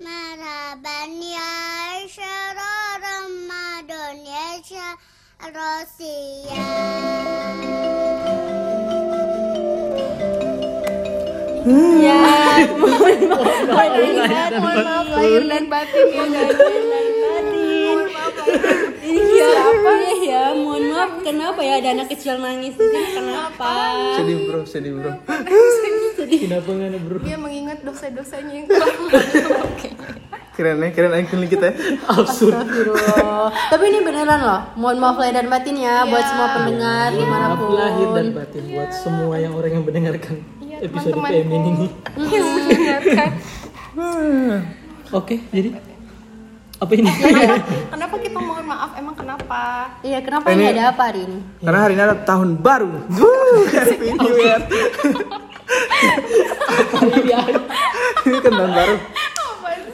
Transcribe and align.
مرحبا 0.00 1.00
يا 1.22 2.06
شهر 2.16 2.56
رمضان 3.06 4.16
يا 4.26 4.62
شهر 4.70 5.54
الصيام 5.82 7.62
Ya, 12.02 12.66
mohon 12.74 13.20
maaf, 13.30 13.70
mohon 13.70 14.82
maaf 14.82 15.06
lahir 15.14 15.42
dan 15.46 15.64
batin 15.70 16.06
ya 16.10 16.24
dan 16.26 16.50
dan 16.50 17.46
batin. 18.10 18.85
Ini 19.07 19.21
siapa 19.23 19.91
ya? 20.19 20.43
Mohon 20.51 20.83
maaf, 20.91 21.11
kenapa 21.23 21.59
ya 21.63 21.79
ada 21.79 21.89
anak 21.95 22.07
kecil 22.11 22.35
nangis 22.37 22.75
di 22.75 22.83
sini? 22.83 23.15
Kenapa? 23.15 23.71
Sedih 24.19 24.37
bro, 24.43 24.59
sedih 24.67 24.91
bro. 24.93 25.11
Kenapa 26.27 26.67
nggak 26.67 26.89
ada 26.91 26.99
bro? 26.99 27.17
Dia 27.23 27.37
mengingat 27.39 27.79
dosa-dosanya 27.81 28.53
yang 28.53 28.67
telah. 28.69 28.91
Keren 30.51 30.81
ya, 30.81 30.89
keren 30.89 31.13
icon 31.15 31.45
kita 31.45 31.69
ya. 31.69 31.73
Absurd. 32.17 32.57
Tapi 33.69 33.83
ini 33.87 33.99
beneran 34.01 34.41
loh. 34.41 34.61
Mohon 34.75 34.97
maaf 34.99 35.17
lahir 35.17 35.35
dan 35.37 35.47
batin 35.47 35.77
ya 35.77 36.03
buat 36.03 36.25
semua 36.25 36.47
pendengar 36.51 37.07
Maaf 37.07 37.15
di 37.15 37.25
mana 37.25 37.45
pun. 37.53 37.69
lahir 37.71 38.07
dan 38.11 38.27
batin 38.33 38.63
buat 38.73 38.91
semua 38.91 39.35
yang 39.37 39.53
orang 39.53 39.71
yang 39.71 39.83
mendengarkan 39.85 40.35
episode 40.81 41.13
PM 41.15 41.47
ini. 41.47 41.87
mendengarkan. 42.17 43.31
Oke, 45.15 45.39
jadi 45.49 45.71
apa 46.77 46.91
ini? 46.93 47.09
Kenapa 47.89 48.15
kita 48.21 48.37
mohon 48.37 48.65
maaf? 48.69 48.93
Emang 48.93 49.17
kenapa? 49.17 49.89
Iya, 50.05 50.21
kenapa 50.21 50.53
ini 50.53 50.69
ada 50.69 50.93
apa 50.93 51.09
hari 51.09 51.25
ini? 51.25 51.39
Karena 51.57 51.79
hari 51.81 51.93
ini 51.97 52.03
ada 52.05 52.17
tahun 52.21 52.49
baru. 52.61 52.91
Happy 53.73 54.13
New 54.13 54.35
Year. 54.37 54.61
Ini 58.27 58.37
kan 58.45 58.51
tahun 58.53 58.71
baru. 58.77 58.95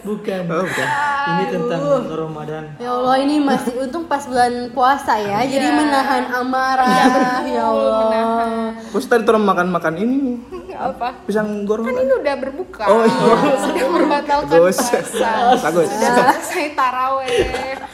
Bukan. 0.03 0.41
Oh, 0.51 0.67
bukan. 0.67 0.87
Ini 1.23 1.43
tentang 1.47 1.81
Ramadan. 2.11 2.63
Ya 2.75 2.91
Allah 2.91 3.15
ini 3.23 3.39
masih 3.39 3.71
untung 3.79 4.03
pas 4.03 4.27
bulan 4.27 4.67
puasa 4.75 5.15
ya, 5.15 5.39
jadi 5.47 5.71
menahan 5.71 6.27
amarah. 6.43 7.39
ya 7.47 7.63
Allah. 7.63 8.75
Terus 8.91 9.07
tadi 9.07 9.23
makan-makan 9.23 9.93
ini 10.03 10.43
Apa? 10.75 11.07
pisang 11.23 11.47
goreng. 11.63 11.85
Kan 11.85 11.95
ini 11.99 12.13
udah 12.15 12.35
berbuka. 12.37 12.83
Oh, 12.85 13.03
iya. 13.03 13.53
Sudah 13.59 13.85
membatalkan 13.87 14.49
Bagus. 14.51 14.77
puasa. 14.79 15.31
Bagus. 15.61 15.87
Sudah 15.87 16.11
selesai 16.33 16.67
taraweh. 16.73 17.29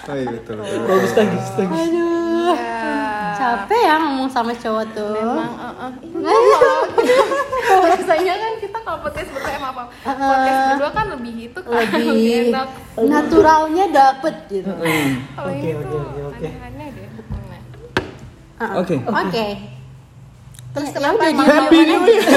Oh 0.06 0.16
iya 0.16 0.28
betul. 0.32 0.56
betul. 0.58 0.80
Bagus 0.86 1.12
tangis, 1.12 1.46
tangis. 1.54 1.80
Aduh, 1.82 2.18
Ya. 2.50 3.38
capek 3.38 3.82
ya 3.84 3.96
ngomong 3.96 4.26
sama 4.28 4.52
cowok 4.52 4.86
tuh. 4.92 5.14
Emang, 5.14 5.54
uh, 5.54 5.86
uh. 5.86 5.92
Iya, 6.02 6.38
Biasanya 7.86 8.34
kan 8.36 8.52
kita 8.58 8.78
kalau 8.80 9.00
podcast 9.00 9.30
berdua 9.30 9.52
emang 9.54 9.72
apa? 9.72 9.84
Podcast 10.02 10.60
berdua 10.68 10.90
kan 10.92 11.06
lebih 11.10 11.34
itu 11.46 11.60
kan 11.60 11.72
Lebih 11.78 12.50
enak. 12.50 12.68
naturalnya 13.00 13.86
dapet 13.88 14.36
gitu. 14.50 14.72
Kalau 14.74 15.46
Oke, 15.48 15.70
oke, 15.78 15.98
oke. 16.26 16.48
Ah, 18.58 18.72
Oke. 18.76 18.96
Oke. 19.00 19.46
Terus 20.70 20.86
Ya, 20.86 20.94
kenapa 20.94 21.22
Happy 21.32 21.80
New 21.82 22.02
Year. 22.04 22.28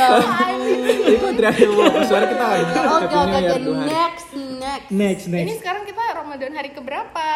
Ya. 0.00 0.08
Jadi 1.30 1.46
ada 1.46 1.66
bawa 1.68 2.02
suara 2.02 2.24
kita 2.26 2.44
lagi. 2.46 2.64
Oke 2.64 3.06
oke 3.06 3.36
oke 3.36 3.56
Tuhan. 3.60 3.84
next 3.86 4.28
next. 4.58 4.88
Next, 4.90 5.24
Ini 5.26 5.36
next. 5.44 5.58
sekarang 5.58 5.82
kita 5.84 6.02
Ramadan 6.14 6.52
hari 6.52 6.70
keberapa? 6.70 7.26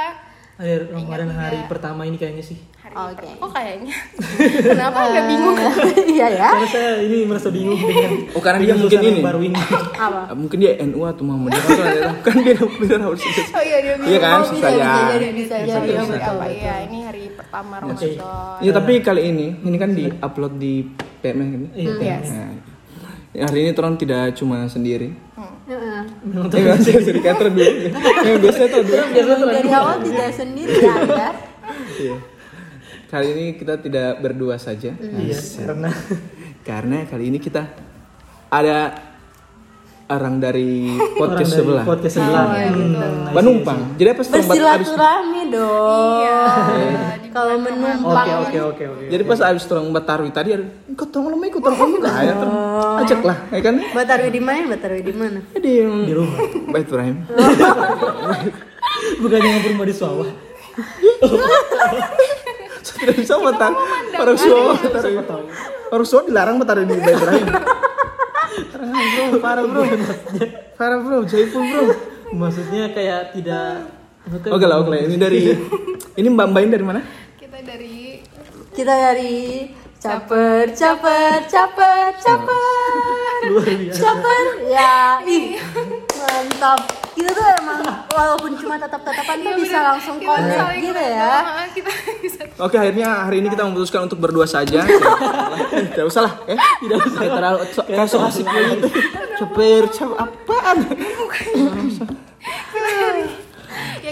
Hari 0.54 0.86
Ramadan 0.86 1.34
hari 1.34 1.58
pertama 1.66 2.02
ini 2.02 2.14
kayaknya 2.14 2.38
sih. 2.40 2.54
Hari 2.78 2.94
Oke. 2.94 3.26
per- 3.26 3.38
Kok 3.40 3.50
kayaknya? 3.50 3.94
Kenapa 4.70 4.98
nggak 5.04 5.24
bingung? 5.26 5.56
Iya 6.14 6.26
ya. 6.30 6.48
Karena 6.48 6.68
saya 6.68 6.90
ini 7.00 7.16
merasa 7.24 7.48
bingung 7.50 7.74
dengan 7.82 8.10
Oh, 8.30 8.38
karena 8.38 8.58
dia 8.62 8.74
mungkin 8.76 8.98
ini. 9.02 9.18
baru 9.18 9.40
ini. 9.42 9.58
Apa? 9.58 10.30
Ah, 10.30 10.36
Mungkin 10.36 10.54
dia 10.56 10.78
NU 10.80 11.00
atau 11.02 11.22
Muhammadiyah 11.22 11.58
atau 11.64 11.82
ada 11.82 12.00
kan 12.22 12.36
dia 12.38 12.54
benar 12.54 12.98
harus 13.02 13.20
Oh 13.50 13.62
iya 13.62 13.78
dia 13.82 13.94
Iya 13.98 14.18
kan, 14.20 14.38
Oh, 14.38 14.46
susah 14.46 14.70
bisa, 14.70 14.78
ya. 14.78 14.94
bisa 15.10 15.18
jadi 15.18 15.34
bisa 15.34 15.56
jadi. 15.58 16.22
apa 16.22 16.46
ya? 16.46 16.74
Ini 16.86 16.98
hari 17.02 17.22
pertama 17.34 17.74
Oke. 17.82 18.14
Ramadan. 18.14 18.62
Iya 18.62 18.70
tapi 18.72 18.92
kali 19.00 19.22
ini 19.26 19.46
ini 19.58 19.76
kan 19.76 19.90
di 19.90 20.04
upload 20.06 20.54
di 20.54 20.74
PMN 21.24 21.48
kan. 21.48 21.62
Iya, 21.72 21.92
Yes. 22.04 22.28
Nah, 22.28 22.52
hari 23.48 23.58
ini 23.64 23.70
Toron 23.72 23.96
tidak 23.96 24.36
cuma 24.36 24.68
sendiri. 24.68 25.16
Heeh. 25.64 26.00
Memang 26.28 26.52
Ya 26.52 26.60
nggak 26.60 26.78
sih 26.84 26.92
kantor 27.24 27.48
dulu. 27.56 27.64
Yang 28.28 28.38
biasanya 28.44 28.68
tuh 28.68 28.82
dulu. 28.84 29.02
Memang 29.08 29.40
dari 29.48 29.70
awal 29.72 29.96
tidak 30.04 30.28
sendiri 30.36 30.74
ya 30.76 30.92
Anda. 30.92 31.28
Iya. 31.96 32.16
Kali 33.08 33.26
ini 33.32 33.44
kita 33.56 33.74
tidak 33.80 34.10
berdua 34.20 34.60
saja. 34.60 34.92
Iya, 35.00 35.38
karena 35.64 35.90
Karena 36.64 36.96
kali 37.08 37.24
ini 37.32 37.38
kita 37.40 37.62
ada 38.52 38.92
orang 40.04 40.36
dari 40.36 40.92
orang 40.92 41.16
podcast 41.20 41.50
dari 41.50 41.60
sebelah. 41.64 41.84
podcast 41.84 42.14
sebelah. 42.20 42.44
Oh, 42.44 42.52
iya. 42.52 42.64
I 42.64 42.70
see, 42.70 43.34
Penumpang. 43.34 43.78
Jadi 43.96 44.08
apa 44.12 44.20
setelah 44.22 44.42
abis 44.44 44.48
Bersilaturahmi 44.52 45.42
dong. 45.48 46.20
Kalau 47.34 47.54
I 47.54 47.58
see. 47.58 47.64
menumpang. 47.64 48.26
Oke, 48.26 48.34
oke, 48.34 48.58
oke, 48.60 48.84
oke. 48.94 49.04
jadi 49.08 49.22
pas 49.24 49.40
abis 49.42 49.64
turun 49.64 49.90
Batarwi 49.90 50.30
tadi 50.30 50.48
ada 50.54 50.64
ikut 50.64 51.08
tolong 51.10 51.34
lama 51.34 51.44
ikut 51.48 51.58
tolong 51.58 51.80
lama 51.80 51.98
lah 51.98 52.14
ya 52.22 52.34
terus 52.38 52.54
ajak 53.02 53.20
lah 53.26 53.36
ya 53.50 53.60
kan 53.60 53.74
Mbak 53.82 54.04
Tarwi 54.06 54.28
di 54.30 54.42
mana? 54.42 54.60
Mbak 54.70 54.78
Tarwi 54.78 55.00
di 55.02 55.14
mana? 55.14 55.38
di 55.58 55.72
di 55.82 56.12
rumah. 56.14 56.38
Bait 56.70 56.86
Ibrahim 56.86 57.16
Bukannya 59.20 59.48
yang 59.50 59.64
rumah 59.74 59.86
di 59.90 59.94
sawah. 59.94 60.28
Saya 62.84 62.96
tidak 63.00 63.16
bisa 63.18 63.34
matar 63.40 63.72
orang 64.14 64.38
Solo 64.38 64.74
Batarwi 64.76 65.18
orang 65.90 66.06
Solo 66.06 66.22
dilarang 66.28 66.56
Batarwi 66.60 66.84
di 66.86 66.94
Bait 67.00 67.16
Ibrahim 67.16 67.46
Bro 68.54 69.38
parah 69.42 69.64
bro. 69.66 69.82
Parah 70.78 70.98
bro 71.02 71.18
jaipul 71.26 71.62
bro. 71.62 71.84
Maksudnya 72.34 72.90
kayak 72.94 73.34
tidak 73.34 73.90
oke 74.26 74.64
lah 74.66 74.76
oke 74.82 74.88
lah. 74.90 75.00
Ini 75.02 75.16
dari 75.18 75.40
ini 76.14 76.28
Mbak 76.30 76.46
Mbak 76.50 76.60
ini 76.62 76.70
dari 76.70 76.84
mana? 76.86 77.00
Kita 77.38 77.58
dari 77.62 78.22
Kita 78.74 78.90
dari 78.90 79.34
caper, 80.04 80.68
caper, 80.76 81.38
caper, 81.48 82.12
caper. 82.20 82.92
luar 83.48 83.64
biasa. 83.72 84.00
Caper. 84.04 84.44
Ya, 84.68 85.16
ih. 85.24 85.56
Mantap. 86.20 86.80
Kita 87.14 87.30
tuh 87.32 87.46
emang 87.62 87.80
walaupun 88.12 88.52
cuma 88.60 88.74
tatap-tatapan 88.76 89.36
tuh 89.40 89.52
bisa 89.64 89.78
langsung 89.80 90.16
connect 90.20 90.76
gitu 90.82 90.98
ya. 90.98 91.34
Ah, 91.40 91.66
kita 91.72 91.90
bisa 92.20 92.42
Oke 92.58 92.74
akhirnya 92.74 93.26
hari 93.30 93.38
ini 93.38 93.48
kita 93.54 93.62
memutuskan 93.70 94.10
untuk 94.10 94.18
berdua 94.18 94.50
saja 94.50 94.82
Tidak 95.94 96.06
usah 96.06 96.26
lah 96.26 96.34
ya 96.46 96.58
Tidak 96.58 96.98
usah 97.02 97.20
terlalu 97.22 97.58
Kayak 97.86 98.06
so 98.10 98.18
asik 98.22 98.46
gitu 98.46 98.88
Cepir 99.38 99.82
cap 99.94 100.10
apaan 100.14 100.78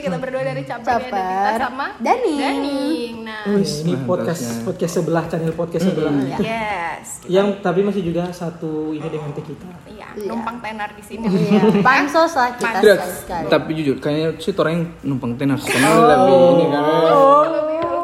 kita 0.02 0.16
berdua 0.18 0.42
dari 0.42 0.62
Caper, 0.62 0.98
Caper. 0.98 1.14
ada 1.14 1.22
kita 1.22 1.62
sama 1.62 1.86
Daning. 1.96 2.36
Daning. 2.36 3.12
Nah, 3.22 3.42
Ya, 3.44 3.58
ini 3.58 3.94
podcast 4.02 4.42
podcast 4.62 4.92
sebelah 4.92 5.24
channel 5.24 5.52
podcast 5.52 5.84
sebelah. 5.84 6.12
yes. 6.36 7.22
Yang 7.26 7.48
tapi 7.60 7.80
masih 7.80 8.02
juga 8.02 8.30
satu 8.30 8.90
ini 8.90 9.02
dengan 9.04 9.30
kita. 9.32 9.66
Iya, 9.88 10.08
numpang 10.24 10.58
tenar 10.58 10.90
di 10.92 11.02
sini. 11.02 11.26
Iya, 11.26 11.70
pansos 11.86 12.34
lah 12.34 12.50
kita 12.52 12.78
sekali-sekali. 12.82 13.46
tapi 13.46 13.70
jujur 13.74 13.96
kayaknya 13.96 14.28
sih 14.36 14.52
orang 14.52 14.72
yang 14.72 14.84
numpang 15.06 15.32
tenar 15.34 15.58
karena 15.58 15.88
lebih 15.94 16.38
ini 16.52 16.64
kan 16.68 16.84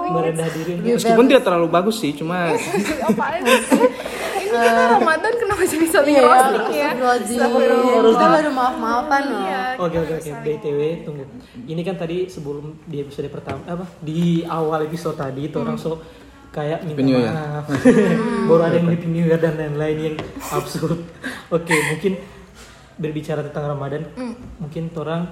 Merendah 0.09 0.49
diri. 0.49 0.73
meskipun 0.89 1.25
tidak 1.27 1.45
terlalu 1.45 1.69
bagus 1.69 2.01
sih 2.01 2.17
cuma 2.17 2.49
Kita 4.49 4.85
Ramadan 4.97 5.33
kenapa 5.37 5.63
jadi 5.69 5.87
saling 5.87 6.15
Iya, 6.17 6.25
roasting 6.25 6.67
ya? 6.73 6.89
Astagfirullah. 6.97 8.13
Kita 8.17 8.27
baru 8.33 8.51
maaf-maafan 8.51 9.23
loh. 9.29 9.41
Iya, 9.45 9.61
Oke 9.77 9.97
oke 10.01 10.15
oke. 10.19 10.31
BTW 10.43 10.81
tunggu. 11.05 11.25
Ini 11.69 11.81
kan 11.85 11.95
tadi 12.01 12.17
sebelum 12.27 12.81
di 12.89 12.97
episode 13.05 13.29
pertama 13.29 13.61
apa 13.69 13.85
di 14.01 14.43
awal 14.49 14.89
episode 14.89 15.21
tadi 15.21 15.53
itu 15.53 15.57
orang 15.61 15.77
so 15.77 16.01
kayak 16.49 16.81
minta 16.83 17.05
New 17.05 17.21
maaf. 17.21 17.69
Baru 18.49 18.63
ada 18.65 18.77
yang 18.81 18.89
Happy 18.89 19.09
New 19.09 19.25
Year 19.29 19.37
dan 19.37 19.61
lain-lain 19.61 19.97
yang 20.13 20.17
absurd. 20.51 20.97
Oke, 21.57 21.77
mungkin 21.93 22.17
berbicara 22.99 23.45
tentang 23.47 23.69
Ramadan, 23.77 24.03
mungkin 24.59 24.91
orang 24.97 25.31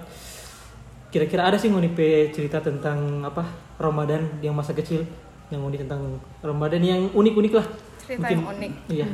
kira-kira 1.11 1.49
ada 1.49 1.57
sih 1.57 1.73
ngonipe 1.73 2.31
cerita 2.31 2.61
tentang 2.61 3.25
apa 3.25 3.43
Ramadan 3.81 4.39
yang 4.45 4.53
masa 4.55 4.77
kecil 4.77 5.03
yang 5.49 5.63
unik 5.63 5.87
tentang 5.87 6.21
Ramadan 6.43 6.83
yang 6.83 7.01
unik-unik 7.11 7.53
lah. 7.57 7.67
Cerita 8.07 8.27
yang 8.29 8.47
unik. 8.47 8.73
Iya. 8.89 9.07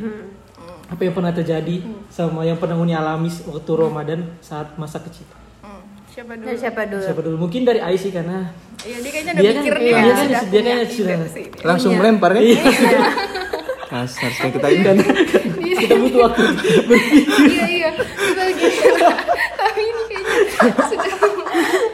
Apa 0.87 1.01
yang 1.01 1.15
pernah 1.15 1.33
terjadi 1.33 1.77
sama 2.07 2.45
yang 2.45 2.55
pernah 2.55 2.77
Uni 2.77 2.93
alami 2.93 3.33
waktu 3.43 3.71
Ramadan 3.73 4.21
saat 4.39 4.77
masa 4.77 5.01
kecil? 5.01 5.25
Hmm, 5.59 5.81
Siapa 6.07 6.37
dulu? 6.37 6.45
Dari 6.45 6.59
siapa 6.59 6.81
dulu? 6.85 7.01
Siapa 7.03 7.21
dulu? 7.23 7.37
Mungkin 7.39 7.61
dari 7.65 7.81
Aisy 7.81 8.13
karena 8.13 8.53
Iya, 8.79 8.99
dia 8.99 9.11
kayaknya 9.11 9.33
udah 9.33 9.41
Dia 9.41 9.49
kan- 9.49 9.57
mikir 9.59 9.73
iya, 9.73 9.81
nih, 9.81 9.89
dia 9.89 10.03
kan- 10.03 10.19
sudah 10.19 10.43
dia 10.43 10.61
punya 10.61 10.75
kan 10.75 10.89
sudah- 10.91 11.65
langsung 11.65 11.93
melempar 11.95 12.31
ya 12.35 12.43
Iya. 12.43 12.63
kasar 13.89 14.31
sekali 14.31 14.53
kita 14.53 14.69
ini 14.69 14.83
dan 14.83 14.97
kita 15.79 15.95
butuh 15.95 16.21
waktu 16.23 16.43
Iya, 17.47 17.67
iya. 17.71 17.89
Kita 17.95 18.43
lagi 18.43 18.65
Tapi 19.55 19.81
ini 19.83 20.03
kayaknya 20.05 20.85
sudah 20.85 21.13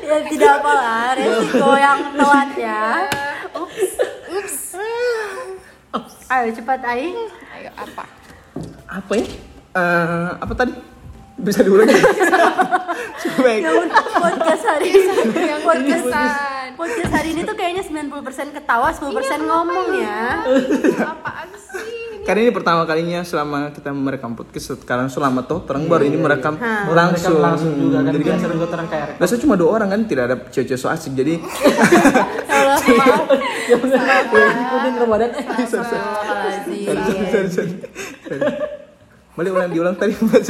Ya 0.00 0.16
tidak 0.24 0.52
apa 0.56 0.72
lah, 0.72 1.08
resiko 1.12 1.68
yang 1.76 2.00
telat 2.12 2.50
ya. 2.56 2.84
Ups. 3.54 3.92
Ayo 6.28 6.52
cepat 6.52 6.84
Aing. 6.84 7.16
Ayo 7.56 7.70
apa? 7.72 8.04
apa 8.84 9.12
ya? 9.16 9.26
Eh, 9.72 10.30
apa 10.44 10.52
tadi? 10.52 10.76
Bisa 11.40 11.64
diulang 11.64 11.88
ya? 11.88 11.96
Baik. 13.44 13.62
Ya 13.64 13.70
udah, 13.72 14.04
podcast 14.12 14.64
hari 14.68 14.86
ini. 14.92 15.08
Yang 15.32 15.62
podcast. 15.64 16.04
Berkesan 16.04 16.58
podcast. 16.78 17.10
Hari 17.10 17.28
ini 17.34 17.40
tuh 17.42 17.56
kayaknya 17.58 17.82
90% 17.82 18.54
ketawa 18.54 18.88
10% 18.94 19.50
ngomong 19.50 19.88
ya? 19.98 20.46
Apaan 21.02 21.48
sih 21.58 21.67
Karena 22.28 22.44
ini 22.44 22.52
pertama 22.52 22.84
kalinya 22.84 23.24
selama 23.24 23.72
kita 23.72 23.88
merekam 23.88 24.36
podcast 24.36 24.76
sekarang 24.76 25.08
selama 25.08 25.48
toh 25.48 25.64
orang 25.64 25.88
baru 25.88 26.04
ini 26.04 26.20
merekam 26.20 26.60
Mereka 26.60 26.92
langsung. 26.92 27.40
langsung 27.40 27.72
juga 27.72 28.04
kan 28.04 28.12
Jadi 28.12 28.24
kan 28.28 28.36
juga 28.36 28.68
orang 28.68 28.88
kayak 28.92 29.04
rekam. 29.16 29.40
Cuma 29.40 29.54
dua 29.56 29.70
orang 29.72 29.88
kan 29.88 30.00
tidak 30.04 30.24
ada 30.28 30.36
cewek-cewek 30.52 30.76
so 30.76 30.92
asik 30.92 31.16
jadi 31.16 31.40
maaf 31.40 32.84
Ikutin 33.64 34.94
Ramadan 35.00 35.30
eh. 35.32 35.44
Boleh 39.32 39.48
ulang 39.48 39.72
diulang 39.72 39.96
tadi 39.96 40.12
Mbak? 40.12 40.42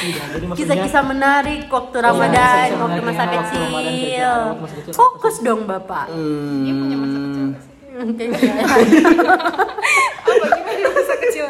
Iya, 0.00 0.56
Kisah-kisah 0.56 1.04
menarik 1.06 1.68
waktu 1.68 1.96
Iya, 2.00 2.06
Ramadan, 2.08 2.66
waktu 2.80 3.00
masa 3.04 3.24
kecil. 3.30 4.32
Fokus 4.90 5.38
dong 5.38 5.70
Bapak. 5.70 6.10
dia 6.10 6.74
punya 6.74 6.96
masa 6.98 7.18
kecil 7.20 7.69
Apa 10.20 10.46
gimana 10.48 10.88
masa 10.90 11.14
kecil 11.18 11.46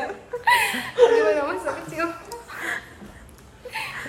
gimana 0.97 1.43
masa 1.47 1.71
kecil 1.79 2.07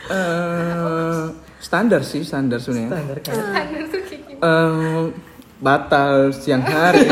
eh, 0.10 1.22
standar 1.60 2.02
sih 2.02 2.22
standar 2.22 2.58
sebenarnya. 2.58 2.90
standar 2.92 3.18
kan. 3.22 3.34
standar 3.36 3.82
tuh 3.86 4.02
kayak 4.02 4.22
gimana 4.26 4.42
Eh, 4.42 5.04
batal 5.62 6.14
siang 6.34 6.66
hari. 6.66 7.06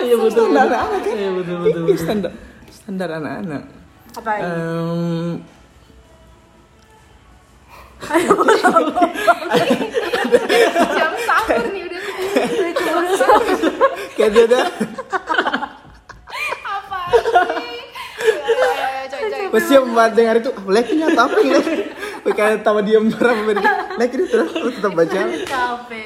Iya 0.00 0.16
betul. 0.16 0.50
standar 0.50 0.66
anak 0.66 1.00
kan? 1.00 1.14
Iya 1.14 1.30
betul 1.30 1.56
betul. 1.62 1.82
betul. 1.86 1.96
standar 1.96 2.32
standar 2.68 3.08
anak-anak. 3.12 3.62
Apa 4.12 4.30
ini? 4.34 4.50
Em, 8.00 8.24
jam 10.96 11.12
sahur 11.28 11.64
nih 11.68 11.82
udah 11.84 12.00
kayak 14.16 14.30
dia 14.32 14.44
ada 14.48 14.60
apa 16.64 17.00
sih 17.60 17.79
pasti 19.50 19.72
yang 19.72 19.86
mbak 19.88 20.08
dengar 20.12 20.34
itu 20.38 20.50
like-nya 20.64 21.06
atau 21.10 21.26
apa 21.26 21.36
nih 21.36 21.52
like 22.20 22.36
kayak 22.36 22.60
tawa 22.60 22.80
diam 22.80 23.08
berapa 23.08 23.40
menit 23.42 23.64
like 23.96 24.12
itu 24.12 24.24
terus 24.24 24.50
tetap 24.54 24.92
baca. 24.92 25.20
Kafe. 25.42 26.04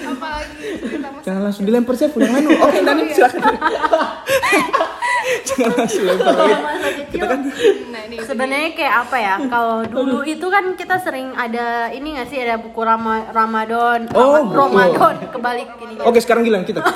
apa 0.00 0.26
lagi? 0.32 0.56
Kita 0.80 1.08
masa 1.10 1.22
jangan 1.22 1.40
langsung 1.44 1.64
dilempar 1.64 1.94
saya 1.94 2.08
yang 2.12 2.34
anu 2.34 2.50
oke 2.56 2.78
Dani 2.80 3.02
silakan. 3.10 3.54
Jangan 5.40 5.70
langsung 5.76 6.04
lempar 6.04 6.34
kita 7.06 7.24
kan 7.24 7.40
nah 7.90 8.00
ini 8.02 8.16
Sebenarnya 8.20 8.70
kayak 8.72 8.94
apa 9.04 9.16
ya? 9.18 9.34
Kalau 9.52 9.78
dulu 9.84 10.24
itu 10.24 10.46
kan 10.48 10.64
kita 10.74 10.96
sering 10.98 11.34
ada 11.34 11.90
ini 11.90 12.16
nggak 12.16 12.26
sih? 12.26 12.38
Ada 12.40 12.56
buku 12.56 12.80
Rama, 12.80 13.28
Ramadan, 13.30 14.08
Oh. 14.10 14.40
Ramadan 14.42 15.20
kebalik 15.28 15.68
ini. 15.78 15.94
oke 16.00 16.18
sekarang 16.18 16.42
gilang 16.42 16.64
kita 16.64 16.80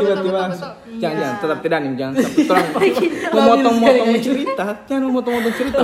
ya 0.00 0.16
tiba-tiba 0.16 0.40
betul 0.40 0.56
betul. 0.56 0.98
jangan 1.00 1.16
jangan 1.20 1.34
tetap 1.40 1.58
tidak 1.60 1.78
nih 1.80 1.90
jangan 1.94 2.14
terang. 2.48 2.66
Memotong-motong 3.30 4.10
cerita 4.18 4.66
jangan 4.88 5.02
memotong-motong 5.08 5.54
cerita. 5.54 5.80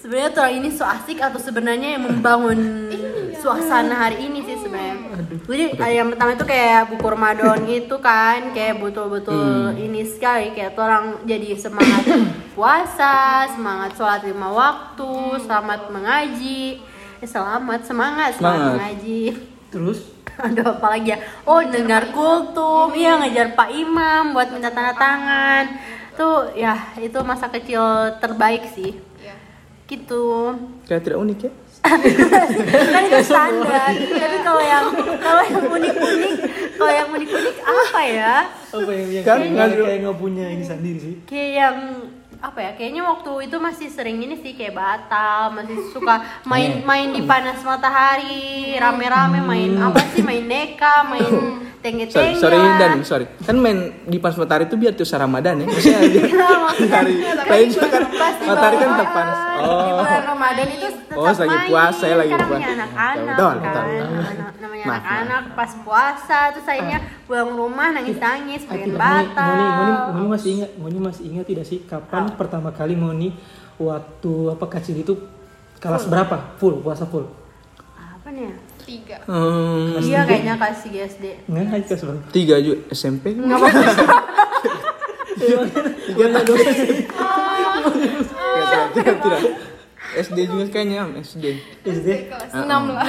Sebenarnya 0.00 0.30
tuh 0.32 0.48
ini 0.48 0.68
so 0.72 0.82
asik 0.82 1.20
atau 1.20 1.36
sebenarnya 1.36 2.00
yang 2.00 2.08
membangun 2.08 2.88
suasana 3.36 3.94
hari 4.08 4.28
ini 4.28 4.40
sih 4.42 4.56
sebenarnya. 4.56 4.96
Jadi 5.44 5.64
ada 5.76 5.92
yang 5.92 6.08
pertama 6.12 6.30
itu 6.36 6.44
kayak 6.48 6.88
buku 6.88 7.04
Ramadan 7.04 7.58
gitu 7.72 7.96
kan, 8.00 8.52
kayak 8.52 8.80
betul-betul 8.80 9.76
ini 9.76 10.00
sekali 10.04 10.56
kayak 10.56 10.76
orang 10.76 11.20
jadi 11.24 11.52
semangat 11.56 12.04
puasa, 12.56 13.44
semangat 13.52 13.92
sholat 13.96 14.24
lima 14.24 14.48
waktu, 14.48 15.12
selamat 15.44 15.92
mengaji, 15.92 16.80
eh, 17.20 17.28
selamat 17.28 17.84
semangat 17.84 18.36
semangat 18.36 18.40
Semangat. 18.40 18.72
mengaji. 18.80 19.22
Terus 19.70 19.98
Aduh 20.40 20.66
apa 20.80 20.86
lagi 20.96 21.12
ya? 21.12 21.18
Oh 21.44 21.60
dengar 21.60 22.08
kultum, 22.14 22.96
iya 22.96 23.20
ngajar 23.20 23.52
Pak 23.52 23.70
Imam 23.72 24.32
buat 24.32 24.48
minta 24.52 24.72
tanda 24.72 24.96
tangan. 24.96 25.64
Tuh 26.16 26.52
ya 26.56 26.96
itu 27.00 27.18
masa 27.24 27.52
kecil 27.52 28.16
terbaik 28.20 28.64
sih. 28.72 28.96
Iya. 29.20 29.34
Gitu. 29.84 30.24
kayak 30.86 31.02
tidak 31.02 31.18
unik 31.18 31.40
ya 31.46 31.52
kan 32.92 33.02
itu 33.08 33.20
standar. 33.24 33.88
Tapi 33.96 34.36
kalau 34.44 34.62
yang 34.62 34.84
kalau 35.16 35.42
yang 35.48 35.64
unik-unik, 35.64 36.34
kalau 36.76 36.92
yang 36.92 37.08
unik-unik 37.08 37.56
apa 37.64 38.00
ya? 38.04 38.34
apa 38.70 38.90
yang 38.92 39.08
yang 39.08 39.24
Kan 39.24 39.40
kayak 39.56 39.98
nggak 40.04 40.18
punya 40.20 40.44
ini 40.52 40.64
sendiri 40.64 40.98
sih. 41.00 41.14
Kayak 41.24 41.50
yang 41.56 41.76
apa 42.40 42.58
ya? 42.58 42.70
Kayaknya 42.72 43.02
waktu 43.04 43.30
itu 43.46 43.56
masih 43.60 43.88
sering 43.92 44.18
ini 44.24 44.40
sih 44.40 44.56
kayak 44.56 44.74
batal, 44.74 45.52
masih 45.52 45.76
suka 45.92 46.24
main-main 46.50 47.12
di 47.12 47.22
panas 47.24 47.60
matahari, 47.60 48.74
rame-rame 48.80 49.44
main 49.44 49.76
apa 49.76 50.00
sih? 50.16 50.24
Main 50.24 50.48
neka, 50.48 51.04
main 51.06 51.32
sorry 51.80 52.36
tengge-tengge. 52.36 52.36
sorry 52.36 52.58
Dan 52.76 52.92
sorry 53.02 53.24
kan 53.40 53.56
main 53.56 53.78
di 54.04 54.20
pas 54.20 54.36
matahari 54.36 54.68
itu 54.68 54.76
biar 54.76 54.92
tuh 54.92 55.08
Ramadan 55.08 55.54
ya 55.58 55.66
maksudnya 55.66 56.00
dia 56.04 56.24
hari 56.92 57.14
lain 57.24 57.68
kan 57.72 58.02
Pas 58.10 58.34
di 58.36 58.44
matahari 58.44 58.76
kan 58.76 58.90
Di 58.92 59.06
oh 59.60 59.96
bulan 59.96 60.22
Ramadan 60.26 60.66
itu 60.68 60.86
tetap 60.88 61.08
Oh, 61.10 61.26
lagi 61.26 61.58
puasa 61.66 62.04
ya, 62.06 62.16
lagi 62.16 62.32
puasa. 62.32 62.70
anak-anak 62.70 63.34
Udah, 63.34 63.52
kan. 63.60 63.84
namanya 64.56 64.84
anak-anak 64.86 65.42
pas 65.52 65.70
puasa 65.82 66.38
terus 66.54 66.64
akhirnya 66.64 66.98
pulang 67.26 67.50
rumah 67.50 67.88
nangis-nangis 67.90 68.62
Ah, 68.62 68.70
pengen 68.70 68.94
batal. 68.94 69.48
Moni, 69.50 69.66
Moni, 69.66 69.92
Moni 70.14 70.26
masih 70.30 70.50
ingat, 70.54 70.70
Moni 70.78 70.98
masih 71.02 71.22
ingat 71.26 71.44
tidak 71.44 71.64
sih 71.66 71.82
kapan 71.82 72.30
pertama 72.38 72.70
kali 72.70 72.94
Moni 72.94 73.34
waktu 73.76 74.32
apa 74.48 74.64
kecil 74.70 74.96
itu 74.96 75.14
kelas 75.76 76.06
berapa? 76.06 76.56
Full 76.56 76.80
puasa 76.80 77.04
full. 77.04 77.26
Apa 77.96 78.28
nih 78.30 78.48
ya? 78.48 78.54
Tiga 78.90 79.16
Hmm, 79.24 79.94
Iya 79.96 80.20
kayaknya 80.26 80.54
kasih 80.58 80.90
SD. 81.06 81.24
Nggak 81.46 81.64
aja 81.70 81.84
kelas 81.86 82.02
berapa? 82.02 82.22
tiga 82.30 82.54
juga 82.58 82.76
SMP 82.90 83.24
Enggak 83.32 83.58
apa-apa. 83.60 83.82
tiga 86.04 86.24
tak 86.28 86.42
dua 86.42 86.56
tidak 88.50 88.86
tidak 88.92 89.16
tidak 89.22 89.40
SD 90.10 90.38
juga 90.44 90.64
kayaknya 90.68 91.06
SD 91.22 91.44
SD. 91.86 92.08
kelas 92.26 92.50
Ah, 92.50 92.66
enam 92.66 92.82
lah 92.90 93.04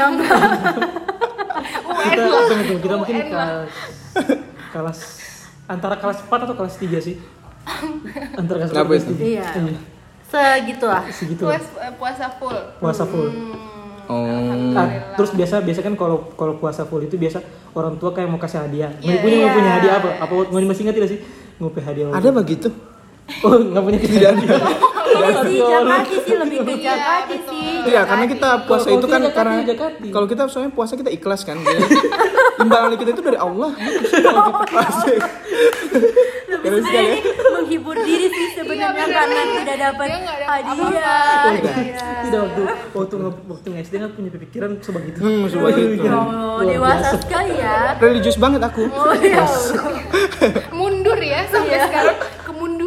Kita 2.01 2.23
tunggu, 2.23 2.41
tunggu, 2.47 2.75
kita 2.79 2.95
mungkin 2.95 3.15
kelas 3.27 3.73
kelas 4.71 4.99
antara 5.65 5.95
kelas 5.95 6.19
4 6.21 6.45
atau 6.45 6.55
kelas 6.57 6.75
3 6.75 6.99
sih. 6.99 7.15
Antara 8.33 8.57
kelas 8.59 8.69
4 8.69 8.75
Kenapa 8.75 8.91
kelas? 8.91 9.05
3. 9.07 9.19
Iya. 9.21 9.43
Segitulah. 10.23 11.03
Segitu. 11.09 11.43
Eh, 11.47 11.61
puasa 11.95 12.25
full 12.35 12.55
Puasa 12.79 13.03
full. 13.03 13.27
Oh 14.07 14.73
Ah, 14.73 14.87
terus 15.13 15.31
biasa 15.31 15.59
biasa 15.59 15.79
kan 15.81 15.93
kalau 15.93 16.31
kalau 16.33 16.55
puasa 16.55 16.83
full 16.83 17.01
itu 17.01 17.15
biasa 17.15 17.43
orang 17.71 17.99
tua 17.99 18.11
kayak 18.11 18.27
mau 18.27 18.37
kasih 18.37 18.63
hadiah. 18.63 18.91
Mau 18.95 19.05
Iya. 19.05 19.19
punya 19.19 19.35
mau 19.35 19.43
Iya. 19.43 19.53
punya 19.53 19.71
hadiah 19.75 19.93
apa? 19.97 20.09
Apa 20.17 20.31
mau 20.47 20.59
masih 20.63 20.81
ingat 20.81 20.95
tidak 20.95 21.09
sih? 21.11 21.19
Mau 21.57 21.69
punya 21.69 21.85
hadiah 21.85 22.07
ada 22.09 22.29
begitu 22.31 22.67
Oh, 23.41 23.57
nggak 23.57 23.81
punya 23.81 23.99
ada. 23.99 24.55
Ini 25.11 25.33
sih 25.43 25.59
Jakati 25.59 26.15
sih 26.23 26.35
lebih 26.35 26.57
ke 26.63 26.73
Jakati 26.79 27.37
sih. 27.43 27.67
Iya, 27.83 28.01
karena 28.05 28.25
kita 28.27 28.49
puasa 28.63 28.87
itu 28.87 29.05
kan 29.05 29.21
karena 29.27 29.55
Jakati. 29.63 30.07
kalau 30.09 30.27
kita 30.27 30.41
soalnya 30.47 30.71
puasa 30.71 30.93
kita 30.95 31.09
ikhlas 31.09 31.43
kan. 31.43 31.59
Imbalan 32.57 32.95
kita 32.95 33.11
itu 33.11 33.21
dari 33.21 33.37
Allah. 33.37 33.71
Sekali 34.05 35.17
sebenarnya 36.61 37.01
ya. 37.01 37.15
menghibur 37.51 37.95
diri 37.97 38.27
sih 38.29 38.47
sebenarnya 38.53 39.01
Iya, 39.01 39.15
karena 39.17 39.41
tidak 39.57 39.77
dapat 39.81 40.07
hadiah. 40.45 40.77
Oh, 40.77 41.51
Iya. 41.51 42.07
Tidak 42.21 42.39
waktu 42.39 42.61
waktu 42.93 43.15
waktu 43.49 43.69
SD 43.81 43.93
nggak 43.97 44.13
punya 44.13 44.29
pikiran 44.31 44.71
sebegitu. 44.79 45.17
Hmm, 45.19 45.43
sebegitu. 45.49 46.05
Ya 46.05 46.13
Allah, 46.13 46.63
dewasa 46.63 47.09
sekali 47.17 47.53
ya. 47.57 47.97
Religius 47.97 48.37
banget 48.37 48.61
aku. 48.61 48.83
Oh 48.87 49.13
ya. 49.17 49.45
mundur 50.71 51.17
ya 51.17 51.41
sampai 51.49 51.71
Iya. 51.71 51.81
sekarang 51.87 52.17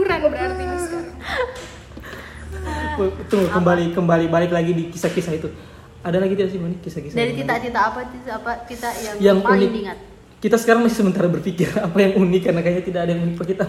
kemunduran 0.05 0.31
berarti 0.37 0.63
ini 0.65 0.77
sekarang 0.79 1.09
Tunggu 3.27 3.49
kembali 3.51 3.85
kembali 3.91 4.27
balik 4.31 4.53
lagi 4.55 4.71
di 4.71 4.87
kisah-kisah 4.89 5.35
itu. 5.35 5.49
Ada 6.05 6.21
lagi 6.21 6.37
tidak 6.39 6.51
sih 6.55 6.61
Moni 6.63 6.79
kisah-kisah? 6.79 7.17
Dari 7.17 7.33
tita-tita 7.35 7.81
apa 7.91 8.01
tita 8.07 8.31
apa 8.39 8.53
tita 8.69 8.89
yang, 9.03 9.17
yang 9.19 9.39
paling 9.43 9.67
unik. 9.67 9.75
diingat? 9.75 9.99
Kita 10.39 10.57
sekarang 10.61 10.87
masih 10.87 11.03
sementara 11.03 11.27
berpikir 11.27 11.75
apa 11.87 11.97
yang 11.99 12.13
unik 12.23 12.43
karena 12.47 12.61
kayaknya 12.63 12.85
tidak 12.85 13.01
ada 13.09 13.11
yang 13.17 13.23
unik 13.27 13.37
per 13.37 13.47
kita. 13.51 13.67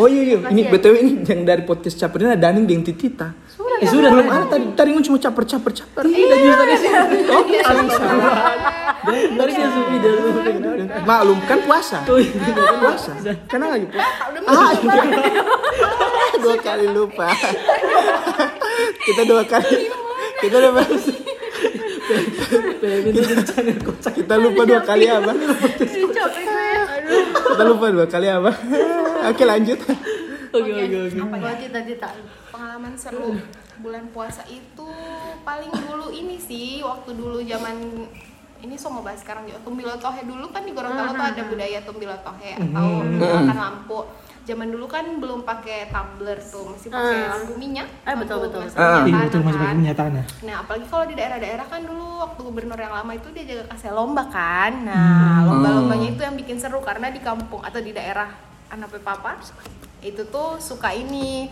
Oh 0.00 0.08
iya 0.08 0.22
iya, 0.24 0.38
ini 0.48 0.64
BTW 0.64 0.94
ini 0.96 1.12
yang 1.28 1.44
dari 1.44 1.62
podcast 1.68 2.00
caper 2.00 2.24
ini 2.24 2.32
ada 2.32 2.48
Daning 2.48 2.64
dengan 2.64 2.88
Titita. 2.88 3.36
Eh 3.84 3.88
sudah 3.88 4.08
Belum 4.08 4.32
ada 4.32 4.48
tadi 4.48 4.64
tadi 4.72 4.90
kan 4.96 5.02
cuma 5.04 5.18
caper-caper 5.20 5.72
caper. 5.76 6.02
Tidak 6.08 6.38
justru 6.40 6.56
tadi 6.56 6.74
sih. 6.80 6.90
Oh, 7.28 7.44
dari 9.08 9.52
dia 9.52 9.68
sudah 9.68 9.98
dia 10.00 10.86
Maklum 11.04 11.38
kan 11.44 11.58
puasa. 11.64 11.98
Iya. 12.08 12.52
Kan 12.54 12.76
puasa. 12.80 13.12
Karena 13.48 13.66
lagi 13.76 13.86
puasa. 13.88 14.24
Ah, 14.44 14.72
dua 16.40 16.56
kali 16.60 16.86
lupa. 16.92 17.28
kita 19.06 19.22
dua 19.24 19.42
kali. 19.44 19.88
Kita 20.44 20.56
channel 23.48 23.78
kocak. 23.80 24.12
Kita 24.12 24.34
lupa 24.36 24.62
dua 24.68 24.80
kali 24.84 25.06
apa? 25.08 25.32
Kita 27.44 27.62
lupa 27.64 27.86
dua 27.88 28.06
kali 28.08 28.26
apa? 28.28 28.52
Oke 29.32 29.42
lanjut. 29.48 29.80
Oke 30.54 30.70
oke 30.70 30.96
oke. 31.10 31.18
apa 31.18 31.36
ya 31.42 31.52
cita-cita. 31.66 32.08
pengalaman 32.54 32.94
seru 32.94 33.34
bulan 33.82 34.06
puasa 34.14 34.46
itu 34.46 34.86
paling 35.42 35.74
dulu 35.82 36.14
ini 36.14 36.38
sih 36.38 36.78
waktu 36.86 37.10
dulu 37.18 37.42
zaman 37.42 38.06
ini 38.64 38.74
so 38.74 38.88
mau 38.88 39.00
bahas 39.00 39.20
sekarang 39.20 39.44
juga 39.44 39.60
tumbilo 39.60 39.92
tohe 39.96 40.20
dulu 40.22 40.48
kan 40.48 40.62
di 40.62 40.72
Gorontalo 40.72 41.12
tuh 41.12 41.26
ada 41.26 41.42
budaya 41.44 41.78
tumbilo 41.80 42.16
tohe 42.18 42.50
atau 42.54 42.86
makan 43.04 43.52
lampu 43.54 43.98
zaman 44.42 44.68
dulu 44.68 44.84
kan 44.86 45.04
belum 45.16 45.40
pakai 45.42 45.88
tumbler 45.88 46.36
tuh 46.36 46.68
masih 46.68 46.88
pakai 46.90 47.16
Ah. 47.18 47.32
lampu 47.34 47.52
minyak 47.54 47.88
Eh, 48.02 48.12
betul, 48.14 48.36
betul. 48.42 48.60
minyak 48.60 48.76
Iya 49.06 49.24
betul 49.24 49.40
masih 49.42 49.52
kan. 49.54 49.64
pakai 49.64 49.78
minyak 49.78 49.96
tanah. 49.96 50.24
Nah, 50.42 50.54
apalagi 50.60 50.86
kalau 50.86 51.04
di 51.04 51.14
daerah-daerah 51.14 51.64
kan 51.64 51.80
dulu 51.80 52.04
waktu 52.20 52.40
gubernur 52.42 52.76
yang 52.76 52.92
lama 52.92 53.12
itu 53.14 53.28
dia 53.30 53.44
jaga 53.46 53.64
kasih 53.70 53.90
lomba 53.90 54.28
kan. 54.28 54.72
Nah, 54.84 55.44
lomba-lombanya 55.46 56.08
itu 56.10 56.20
yang 56.20 56.36
bikin 56.36 56.56
seru 56.56 56.80
karena 56.80 57.08
di 57.08 57.20
kampung 57.20 57.60
atau 57.60 57.80
di 57.80 57.92
daerah 57.92 58.28
anak 58.68 58.92
papa 58.98 59.40
itu 60.02 60.20
tuh 60.26 60.60
suka 60.60 60.92
ini 60.92 61.48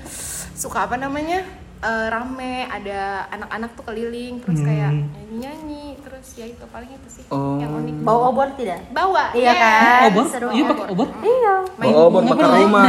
suka 0.53 0.85
apa 0.85 0.97
namanya 0.99 1.41
eh, 1.83 2.07
rame 2.09 2.55
ada 2.65 3.01
anak-anak 3.29 3.71
tuh 3.73 3.85
keliling 3.85 4.39
terus 4.39 4.61
kayak 4.61 4.91
nyanyi-nyanyi 4.93 5.99
terus 5.99 6.27
ya 6.35 6.47
itu 6.47 6.65
paling 6.67 6.89
itu 6.89 7.09
sih 7.11 7.25
Oh. 7.29 7.57
yang 7.57 7.73
unik 7.75 7.95
Bawa 8.01 8.25
obor 8.29 8.49
tidak? 8.55 8.79
bawa 8.91 9.33
Iya 9.33 9.49
yes. 9.49 9.59
kan? 9.59 10.01
Obor? 10.07 10.25
Seru. 10.29 10.49
Iya 10.49 10.63
pakai 10.65 10.85
obor? 10.89 11.09
Iya. 11.19 11.55
Main 11.75 11.93
Oh, 11.93 12.07
buat 12.07 12.25
bakar 12.27 12.49
rumah. 12.55 12.87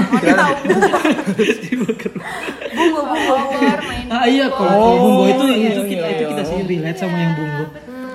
Bungo 2.73 3.01
bungo. 3.09 3.33
obor 3.33 3.79
main 3.83 4.07
Ah 4.09 4.25
iya 4.27 4.45
kalau 4.47 4.69
Oh, 4.69 4.77
kalau 4.77 4.97
bumbu 4.99 5.23
itu 5.25 5.43
iya, 5.49 5.69
itu 5.69 5.81
iya, 5.81 5.89
kita 5.89 6.03
iya. 6.03 6.13
itu 6.13 6.23
kita 6.29 6.43
sih 6.43 6.57
relate 6.63 6.99
sama 6.99 7.17
yang 7.17 7.33
bumbu. 7.33 7.63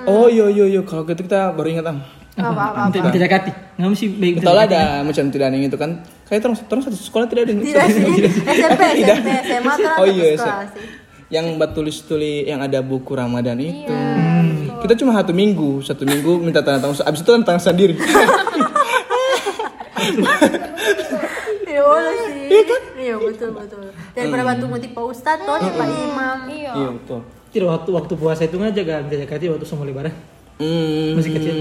Oh 0.05 0.27
iya 0.27 0.45
iya 0.47 0.65
iya 0.69 0.81
kalau 0.81 1.03
gitu 1.03 1.21
kita 1.21 1.51
baru 1.51 1.67
ingat 1.69 1.85
am. 1.87 1.99
apa-apa 2.39 2.87
Minta 2.87 3.03
minta 3.03 3.19
jakati. 3.19 3.51
Nggak 3.75 3.89
mesti 3.89 4.05
baik. 4.15 4.33
Lah 4.39 4.63
ada 4.63 4.81
macam 5.03 5.23
tidak 5.27 5.51
itu 5.51 5.75
kan. 5.75 5.91
Kayak 6.29 6.41
terus 6.45 6.59
terus 6.69 6.83
satu 6.85 6.97
sekolah 6.97 7.25
tidak 7.25 7.49
ada 7.49 7.51
yang 7.57 7.61
Tidak 7.65 7.85
sih. 7.89 8.03
SMP, 8.61 8.81
SMP, 9.01 9.29
SMA 9.49 9.73
Oh 9.97 10.05
iya, 10.05 10.37
sekolah 10.37 10.67
sih. 10.77 10.85
Yang 11.29 11.45
buat 11.57 11.71
tulis-tulis 11.73 12.45
yang 12.45 12.61
ada 12.61 12.79
buku 12.85 13.11
Ramadan 13.17 13.57
itu. 13.57 13.93
Kita 14.79 14.93
cuma 14.95 15.11
satu 15.17 15.33
minggu, 15.33 15.81
satu 15.81 16.05
minggu 16.05 16.37
minta 16.37 16.61
tanda 16.61 16.85
tangan. 16.85 17.01
Abis 17.09 17.19
itu 17.25 17.29
tanda 17.33 17.45
tangan 17.49 17.61
sendiri. 17.61 17.95
Iya 21.69 21.81
boleh 21.85 22.13
sih. 22.17 22.47
Iya 22.49 22.61
kan? 22.65 22.81
Iya 22.97 23.15
betul 23.21 23.49
betul. 23.53 23.85
Daripada 24.17 24.43
bantu 24.47 24.65
motif 24.67 24.89
Pak 24.95 25.05
Ustadz 25.05 25.45
tuh 25.45 25.53
Pak 25.59 25.87
Imam. 25.87 26.37
iya 26.49 26.71
Iya 26.73 26.89
betul. 26.97 27.19
Tidak 27.49 27.67
waktu 27.69 27.89
waktu 27.93 28.13
puasa 28.17 28.41
itu 28.45 28.55
nggak 28.57 28.73
jaga 28.73 28.93
minta 29.05 29.17
jakati 29.21 29.45
waktu 29.53 29.65
semua 29.69 29.85
lebaran. 29.85 30.13
Hmm, 30.59 31.15
Masih 31.15 31.31
kecil. 31.39 31.53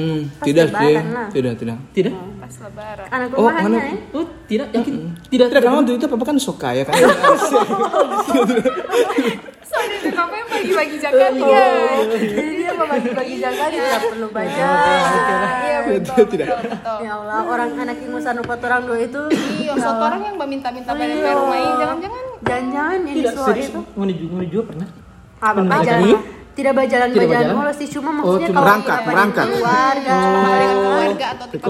Tidak 0.43 0.67
sih, 0.75 0.95
lah. 0.99 1.29
tidak 1.31 1.53
tidak. 1.55 1.79
Tidak? 1.95 2.13
Pas 2.49 2.57
lebaran 2.63 3.07
Anak 3.09 3.29
Oh, 3.31 3.45
rumahannya 3.45 3.69
anak- 3.71 3.85
ya. 3.85 4.17
Oh 4.17 4.27
tidak 4.49 4.69
yakin? 4.73 4.95
Tidak. 4.97 5.29
Tidak 5.29 5.47
karena 5.55 5.71
waktu 5.75 5.93
itu 5.95 6.07
papa 6.07 6.25
kan 6.25 6.37
suka 6.39 6.69
ya 6.73 6.83
kan. 6.83 6.97
soalnya 9.69 9.97
itu 9.99 10.09
kamu 10.11 10.33
yang 10.33 10.49
bagi-bagi 10.49 10.97
zakat 10.99 11.33
ya 11.37 11.65
Jadi 12.09 12.53
dia 12.57 12.73
mau 12.73 12.87
bagi-bagi 12.89 13.37
zakat 13.37 13.69
dia 13.69 13.81
tidak 13.83 14.01
perlu 14.09 14.29
baca. 14.31 14.69
iya 15.61 15.79
betul 15.85 16.25
Tidak, 16.25 16.27
tidak. 16.27 16.47
Ya 16.99 17.13
Allah, 17.15 17.41
orang 17.45 17.71
anak 17.77 17.97
ingusan 17.99 18.41
upat 18.41 18.61
orang 18.63 18.83
dua 18.83 18.99
itu 18.99 19.21
Iya, 19.59 19.73
suatu 19.77 20.03
orang 20.03 20.23
yang 20.25 20.37
meminta-minta 20.39 20.91
pada 20.91 21.05
Iya. 21.05 21.33
rumah 21.35 21.59
ini 21.59 21.73
jangan-jangan 21.77 22.23
jangan-jangan 22.41 22.99
yang 22.99 23.13
Tidak 23.15 23.29
disuap 23.31 23.47
serius. 23.47 23.69
itu 23.69 23.81
Mau 23.93 24.05
juga 24.09 24.45
juga 24.47 24.65
pernah. 24.67 24.89
apa 25.39 25.61
lagi? 25.63 26.11
Tidak 26.59 26.75
bajalan? 26.75 27.09
mulu 27.55 27.73
sih 27.73 27.89
cuma 27.89 28.11
maksudnya 28.13 28.39
cuma 28.43 28.53
kalau 28.53 28.65
berangkat, 28.65 28.97
kita 28.97 29.09
berangkat. 29.09 29.47
keluarga 29.49 30.17
dengan 30.19 30.75
keluarga 30.75 31.27
atau 31.31 31.47
tipe 31.47 31.65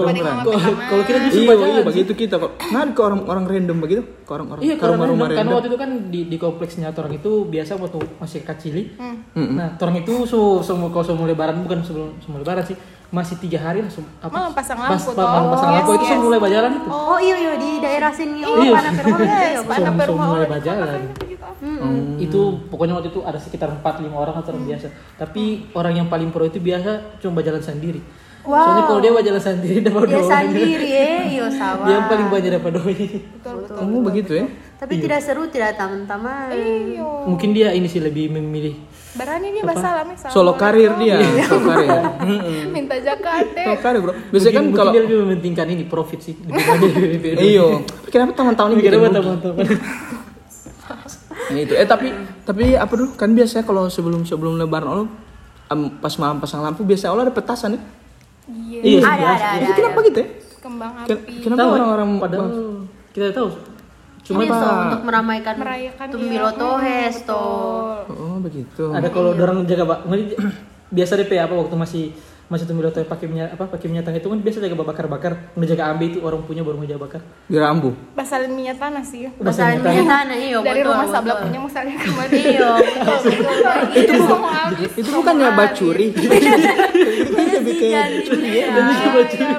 Kalau 0.81 1.03
kita 1.03 1.17
justru 1.21 1.39
Iya, 1.39 1.49
bajalan 1.49 1.69
iya 1.69 1.83
begitu 1.83 2.11
kita 2.13 2.35
kok. 2.35 2.51
Nah, 2.67 2.81
ke 2.89 3.01
orang-orang 3.01 3.43
random 3.45 3.77
begitu, 3.79 4.01
ke 4.19 4.31
orang-orang 4.31 4.61
Iya, 4.61 4.73
ke 4.73 4.79
karena, 4.79 4.91
rumah-rumah 4.91 5.25
karena 5.25 5.39
random. 5.39 5.55
waktu 5.55 5.67
itu 5.67 5.77
kan 5.77 5.89
di, 6.07 6.19
di 6.25 6.37
kompleksnya 6.37 6.87
orang 6.89 7.13
itu 7.13 7.31
biasa 7.45 7.71
waktu 7.75 7.97
masih 8.17 8.39
kecil. 8.43 8.75
Mm-mm. 8.97 9.47
Nah, 9.53 9.67
orang 9.75 9.97
itu 9.99 10.13
so, 10.25 10.39
semua 10.59 10.89
kalau 10.89 11.05
semua 11.05 11.25
lebaran 11.25 11.61
bukan 11.61 11.79
sebelum 11.81 12.17
semua 12.19 12.39
lebaran 12.39 12.63
sih, 12.63 12.73
masih 13.09 13.35
tiga 13.37 13.57
hari 13.59 13.81
langsung 13.81 14.05
apa? 14.19 14.29
Malam 14.29 14.53
pasang 14.53 14.77
pas- 14.77 14.93
lampu 14.93 15.09
pas- 15.11 15.17
toh. 15.17 15.49
pasang 15.51 15.69
lampu 15.71 15.91
itu 15.91 15.99
yes. 15.99 16.09
semua 16.11 16.23
mulai 16.23 16.39
bajalan 16.39 16.71
itu. 16.71 16.87
oh 16.87 17.17
iya 17.19 17.35
iya 17.35 17.53
di 17.55 17.69
daerah 17.79 18.11
sini 18.11 18.39
oh 18.41 18.53
Iya. 18.55 18.73
anak 18.75 18.93
rumah 19.07 19.27
pada 19.65 19.89
Semua- 20.03 20.05
rumah 20.07 20.45
bajalan. 20.47 20.99
gitu. 21.19 21.38
Hmm. 21.59 22.15
Itu 22.19 22.63
pokoknya 22.71 22.95
waktu 22.99 23.11
itu 23.11 23.19
ada 23.23 23.39
sekitar 23.39 23.67
4 23.69 23.83
5 23.83 24.11
orang 24.15 24.35
atau 24.39 24.55
orang 24.55 24.65
biasa. 24.67 24.87
Tapi 25.19 25.71
orang 25.75 25.93
yang 26.03 26.07
paling 26.07 26.31
pro 26.31 26.47
itu 26.47 26.59
biasa 26.59 27.19
cuma 27.19 27.39
berjalan 27.39 27.59
sendiri. 27.63 27.99
Wow. 28.47 28.55
Soalnya 28.55 28.83
kalau 28.87 28.99
dia 29.03 29.11
berjalan 29.11 29.43
sendiri 29.43 29.79
dapat 29.87 30.07
dia 30.07 30.15
doa. 30.15 30.31
sendiri 30.31 30.87
ya 30.87 31.11
iya 31.27 31.45
sawah 31.51 31.85
Dia 31.85 31.95
yang 31.99 32.07
paling 32.07 32.27
banyak 32.31 32.51
dapat 32.55 32.71
doa. 32.71 32.87
Betul 32.87 33.53
betul. 33.63 33.75
Oh, 33.77 34.01
begitu 34.03 34.31
ya? 34.35 34.47
tapi 34.79 34.95
tidak 34.95 35.19
seru 35.19 35.43
tidak 35.51 35.75
taman-taman 35.75 36.55
Iya. 36.55 37.03
Mungkin 37.27 37.51
dia 37.51 37.75
ini 37.75 37.91
sih 37.91 37.99
lebih 37.99 38.31
memilih 38.31 38.79
Berani 39.09 39.49
dia 39.49 39.65
bahasa 39.65 39.97
alami 39.97 40.13
sama. 40.15 40.29
Solo 40.29 40.53
karir 40.53 40.93
dia, 41.01 41.17
solo 41.49 41.65
karir. 41.65 41.89
Minta 42.77 42.93
deh. 43.01 43.17
Solo 43.65 43.77
karir, 43.81 43.99
Bro. 44.05 44.13
Biasanya 44.29 44.53
kan 44.53 44.65
kalau 44.69 44.89
dia 44.93 45.01
lebih 45.01 45.17
mementingkan 45.25 45.65
ini 45.65 45.83
profit 45.89 46.19
sih. 46.21 46.37
Iyo, 47.41 47.81
kenapa 48.13 48.37
tahun-tahun 48.37 48.77
ini 48.77 48.81
Kenapa 48.85 49.09
teman-teman? 49.17 49.65
Nah, 51.47 51.59
itu. 51.59 51.73
Eh 51.73 51.83
tapi 51.83 52.07
tapi 52.43 52.75
apa 52.75 52.91
dulu? 52.91 53.15
Kan 53.15 53.31
biasanya 53.31 53.63
kalau 53.63 53.87
sebelum 53.87 54.21
sebelum 54.21 54.55
lebaran 54.55 54.87
Allah 54.87 55.07
em, 55.67 55.89
pas 55.95 56.13
malam 56.15 56.37
pasang 56.37 56.59
lampu 56.59 56.83
biasa 56.83 57.07
Allah 57.07 57.23
ada 57.23 57.33
petasan 57.33 57.75
ya. 57.75 57.81
Iya. 58.49 58.79
Iya, 58.81 58.99
ada 59.01 59.25
ada 59.29 59.47
ada 59.55 59.63
Itu 59.63 59.71
kenapa 59.73 59.99
gitu 60.03 60.19
ya? 60.19 60.27
Kembang 60.59 60.91
Ken- 61.03 61.21
api. 61.21 61.33
Kenapa 61.39 61.59
Tahu, 61.59 61.71
orang-orang 61.71 62.09
padahal 62.17 62.47
kita 63.09 63.25
tahu. 63.31 63.49
Cuma 64.19 64.39
ini 64.39 64.51
so, 64.51 64.61
Pak. 64.61 64.77
untuk 64.85 65.01
meramaikan 65.03 65.55
Merayakan 65.57 66.07
tumbilo 66.07 66.49
iya. 66.51 66.59
tohes 66.59 67.15
Betul. 67.17 67.25
toh 67.25 67.97
Oh, 68.11 68.37
begitu. 68.39 68.83
ada 68.91 69.07
kalau 69.09 69.33
orang 69.33 69.65
jaga 69.65 69.83
pak 69.87 69.99
biasa 70.89 71.11
DP 71.15 71.31
apa 71.39 71.53
waktu 71.55 71.75
masih 71.75 72.03
masih 72.49 72.65
tumbuh 72.65 72.89
atau 72.89 73.05
pakai 73.05 73.29
minyak 73.29 73.53
apa 73.53 73.69
pakai 73.69 73.85
minyak 73.93 74.09
tanah 74.09 74.17
itu 74.17 74.25
kan 74.25 74.39
biasa 74.41 74.57
jaga 74.57 74.75
bakar 74.81 75.05
bakar 75.05 75.31
menjaga 75.53 75.83
ambe 75.93 76.09
itu 76.09 76.17
orang 76.25 76.41
punya 76.49 76.65
baru 76.65 76.81
menjaga 76.81 77.01
bakar 77.05 77.21
Di 77.45 77.61
rambu. 77.61 77.93
Basalin 78.17 78.57
minyak 78.57 78.81
tanah 78.81 79.05
sih. 79.05 79.29
Masalah 79.37 79.77
minyak 79.77 80.09
tanah 80.09 80.33
iya 80.33 80.57
Dari 80.57 80.81
betul, 80.81 80.89
rumah 80.89 81.07
sebelah 81.13 81.37
punya 81.45 81.59
iya 82.33 82.69
betul 82.81 83.31
betul 83.37 83.75
Itu. 83.93 84.33
Itu 84.97 85.09
bukannya 85.13 85.49
bacuri. 85.53 86.07
Lebih 87.59 87.73
jangan 87.77 88.09
dibeli 88.17 88.49
ya. 88.49 88.65
Iya 88.73 89.09
betul. 89.13 89.49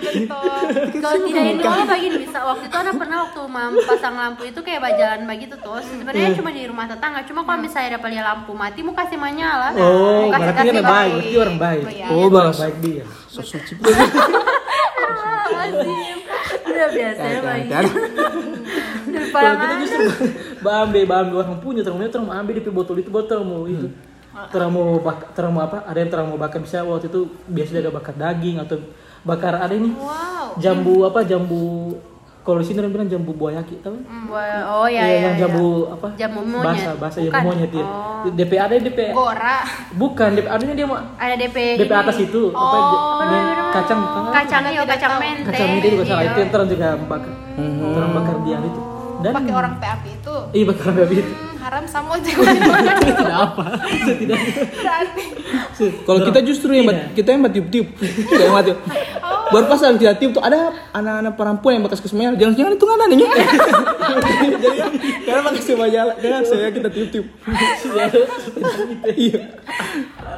Kalau 0.98 1.18
tidak 1.30 1.44
ini 1.46 1.62
malah 1.62 1.86
begini 1.86 2.16
bisa 2.26 2.38
waktu 2.42 2.64
itu 2.66 2.76
ada 2.76 2.90
pernah 2.90 3.16
waktu 3.22 3.40
mam 3.46 3.72
pasang 3.86 4.14
lampu 4.18 4.42
itu 4.50 4.60
kayak 4.66 4.80
bajalan 4.82 5.20
begitu 5.30 5.54
tuh 5.62 5.78
sebenarnya 5.78 6.34
cuma 6.34 6.50
di 6.50 6.62
rumah 6.66 6.90
tetangga 6.90 7.22
cuma 7.22 7.46
kalau 7.46 7.62
misalnya 7.62 7.94
ada 7.94 8.08
lihat 8.10 8.26
lampu 8.26 8.52
mati 8.54 8.82
mau 8.82 8.94
kasih 8.98 9.18
menyala 9.18 9.74
oh 9.78 10.30
berarti 10.30 10.50
kan 10.50 10.64
kasih 10.66 10.82
baik 10.82 11.12
berarti 11.14 11.36
orang 11.38 11.58
baik 11.58 11.84
Iya. 12.00 12.06
Oh, 12.16 12.26
balas. 12.32 12.56
Baik 12.80 13.04
dia 13.04 13.04
So 13.28 13.44
suci. 13.44 13.76
Udah 16.70 16.88
biasanya 16.90 17.38
bagi 17.44 17.68
Dan 17.68 17.84
daripada 19.10 19.42
kalau 19.42 19.60
kita 19.60 19.74
justru 19.84 20.02
bambe 20.64 21.00
bambe 21.04 21.34
orang 21.36 21.60
punya 21.60 21.84
terang 21.84 22.00
mau 22.00 22.34
ambil 22.34 22.56
di 22.56 22.62
botol 22.72 22.96
itu 22.98 23.10
botol 23.12 23.44
mau 23.44 23.68
itu. 23.68 23.92
Terang 24.50 24.70
mau 24.72 24.96
bak 25.02 25.36
terang 25.36 25.52
mau 25.52 25.66
apa? 25.66 25.84
Ada 25.84 25.98
yang 26.00 26.10
terang 26.10 26.26
mau 26.32 26.38
bakar 26.40 26.62
bisa 26.62 26.80
waktu 26.86 27.12
itu 27.12 27.28
biasa 27.50 27.70
jaga 27.82 27.90
bakar 27.92 28.14
daging 28.16 28.56
atau 28.62 28.80
bakar 29.26 29.60
ada 29.60 29.74
ini. 29.76 29.92
Wow. 29.92 30.56
jambu 30.56 31.04
apa? 31.04 31.20
Jambu 31.26 31.98
kalau 32.50 32.58
di 32.58 32.66
sini 32.66 32.78
orang 32.78 32.92
bilang 32.92 33.08
jambu 33.08 33.30
buayaki 33.32 33.78
tahu 33.78 33.94
Buat- 34.26 34.64
oh 34.68 34.84
ya 34.84 35.00
Iya, 35.00 35.06
ya 35.06 35.18
yang 35.22 35.22
ya. 35.32 35.40
jambu 35.40 35.66
apa? 35.88 36.08
Jambu 36.16 36.40
monyet. 36.42 36.66
Bahasa 36.66 36.90
bahasa 36.96 37.16
Bukan. 37.16 37.30
jambu 37.30 37.46
monyet 37.46 37.70
ya. 37.70 37.86
Oh. 37.86 38.26
DP 38.28 38.52
ada 38.56 38.74
DP. 38.76 38.98
Gora. 39.10 39.56
Bukan 39.92 40.28
DP 40.34 40.46
adanya 40.46 40.74
dia 40.74 40.84
mau 40.84 40.98
ada 40.98 41.34
DP 41.36 41.56
DP 41.78 41.92
atas 41.92 42.16
itu 42.18 42.42
apa 42.50 42.76
dia- 42.82 43.70
kacang 43.70 43.98
bukan 44.02 44.22
kacang 44.34 44.62
iya 44.66 44.82
kacang 44.84 45.12
mente 45.16 45.46
kacang 45.46 45.70
itu 45.72 45.86
juga 45.92 46.04
salah 46.04 46.22
itu 46.24 46.38
yang 46.38 46.50
terang 46.50 46.66
juga 46.68 46.86
bakar. 47.00 47.32
Terang 47.94 48.10
bakar 48.12 48.36
dia 48.42 48.58
itu. 48.60 48.80
Dan 49.20 49.32
Pakai 49.36 49.52
orang 49.52 49.74
PAP 49.76 50.02
itu. 50.10 50.34
Iya 50.50 50.64
bakar 50.66 50.90
babi 50.90 51.14
itu. 51.16 51.28
Hmm, 51.30 51.54
haram 51.60 51.84
sama 51.84 52.16
jangan 52.18 52.56
Tidak 53.04 53.36
apa. 53.36 53.64
Tidak. 54.10 54.38
berarti. 54.74 55.24
kalau 56.02 56.20
kita 56.24 56.40
justru 56.40 56.70
yang 56.72 56.88
kita 57.12 57.28
yang 57.30 57.44
tiup 57.46 57.68
tiup, 57.68 57.88
kita 58.00 58.42
yang 58.42 58.64
tiup. 58.64 58.78
Baru 59.50 59.64
pas 59.66 59.80
lagi 59.82 60.06
tiup 60.22 60.32
tuh 60.38 60.42
ada 60.42 60.70
anak-anak 60.94 61.34
perempuan 61.34 61.72
yang 61.78 61.84
bekas 61.86 62.00
kesemayal. 62.02 62.34
Jangan-jangan 62.38 62.72
itu 62.74 62.84
nggak 62.86 62.98
nanya. 63.02 63.28
Jadi 64.62 64.78
kan, 64.78 64.92
karena 65.26 65.40
bekas 65.46 65.60
kesemayal, 65.66 66.06
jangan 66.22 66.42
saya 66.46 66.68
kita 66.70 66.88
tiup 66.90 67.08
tiup. 67.10 67.26
Iya. 69.10 69.40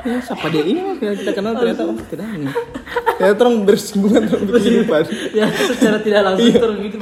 Ya, 0.03 0.19
siapa 0.19 0.51
dia 0.51 0.67
ini 0.67 0.83
yang 0.99 1.15
kita 1.15 1.31
kenal 1.31 1.55
ternyata 1.55 1.87
oh 1.87 1.95
tidak 2.11 2.27
ini. 2.35 2.51
Ternyata 3.23 3.41
orang 3.47 3.57
bersinggungan 3.63 4.23
dalam 4.27 4.51
kehidupan. 4.51 5.03
Ya 5.31 5.47
secara 5.47 6.03
tidak 6.03 6.21
langsung 6.27 6.55
terus 6.59 6.77
gitu. 6.91 6.99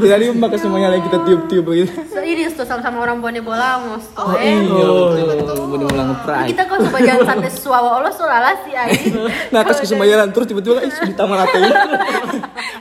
Jadi 0.00 0.24
bekas 0.32 0.62
kesemayal 0.62 0.90
yang 0.96 1.04
kita 1.04 1.18
tiup-tiup 1.26 1.64
begitu. 1.66 1.92
So, 2.08 2.22
ini 2.22 2.46
tuh 2.54 2.64
sama-sama 2.64 3.02
orang 3.02 3.18
Bone 3.18 3.42
Bolangos 3.42 4.06
tuh 4.14 4.22
Oh 4.22 4.38
eh. 4.38 4.62
iya. 4.62 4.88
Bener 5.58 5.88
ulang 5.90 6.14
pride. 6.24 6.54
Kita 6.54 6.62
kalau 6.70 6.80
coba 6.88 6.98
jangan 7.02 7.24
sampai 7.34 7.50
suawa 7.50 7.88
Allah 8.00 8.12
sulalah 8.14 8.54
sih 8.64 8.72
Aing. 8.72 9.28
Nah, 9.52 9.58
atas 9.66 9.82
kesemayalan 9.82 10.30
terus 10.30 10.46
tiba-tiba 10.48 10.80
kan 10.80 10.88
di 10.88 11.14
Atai. 11.36 11.70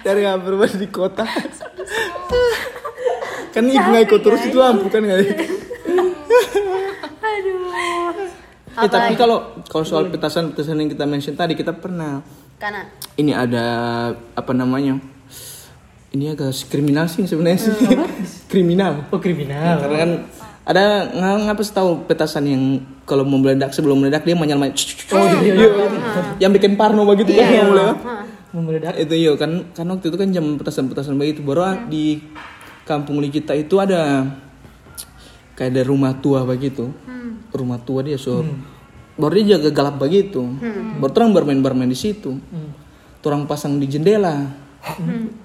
Dari 0.05 0.21
yang 0.25 0.41
berubah 0.43 0.69
di 0.71 0.87
kota. 0.91 1.25
kan 3.51 3.67
ibu 3.67 3.89
ngikut 3.91 4.21
terus 4.23 4.47
itu 4.47 4.55
lampu 4.55 4.87
kan 4.87 5.03
nggak 5.03 5.19
Aduh. 7.19 8.31
Eh 8.79 8.87
tapi 8.87 9.13
kalau 9.19 9.59
kalau 9.67 9.83
soal 9.83 10.07
petasan-petasan 10.07 10.79
yang 10.79 10.87
kita 10.87 11.03
mention 11.03 11.35
tadi 11.35 11.59
kita 11.59 11.75
pernah 11.75 12.23
Karena 12.55 12.87
ini 13.19 13.35
ada 13.35 13.65
apa 14.37 14.51
namanya? 14.55 14.95
Ini 16.11 16.35
agak 16.35 16.55
kriminal 16.71 17.11
sih 17.11 17.27
sebenarnya 17.27 17.59
sih. 17.59 17.73
kriminal. 18.51 19.11
Oh 19.11 19.19
kriminal. 19.19 19.83
Karena 19.83 19.97
kan 19.99 20.11
ada 20.61 21.11
nggak 21.11 21.51
ngapa 21.51 21.61
sih 21.65 21.73
tahu 21.75 21.89
petasan 22.07 22.45
yang 22.47 22.63
kalau 23.03 23.27
mau 23.27 23.41
meledak 23.41 23.75
sebelum 23.75 23.99
meledak 23.99 24.23
dia 24.23 24.37
menyala 24.37 24.71
Oh 25.11 25.25
iya, 25.43 25.51
iya, 25.51 25.69
Yang 26.47 26.51
bikin 26.61 26.79
parno 26.79 27.03
begitu 27.03 27.35
kan 27.35 27.49
yang 27.51 27.75
mulai. 27.75 27.91
Mau 28.51 28.61
meledak. 28.67 28.99
Itu 28.99 29.15
iya 29.15 29.31
kan 29.39 29.71
kan 29.71 29.87
waktu 29.87 30.11
itu 30.11 30.17
kan 30.19 30.27
jam 30.35 30.45
petasan-petasan 30.59 31.15
begitu 31.15 31.39
baru 31.39 31.61
ah, 31.63 31.75
di 31.87 32.19
kampung 32.83 33.23
kita 33.31 33.55
itu 33.55 33.79
ada 33.79 34.27
kayak 35.55 35.71
ada 35.71 35.81
rumah 35.87 36.11
tua 36.19 36.43
begitu. 36.43 36.91
Rumah 37.51 37.79
tua 37.83 38.03
dia 38.03 38.19
so 38.19 38.43
baru 39.15 39.39
dia 39.39 39.55
jaga 39.55 39.69
galap 39.71 39.95
begitu. 39.99 40.43
Baru 40.99 41.11
terang 41.15 41.31
bermain-bermain 41.31 41.87
di 41.87 41.95
situ. 41.95 42.35
Orang 43.23 43.47
pasang 43.47 43.79
di 43.79 43.87
jendela. 43.87 44.51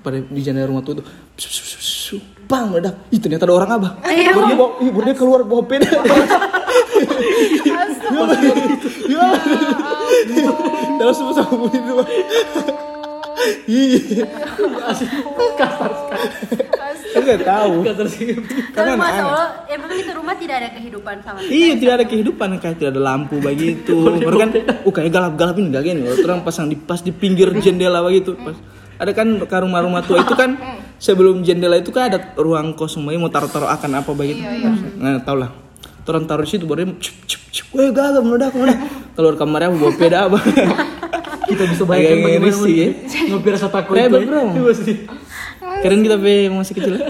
Pada 0.03 0.17
di 0.19 0.41
jendela 0.43 0.67
rumah 0.67 0.83
tua 0.83 0.99
itu 0.99 1.05
psu, 1.37 1.47
psu, 1.47 1.63
psu, 1.63 1.79
psu, 1.79 2.17
bang 2.49 2.73
meledak. 2.73 3.07
Ih 3.13 3.21
ternyata 3.23 3.47
ada 3.47 3.55
orang 3.55 3.71
abah. 3.71 3.93
Baru 4.03 4.45
dia 4.49 4.57
bawa, 4.59 4.71
baru 4.81 5.05
dia 5.07 5.17
keluar 5.17 5.41
bawa 5.47 5.63
peda. 5.63 5.91
Ya. 9.07 9.29
Bunyi 11.47 11.79
itu. 11.79 12.96
Iya. 13.67 14.25
Kasar 15.57 15.91
sekali. 15.93 16.27
Saya 17.13 17.21
nggak 17.23 17.41
tahu. 17.45 17.75
Kasar 17.85 18.07
sih. 18.09 18.27
Tapi 18.37 18.73
Karena 18.73 18.93
masa. 18.97 19.23
Allah, 19.25 19.49
emang 19.69 19.91
itu 19.97 20.13
rumah 20.13 20.35
tidak 20.37 20.57
ada 20.65 20.69
kehidupan 20.73 21.15
sama 21.25 21.39
sekali. 21.41 21.53
Iya 21.53 21.73
tidak 21.77 21.95
ada 22.01 22.07
kehidupan 22.09 22.49
kayak 22.61 22.77
tidak 22.81 22.91
ada 22.97 23.03
lampu 23.03 23.37
begitu. 23.41 23.97
Baru 24.27 24.37
kan, 24.41 24.51
uh 24.57 24.93
kayak 24.93 25.11
galap-galap 25.13 25.55
ini 25.61 25.67
enggak 25.73 25.85
gini. 25.85 26.01
Terang 26.21 26.41
pasang 26.45 26.67
di 26.69 26.77
pas 26.77 27.01
di 27.01 27.13
pinggir 27.13 27.53
jendela 27.61 28.01
begitu. 28.01 28.37
Pas 28.37 28.57
ada 28.97 29.13
kan 29.13 29.29
ke 29.45 29.57
rumah-rumah 29.61 30.01
tua 30.09 30.25
itu 30.25 30.33
kan 30.33 30.57
sebelum 30.97 31.45
jendela 31.45 31.77
itu 31.77 31.93
kan 31.93 32.09
ada 32.09 32.33
ruang 32.41 32.73
kosong 32.73 33.05
begitu 33.05 33.21
mau 33.21 33.33
taruh-taruh 33.33 33.69
akan 33.69 33.91
apa 34.01 34.11
begitu. 34.17 34.41
Nah 34.97 35.21
tau 35.21 35.37
lah. 35.37 35.53
Orang 36.07 36.31
taruh 36.31 36.47
di 36.47 36.55
situ 36.55 36.71
baru 36.71 36.87
dia 36.87 36.95
cup 37.03 37.17
cup 37.27 37.43
cup. 37.51 37.67
Weh 37.75 37.91
gagap 37.91 38.23
meledak 38.23 38.55
meledak. 38.55 38.79
Keluar 39.19 39.35
kamarnya 39.35 39.75
bawa 39.75 39.93
peda 39.99 40.19
apa. 40.31 40.39
Kita 41.47 41.63
bisa 41.67 41.83
Agak 41.83 41.91
bayangkan 41.91 42.19
bagaimana 42.27 42.59
sih, 42.59 42.75
ya. 42.75 42.89
ngopi 43.31 43.49
rasa 43.55 43.69
takut 43.71 43.95
Ribet, 43.95 44.11
itu. 44.11 44.19
ya. 44.19 44.27
bro. 44.27 44.43
Iya 44.51 44.73
sih. 44.75 44.97
Keren 45.83 46.01
kita 46.03 46.17
pe 46.19 46.35
masih 46.51 46.75
kecil. 46.75 46.95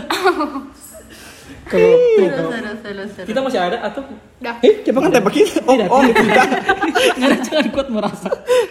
Kalau 1.66 1.98
tuh, 1.98 2.30
kalau 2.30 2.50
kita 3.26 3.40
masih 3.42 3.58
ada 3.58 3.82
atau 3.82 4.06
Dah. 4.38 4.54
Eh, 4.62 4.86
siapa 4.86 5.02
kan 5.02 5.10
tembak 5.10 5.34
kita? 5.34 5.66
Oh, 5.66 5.74
Tidak, 5.74 5.88
oh, 5.90 5.98
kita. 5.98 6.42
nggak 7.18 7.26
ada 7.26 7.36
jangan 7.42 7.66
kuat 7.74 7.88
merasa. 7.90 8.28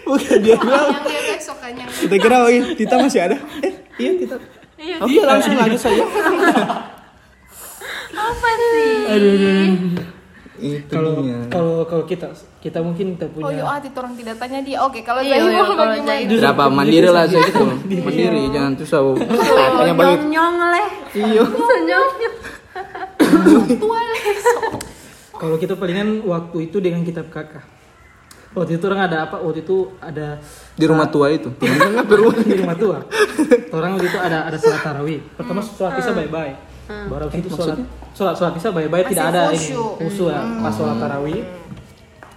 Bukan 0.07 0.39
dia 0.39 0.55
bilang. 0.55 0.95
Yang 0.95 1.03
dia 1.11 1.21
besok 1.27 1.57
kan 1.59 1.73
yang 1.75 1.89
Kita 1.91 2.15
kira 2.15 2.37
oh, 2.39 2.47
iya, 2.47 2.63
kita 2.71 2.95
masih 2.95 3.19
ada. 3.19 3.35
Eh, 3.65 3.73
iya 3.99 4.11
kita. 4.15 4.35
Iya, 4.79 4.95
Oh 5.03 5.07
iya 5.11 5.23
langsung 5.27 5.59
aja 5.59 5.75
saya. 5.75 6.05
Apa 8.15 8.49
sih? 8.55 8.95
Aduh, 9.11 9.29
aduh, 9.35 9.49
aduh. 9.51 10.05
Itu 10.55 10.87
Kalau 10.87 11.19
dia. 11.19 11.39
kalau 11.51 11.75
kalau 11.83 12.03
kita 12.03 12.31
kita 12.59 12.79
mungkin 12.79 13.19
kita 13.19 13.27
Oh 13.27 13.31
punya 13.43 13.59
iya, 13.59 13.63
ah, 13.67 13.77
itu 13.77 13.97
orang 13.99 14.15
tidak 14.15 14.35
tanya 14.39 14.59
dia. 14.63 14.77
Oke, 14.81 14.99
kalau 15.01 15.19
Iya, 15.19 15.35
saya 15.35 15.51
iya, 15.51 15.61
mau 15.61 15.75
kalau 15.75 15.91
bagaimana? 15.91 16.39
Berapa 16.39 16.63
mandiri 16.71 17.09
lah 17.11 17.23
saya 17.27 17.43
itu. 17.45 17.65
Mandiri 18.07 18.41
jangan 18.49 18.71
tuh 18.73 18.87
sawo. 18.87 19.11
Tanya 19.19 19.93
balik. 19.93 20.19
Nyong 20.25 20.57
leh. 20.71 20.87
Iya. 21.13 21.43
Nyong. 21.85 22.09
Tua 23.77 23.99
lesok. 23.99 24.61
Kalau 25.35 25.55
kita 25.59 25.73
palingan 25.75 26.23
waktu 26.23 26.57
itu 26.65 26.77
dengan 26.79 27.03
kitab 27.03 27.27
kakak. 27.27 27.63
Waktu 28.55 28.79
itu 28.79 28.87
orang 28.87 29.11
ada 29.11 29.17
apa? 29.27 29.35
Waktu 29.43 29.67
itu 29.67 29.91
ada 29.99 30.39
Di 30.73 30.85
rumah 30.87 31.11
tua 31.11 31.27
itu. 31.27 31.51
Di 31.59 32.55
rumah 32.55 32.75
tua. 32.79 33.03
Orang 33.69 33.99
waktu 33.99 34.07
itu 34.07 34.15
ada 34.15 34.47
ada 34.47 34.55
sholat 34.55 34.79
tarawih. 34.79 35.19
Pertama 35.35 35.59
sholat 35.59 35.99
isya 35.99 36.15
bye 36.15 36.31
bye. 36.31 36.55
Baru 36.85 37.23
habis 37.29 37.41
itu 37.41 37.49
sholat. 37.49 37.77
sholat 38.13 38.33
sholat 38.37 38.53
isya 38.57 38.69
bye 38.69 38.87
bye 38.89 39.03
tidak 39.05 39.33
ada 39.33 39.49
ini. 39.49 39.57
khusyuk. 39.57 39.91
khusyuk 40.05 40.29
ya. 40.29 40.41
Pas 40.61 40.73
sholat 40.73 40.95
tarawih. 41.01 41.41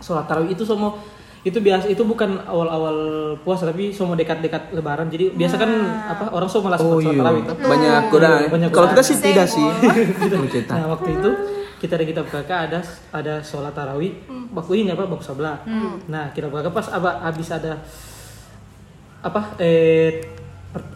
Sholat 0.01 0.25
tarawih 0.25 0.51
itu 0.57 0.65
semua 0.65 0.97
itu 1.47 1.55
biasa 1.63 1.87
itu 1.87 2.03
bukan 2.03 2.35
awal-awal 2.45 2.97
puasa 3.47 3.71
tapi 3.71 3.95
semua 3.95 4.17
dekat-dekat 4.19 4.75
lebaran. 4.75 5.07
Jadi 5.13 5.33
biasa 5.37 5.55
kan 5.61 5.71
apa 6.09 6.25
orang 6.33 6.49
semua 6.51 6.73
malah 6.73 6.79
Oh 6.81 6.99
sholat 6.99 7.15
iya. 7.15 7.21
tarawih. 7.21 7.43
Banyak 7.47 8.03
godaan. 8.11 8.41
Banyak 8.49 8.69
Kalau 8.73 8.89
kita 8.93 9.03
sih 9.05 9.17
tidak 9.21 9.47
sih. 9.47 9.65
Nah 10.73 10.87
waktu 10.93 11.09
itu 11.15 11.31
kita 11.79 11.95
ada 11.95 12.05
kitab 12.11 12.27
kakak 12.27 12.61
ada 12.73 12.81
ada 13.15 13.35
sholat 13.45 13.73
tarawih. 13.77 14.13
Waktu 14.51 14.73
ini 14.83 14.89
apa 14.97 15.05
bab 15.07 15.21
sebelah. 15.23 15.63
Nah 16.09 16.33
kitab 16.33 16.51
kakak 16.51 16.73
pas 16.73 16.87
apa 16.89 17.23
habis 17.23 17.49
ada 17.53 17.79
apa 19.19 19.55
eh 19.59 20.23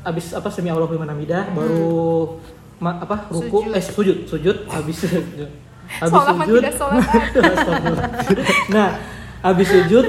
habis 0.07 0.31
apa 0.37 0.47
semi 0.53 0.71
Allah 0.71 0.87
liman 0.87 1.11
hamidah 1.11 1.51
baru 1.57 2.39
ma- 2.83 2.99
apa? 2.99 3.31
Ruku? 3.31 3.71
Eh 3.71 3.81
sujud 3.81 4.27
sujud 4.27 4.67
habis 4.67 4.99
habis 5.93 6.11
sujud. 6.43 6.59
tidak 6.59 6.73
nah 8.75 8.99
habis 9.43 9.69
sujud 9.69 10.07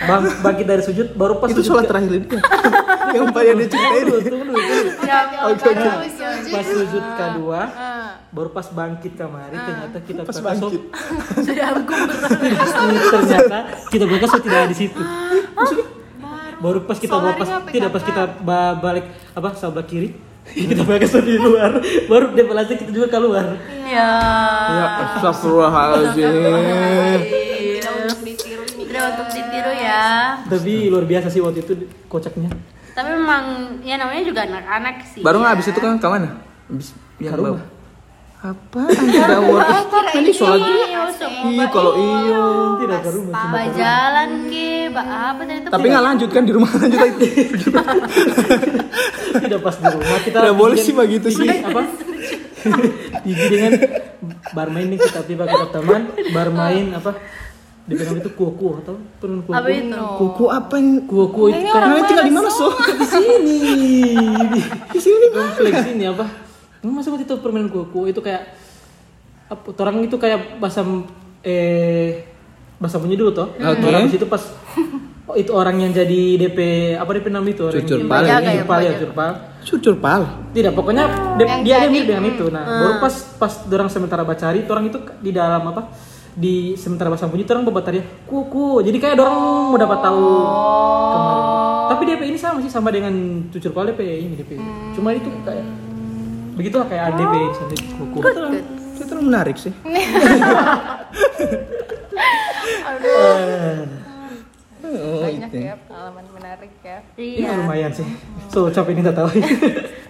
bang 0.00 0.22
bangkit 0.40 0.66
dari 0.66 0.82
sujud 0.82 1.06
baru 1.14 1.38
pas 1.38 1.48
Itu 1.48 1.60
sujud 1.60 1.68
sholat 1.72 1.84
terakhir 1.88 2.12
itu. 2.20 2.36
Yang 3.14 3.30
banyak 3.30 3.54
dia 3.54 3.68
ceritain. 3.68 4.04
Tunggu, 4.04 4.26
tunggu 4.26 4.44
dulu, 4.48 4.58
tunggu. 4.58 4.90
Ya, 5.06 5.18
sujud. 5.54 5.92
pas 6.50 6.64
sujud 6.66 7.04
kedua 7.14 7.60
Ah. 7.70 8.10
baru 8.28 8.48
pas 8.50 8.66
bangkit 8.66 9.12
kamari 9.14 9.54
ternyata 9.54 9.98
kita 10.02 10.20
Pas 10.24 10.36
bangkit. 10.36 10.82
Sudah 11.46 11.66
ternyata 13.12 13.58
kita 13.86 14.04
berangkat 14.04 14.28
so 14.28 14.38
tidak 14.40 14.58
ada 14.58 14.68
di 14.68 14.76
situ. 14.76 15.00
Baru 16.58 16.78
pas 16.82 16.96
kita 16.96 17.14
bawa 17.14 17.36
pas 17.36 17.48
tidak 17.68 17.90
pas 17.92 18.02
kita 18.02 18.22
ba- 18.40 18.74
balik 18.74 19.04
apa 19.30 19.52
sebelah 19.54 19.84
kiri 19.84 20.16
kita 20.70 20.82
berangkat 20.84 21.08
so 21.08 21.20
di 21.24 21.40
luar 21.40 21.80
baru 22.06 22.36
dia 22.36 22.44
belajar 22.44 22.74
kita 22.76 22.92
juga 22.92 23.08
keluar 23.08 23.56
Ya. 23.84 24.10
Ya, 24.74 24.84
astagfirullahaladzim. 25.14 26.24
Tidak 26.24 27.92
untuk 27.94 28.20
ditiru 28.24 28.62
ini. 28.74 28.82
Tidak 28.88 29.04
untuk 29.12 29.28
ditiru 29.28 29.72
ya. 29.76 30.04
tapi 30.48 30.88
luar 30.88 31.04
biasa 31.04 31.28
sih 31.28 31.44
waktu 31.44 31.60
itu 31.62 31.72
kocaknya 32.08 32.48
Tapi 32.96 33.08
memang 33.12 33.44
ya 33.84 34.00
namanya 34.00 34.22
juga 34.24 34.48
anak-anak 34.48 35.04
sih. 35.04 35.20
Baru 35.20 35.38
nggak 35.44 35.52
ya. 35.52 35.54
habis 35.58 35.66
itu 35.68 35.78
kan 35.78 36.00
ke 36.00 36.08
mana? 36.08 36.28
Habis 36.66 36.88
yang 37.20 37.32
Ke 37.34 37.38
rumah. 37.38 37.62
Apa? 38.44 38.80
Tidak 38.92 39.40
worth 39.48 39.72
it. 39.72 40.20
Ini 40.20 40.30
sholat 40.36 40.60
juga. 40.60 40.86
Iya, 41.44 41.64
kalau 41.72 41.92
iya. 41.96 42.44
tidak 42.84 42.98
ke 43.00 43.10
rumah 43.16 43.36
cuma 43.36 43.62
jalan 43.72 44.30
ke, 44.52 44.68
apa 44.92 45.40
tadi 45.48 45.60
itu? 45.64 45.68
Tapi 45.72 45.86
nggak 45.88 46.04
lanjut 46.04 46.28
kan 46.28 46.42
di 46.44 46.52
rumah 46.52 46.70
lanjut 46.76 47.00
lagi. 47.00 47.28
tidak 49.48 49.60
pas 49.64 49.74
di 49.80 49.86
rumah 49.88 50.18
kita 50.20 50.36
Tidak 50.44 50.56
boleh 50.56 50.76
sih 50.76 50.92
begitu 50.92 51.28
sih. 51.32 51.48
apa 51.48 51.82
Gigi 53.24 53.44
dengan 53.48 53.72
bermain 54.56 54.86
nih 54.88 54.98
kita 55.00 55.20
tiba 55.28 55.44
kita 55.44 55.66
teman 55.68 56.12
bermain 56.32 56.96
apa 56.96 57.12
di 57.84 58.00
itu 58.00 58.30
kuku 58.32 58.80
atau 58.80 58.96
pernah 59.20 59.44
kuku 59.44 59.52
Apa 59.52 59.68
itu? 59.68 60.00
Kuku 60.16 60.44
apa 60.48 60.74
yang 60.80 61.04
kuku 61.04 61.42
itu 61.52 61.68
kan 61.68 61.80
Kalian 61.84 62.04
tinggal 62.08 62.24
di 62.24 62.32
mana 62.32 62.48
so? 62.48 62.72
di 62.72 63.04
sini 63.04 63.36
di, 63.44 64.60
di 64.96 65.00
sini 65.04 65.26
kompleks 65.28 65.84
ini 65.92 66.04
apa 66.08 66.43
masa 66.86 67.08
waktu 67.08 67.24
itu 67.24 67.34
permainan 67.38 67.68
kuku 67.68 68.10
itu 68.10 68.20
kayak 68.20 68.52
apa 69.44 69.68
orang 69.78 70.02
itu 70.02 70.16
kayak 70.16 70.58
bahasa 70.58 70.84
eh 71.40 72.24
bahasa 72.76 72.98
bunyi 72.98 73.14
dulu 73.14 73.30
toh 73.30 73.48
Oke. 73.54 73.84
Orang 73.86 74.04
habis 74.04 74.16
itu 74.16 74.26
pas 74.26 74.42
oh, 75.24 75.36
itu 75.36 75.52
orang 75.52 75.76
yang 75.78 75.92
jadi 75.92 76.20
DP 76.36 76.58
apa 76.96 77.10
DP 77.12 77.26
nama 77.28 77.46
itu 77.46 77.62
orang 77.62 77.80
Cucur 77.80 77.96
yang 77.96 78.08
pal. 78.08 78.22
Ya, 78.24 78.36
cucur 78.40 78.64
pal 78.66 78.80
ya 78.80 78.90
penjaga. 78.90 78.92
cucur 78.92 79.12
pal 79.14 79.32
Cucur 79.64 79.94
pal. 79.96 80.22
tidak 80.52 80.72
pokoknya 80.74 81.04
Yang 81.06 81.38
dia 81.38 81.46
dia 81.64 81.76
jadi. 81.78 81.88
mirip 81.88 82.06
dengan 82.06 82.24
itu 82.26 82.44
nah 82.48 82.64
baru 82.64 82.92
pas 82.98 83.14
pas 83.38 83.52
orang 83.64 83.88
sementara 83.88 84.22
bacari 84.22 84.60
orang 84.66 84.84
itu 84.88 84.98
di 85.20 85.30
dalam 85.30 85.62
apa 85.64 85.82
di 86.34 86.74
sementara 86.74 87.08
bahasa 87.08 87.30
bunyi 87.30 87.46
orang 87.46 87.62
ya 87.62 88.04
kuku 88.26 88.82
jadi 88.82 88.96
kayak 88.98 89.14
orang 89.16 89.36
mau 89.70 89.78
dapat 89.78 89.98
tahu 90.02 90.24
kemarin 91.14 91.44
tapi 91.84 92.02
DP 92.04 92.22
ini 92.26 92.38
sama 92.40 92.58
sih 92.58 92.68
sama 92.68 92.88
dengan 92.90 93.14
cucur 93.48 93.70
pal 93.70 93.86
DP 93.86 94.00
ini 94.02 94.34
DP 94.34 94.58
cuma 94.92 95.14
itu 95.14 95.30
kayak 95.46 95.62
begitulah 96.54 96.86
kayak 96.86 97.14
DP 97.14 97.34
sendiri 97.52 97.84
kuku 97.92 98.18
Itu 98.94 99.02
terlalu 99.04 99.26
menarik 99.26 99.56
sih. 99.56 99.74
Oh, 104.84 105.24
Banyak 105.24 105.48
itu. 105.48 105.58
ya 105.64 105.74
pengalaman 105.80 106.24
menarik 106.30 106.70
ya. 106.78 107.00
ini 107.16 107.40
Iya. 107.40 107.56
lumayan 107.56 107.90
sih 107.90 108.04
so 108.46 108.68
capek 108.68 108.92
ini 108.92 109.02
tak 109.02 109.16
tahu 109.16 109.28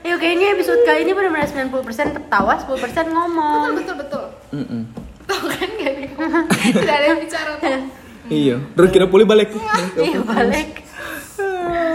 Yuk 0.04 0.18
kayaknya 0.18 0.52
episode 0.52 0.83
kali 0.85 1.00
ini 1.00 1.16
benar-benar 1.16 1.48
90% 1.48 1.72
ketawa, 2.12 2.61
10% 2.61 2.76
ngomong. 3.09 3.72
Betul 3.72 3.96
betul. 3.96 4.24
Mm-mm. 4.52 4.85
Tahu 5.24 5.44
kan 5.48 5.68
gak 5.74 5.92
nih? 5.96 6.11
Tidak 6.76 6.92
ada 6.92 7.07
yang 7.09 7.20
bicara 7.24 7.52
tuh. 7.57 7.80
Iya. 8.28 8.57
Terus 8.61 8.88
kira 8.90 9.07
pulih 9.09 9.24
balik. 9.24 9.48
Iya 9.96 10.20
balik. 10.20 10.85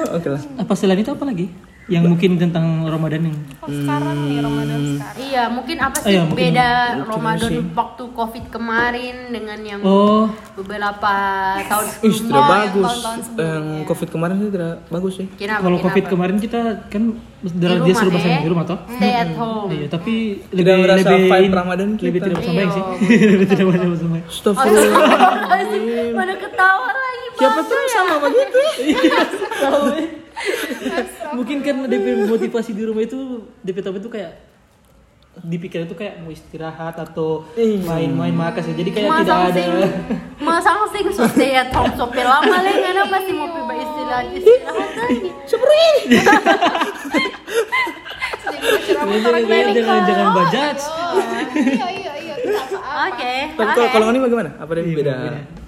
Oke 0.10 0.28
lah. 0.28 0.42
apa 0.58 0.74
selain 0.74 0.98
itu 0.98 1.14
apa 1.14 1.22
lagi 1.22 1.54
yang 1.90 2.06
mungkin 2.06 2.38
tentang 2.38 2.66
Ramadan 2.84 3.22
yang 3.24 3.38
Kalau 3.56 3.74
sekarang 3.76 4.18
nih 4.24 4.38
Ramadan 4.40 4.80
sekarang. 4.88 5.16
Iya, 5.20 5.44
mungkin 5.50 5.78
apa 5.80 5.98
sih 5.98 6.08
Iya, 6.08 6.22
mungkin 6.24 6.38
beda 6.46 6.70
mungkin 6.96 7.10
Ramadan 7.10 7.50
sih. 7.50 7.62
waktu 7.72 8.04
Covid 8.12 8.46
kemarin 8.48 9.16
dengan 9.28 9.60
yang 9.60 9.80
oh 9.82 10.26
beberapa 10.54 11.14
tahun 11.64 11.86
Ih, 12.00 12.14
sebelumnya? 12.14 12.22
tidak 12.22 12.46
yang 12.46 12.54
bagus. 12.54 12.94
Yang 13.36 13.66
covid 13.86 14.10
kemarin 14.10 14.36
sih 14.38 14.50
tidak 14.50 14.74
bagus 14.88 15.14
sih. 15.16 15.28
Kenapa, 15.36 15.62
kalau 15.62 15.78
covid 15.80 15.96
kenapa? 16.00 16.14
kemarin 16.14 16.38
kita 16.38 16.60
kan 16.88 17.04
Di 17.40 17.56
dia 17.56 17.96
suruh 17.96 18.12
bahasa 18.12 18.28
ya? 18.28 18.44
di 18.44 18.50
rumah 18.50 18.66
toh 18.66 18.80
Stay 18.92 19.14
at 19.16 19.32
home. 19.34 19.72
Iya, 19.72 19.88
tapi 19.88 20.14
Tidak 20.46 20.60
lebih 20.60 20.84
merasa 20.84 21.08
lebih 21.10 21.26
vibe 21.26 21.40
in- 21.42 21.56
Ramadan 21.56 21.88
lebih 21.96 22.04
kita. 22.12 22.22
tidak 22.22 22.36
bersambaing 22.38 22.70
sih. 22.70 22.84
Iya, 23.08 23.26
lebih 23.34 23.48
tidak 23.48 23.66
bersambaing. 23.66 24.26
Astagfirullah. 24.28 25.10
Pada 26.14 26.34
ketawa 26.36 26.90
lagi. 26.92 27.28
Siapa 27.34 27.60
tuh 27.64 27.80
sama 27.90 28.16
begitu? 28.22 28.60
Tahu, 29.58 29.82
eh. 29.96 30.08
Mungkin 31.38 31.58
kan 31.62 31.76
DP 31.88 32.28
motivasi 32.28 32.72
di 32.74 32.84
rumah 32.88 33.04
itu 33.04 33.48
DP 33.64 33.78
tahu 33.84 34.00
itu 34.00 34.10
kayak 34.10 34.50
dipikir 35.40 35.88
itu 35.88 35.96
kayak 35.96 36.20
mau 36.20 36.32
istirahat 36.34 37.00
atau 37.00 37.48
main-main 37.56 38.34
makas 38.34 38.68
ya. 38.68 38.76
Jadi 38.76 38.90
kayak 38.92 39.24
tidak 39.24 39.40
ada 39.56 39.64
Masang 40.40 40.84
sing 40.92 41.08
so 41.16 41.24
stay 41.32 41.56
at 41.56 41.72
home 41.72 41.94
so 41.96 42.10
lama 42.12 42.56
lah 42.60 42.76
karena 42.76 43.04
pasti 43.08 43.32
mau 43.32 43.48
piba 43.48 43.74
istirahat 43.78 44.26
istirahat 44.36 44.92
lagi. 45.00 45.30
Jadi 45.30 46.12
jangan 48.90 49.42
jangan 49.46 49.72
jangan, 49.74 50.02
jangan 50.04 50.28
bajaj. 50.36 50.78
Iya 51.56 51.88
iya 51.88 52.14
iya. 52.20 52.36
Oke. 53.10 53.34
Tapi 53.56 53.72
kalau 53.76 53.90
kalau 53.94 54.06
ini 54.12 54.20
bagaimana? 54.20 54.50
Apa 54.60 54.72
yang 54.80 54.96
beda 54.96 55.16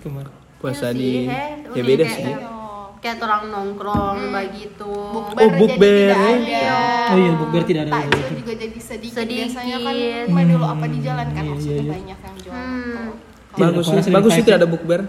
Kemarin. 0.01 0.33
puasa 0.61 0.93
Iya 0.93 0.97
di 0.97 1.09
sih, 1.09 1.25
eh. 1.25 1.49
ya 1.73 1.83
beda 1.85 2.05
sih. 2.05 2.23
Kayak 3.01 3.17
orang 3.25 3.43
nongkrong 3.49 4.29
begitu. 4.29 4.93
Bukber 5.09 5.41
Oh, 5.41 5.49
jadi 5.49 5.57
bukber, 5.57 5.93
tidak 6.05 6.21
eh. 6.21 6.37
ada. 6.37 6.61
Oh 7.09 7.17
iya, 7.17 7.31
bukber 7.33 7.61
tidak 7.65 7.81
ada. 7.83 7.93
Takjil 7.97 8.29
juga 8.37 8.53
jadi 8.53 8.79
sedikit. 8.79 9.15
Sedikit. 9.17 9.41
Biasanya 9.41 9.77
kan 9.81 9.95
main 10.29 10.47
dulu 10.47 10.65
apa 10.65 10.85
di 10.85 10.99
jalan 11.01 11.27
kan 11.33 11.43
maksudnya 11.43 11.83
banyak 11.83 12.19
yang 12.21 12.35
jual. 12.37 12.53
Hmm. 12.53 13.07
Bagus 13.51 13.85
Tidak, 13.89 14.03
sih. 14.05 14.11
Bagus 14.13 14.31
sih 14.31 14.43
tidak 14.45 14.57
ada 14.61 14.69
bukber. 14.69 15.01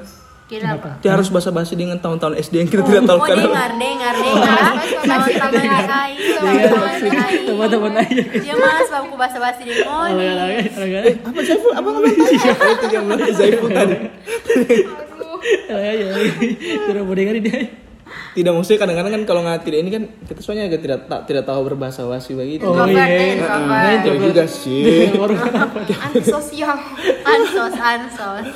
Kenapa? 0.42 1.00
Dia 1.00 1.16
harus 1.16 1.28
basa-basi 1.28 1.72
dengan 1.72 1.96
tahun-tahun 1.96 2.37
SD 2.37 2.55
yang 2.61 2.68
kita 2.68 2.83
tidak 2.83 3.09
tahu 3.09 3.20
Oh 3.20 3.24
kan. 3.24 3.40
dengar, 3.40 3.70
dengar, 3.72 4.14
dengar. 4.16 4.57
Teman-teman 5.00 5.52
AI, 5.64 6.11
teman-teman 6.37 6.88
AI. 6.92 7.33
Teman-teman 7.48 7.92
aja. 7.96 8.22
Dia 8.37 8.55
mas, 8.57 8.88
aku 8.90 9.14
basa-basi 9.16 9.62
di 9.64 9.72
Kalau 9.81 10.12
Moni. 10.12 10.28
lagi, 10.28 10.68
kalau 10.68 10.88
lagi, 10.92 11.12
Apa 11.24 11.40
Saiful? 11.40 11.72
Apa 11.72 11.88
tahu? 11.88 12.05
Itu 12.68 12.87
yang 12.88 13.05
bilang 13.09 13.33
Saiful 13.33 13.68
tadi. 13.68 13.96
Kalau 15.64 15.81
aja. 15.81 16.05
Tidak 16.83 17.02
mau 17.02 17.12
dengerin 17.12 17.42
dia. 17.42 17.61
Tidak 18.33 18.52
maksudnya 18.52 18.78
kadang-kadang 18.78 19.12
kan 19.12 19.22
kalau 19.24 19.40
nggak 19.40 19.64
tidak 19.64 19.78
ini 19.81 19.90
kan 19.90 20.02
kita 20.24 20.40
soalnya 20.40 20.68
agak 20.68 20.81
tidak 20.81 20.98
tak 21.09 21.20
tidak 21.24 21.44
tahu 21.44 21.61
berbahasa 21.64 22.05
wasi 22.05 22.33
begitu. 22.33 22.64
Oh, 22.64 22.85
iya. 22.85 23.05
deh, 23.05 23.40
Nah, 23.40 23.92
itu 23.94 24.11
juga 24.20 24.44
sih. 24.44 25.09
Antisosial. 26.02 26.76
Ansos, 27.24 27.74
ansos. 27.74 28.46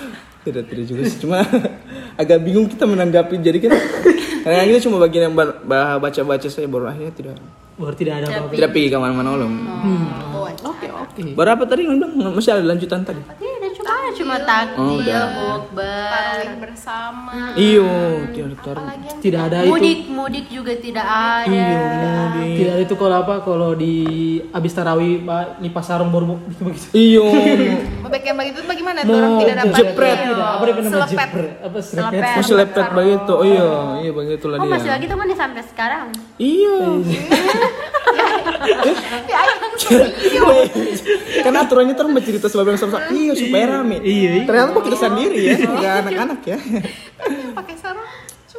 Tidak 0.45 0.65
tidak 0.67 0.85
juga 0.85 1.03
sih. 1.05 1.19
Cuma 1.19 1.41
agak 2.21 2.39
bingung 2.41 2.69
kita 2.69 2.85
menanggapi. 2.85 3.41
Jadi 3.41 3.59
kan 3.59 3.73
karena 4.45 4.63
kita 4.67 4.81
cuma 4.85 4.97
bagian 5.01 5.23
yang 5.27 5.35
ba- 5.35 5.59
ba- 5.59 5.99
baca-baca 5.99 6.47
saya 6.47 6.69
baru 6.69 6.87
akhirnya 6.87 7.13
tidak 7.13 7.35
Baru 7.77 7.93
tidak 7.93 8.25
ada 8.25 8.27
apa-apa. 8.33 8.57
tidak 8.57 8.71
pergi 8.73 8.89
ke 8.89 8.97
mana-mana 8.97 9.31
loh. 9.37 9.51
Oke 10.65 10.89
oke. 10.89 11.23
Baru 11.37 11.51
apa 11.53 11.65
tadi 11.69 11.85
yang 11.85 12.01
bilang 12.01 12.33
masih 12.33 12.57
ada 12.57 12.65
lanjutan 12.65 13.05
tadi? 13.05 13.21
Tidak 13.21 13.71
cuma 13.77 13.95
cuma 14.17 14.37
takjil, 14.41 14.81
Oh, 14.81 14.97
bukber. 15.61 16.41
Bersama. 16.57 17.53
Iyo, 17.53 17.89
tidak 19.21 19.41
ada 19.53 19.57
itu. 19.63 19.71
Mudik, 19.77 20.01
mudik 20.09 20.47
juga 20.49 20.73
tidak 20.73 21.05
ada. 21.05 21.53
Iyo, 21.53 21.81
Tidak 22.57 22.77
itu 22.81 22.95
kalau 22.95 23.17
apa 23.19 23.35
kalau 23.41 23.71
di 23.73 23.95
abis 24.49 24.73
tarawih 24.73 25.21
Pak, 25.21 25.61
di 25.61 25.69
pasarung 25.69 26.09
baru 26.09 26.37
begitu. 26.65 26.89
Iyo. 26.93 27.25
Bebek 28.03 28.23
yang 28.25 28.37
begitu 28.37 28.59
bagaimana 28.63 28.99
tuh 29.03 29.13
orang 29.13 29.33
tidak 29.39 29.55
dapat 29.61 29.77
jepret. 29.77 30.17
iya, 30.17 30.35
apa 30.37 30.63
dia 30.63 30.75
namanya 30.75 30.91
selepet. 30.91 31.29
jepret? 31.29 31.51
Apa 31.59 31.79
Selepet. 31.79 31.85
selepet? 31.85 32.37
Masih 32.39 32.55
lepet 32.57 32.87
begitu. 32.91 33.33
Oh 33.35 33.45
iya, 33.45 33.69
iya 34.01 34.11
begitulah 34.11 34.57
Oh 34.59 34.67
masih 34.67 34.89
dia. 34.89 34.95
lagi 34.97 35.07
teman 35.07 35.27
sampai 35.33 35.63
sekarang. 35.65 36.07
Iya. 36.37 36.77
Ya, 39.27 39.41
yang 41.37 41.45
kan 41.45 41.55
aturannya 41.57 41.95
terus 41.95 42.11
bercerita 42.11 42.47
sebab 42.49 42.65
yang 42.67 42.79
sama 42.81 42.99
Iya 43.09 43.33
supaya 43.37 43.65
rame. 43.79 44.01
Iya, 44.01 44.31
iya. 44.41 44.45
Ternyata 44.45 44.71
kok 44.73 44.85
kita 44.85 44.99
sendiri 44.99 45.39
ya, 45.39 45.55
enggak 45.71 45.93
anak-anak 46.03 46.41
ya. 46.43 46.59
yang 47.27 47.53
pakai 47.53 47.77
sarung 47.77 48.09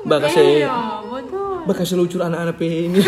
saya 0.08 0.46
Iya, 0.64 0.78
betul. 1.04 1.47
Bakal 1.67 1.84
selucur 1.84 2.19
anak-anak 2.21 2.56
ini. 2.60 2.99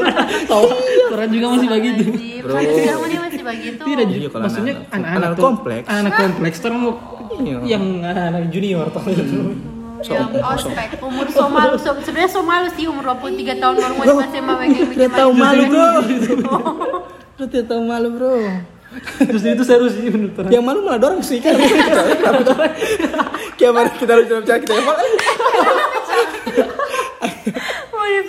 Tahu, 0.50 0.64
orang 1.12 1.28
juga 1.28 1.46
masih 1.52 1.68
begitu. 1.68 2.02
Bro. 2.40 2.52
Masih 2.56 3.42
begitu. 3.44 3.82
Tidak, 3.82 4.04
Iya, 4.08 4.28
kalau 4.28 4.42
maksudnya 4.44 4.74
anak-anak- 4.88 5.28
anak 5.28 5.38
kompleks. 5.38 5.84
Anak 5.86 6.12
kompleks, 6.14 6.56
terus 6.58 6.74
mau 6.74 6.92
Iya. 7.36 7.56
yang 7.68 7.84
anak-anak 8.00 8.42
junior 8.48 8.86
toh 8.88 9.04
itu. 9.04 9.22
So, 10.00 10.12
yang 10.12 10.28
ospek. 10.30 10.96
Umur 11.00 11.26
so 11.28 11.44
malu, 11.46 11.74
so, 11.76 11.90
sebenarnya 11.98 12.30
so 12.30 12.40
malu 12.40 12.66
sih 12.70 12.84
umur 12.84 13.12
23 13.12 13.56
tahun 13.56 13.74
baru 13.76 13.92
mau 13.92 14.04
sama 14.24 14.52
kayak 14.56 14.68
Tidak 14.68 14.88
begini. 14.88 15.12
tahu 15.12 15.30
malu 15.32 15.62
bro. 15.66 15.86
Lu 17.36 17.44
tidak 17.44 17.66
tahu 17.66 17.80
malu 17.82 18.08
bro. 18.12 18.34
Terus 19.18 19.42
itu 19.42 19.60
seru 19.60 19.84
sih 19.88 20.06
menurut 20.06 20.32
orang. 20.36 20.48
Yang 20.48 20.62
malu 20.64 20.78
malah 20.80 20.96
dorong 20.96 21.20
sih 21.20 21.36
kan. 21.36 21.52
Kayak 23.58 23.72
mana 23.72 23.88
kita 23.90 24.10
harus 24.10 24.24
bicara 24.26 24.56
kita 24.56 24.72
yang 24.72 24.86
malu. 24.86 25.04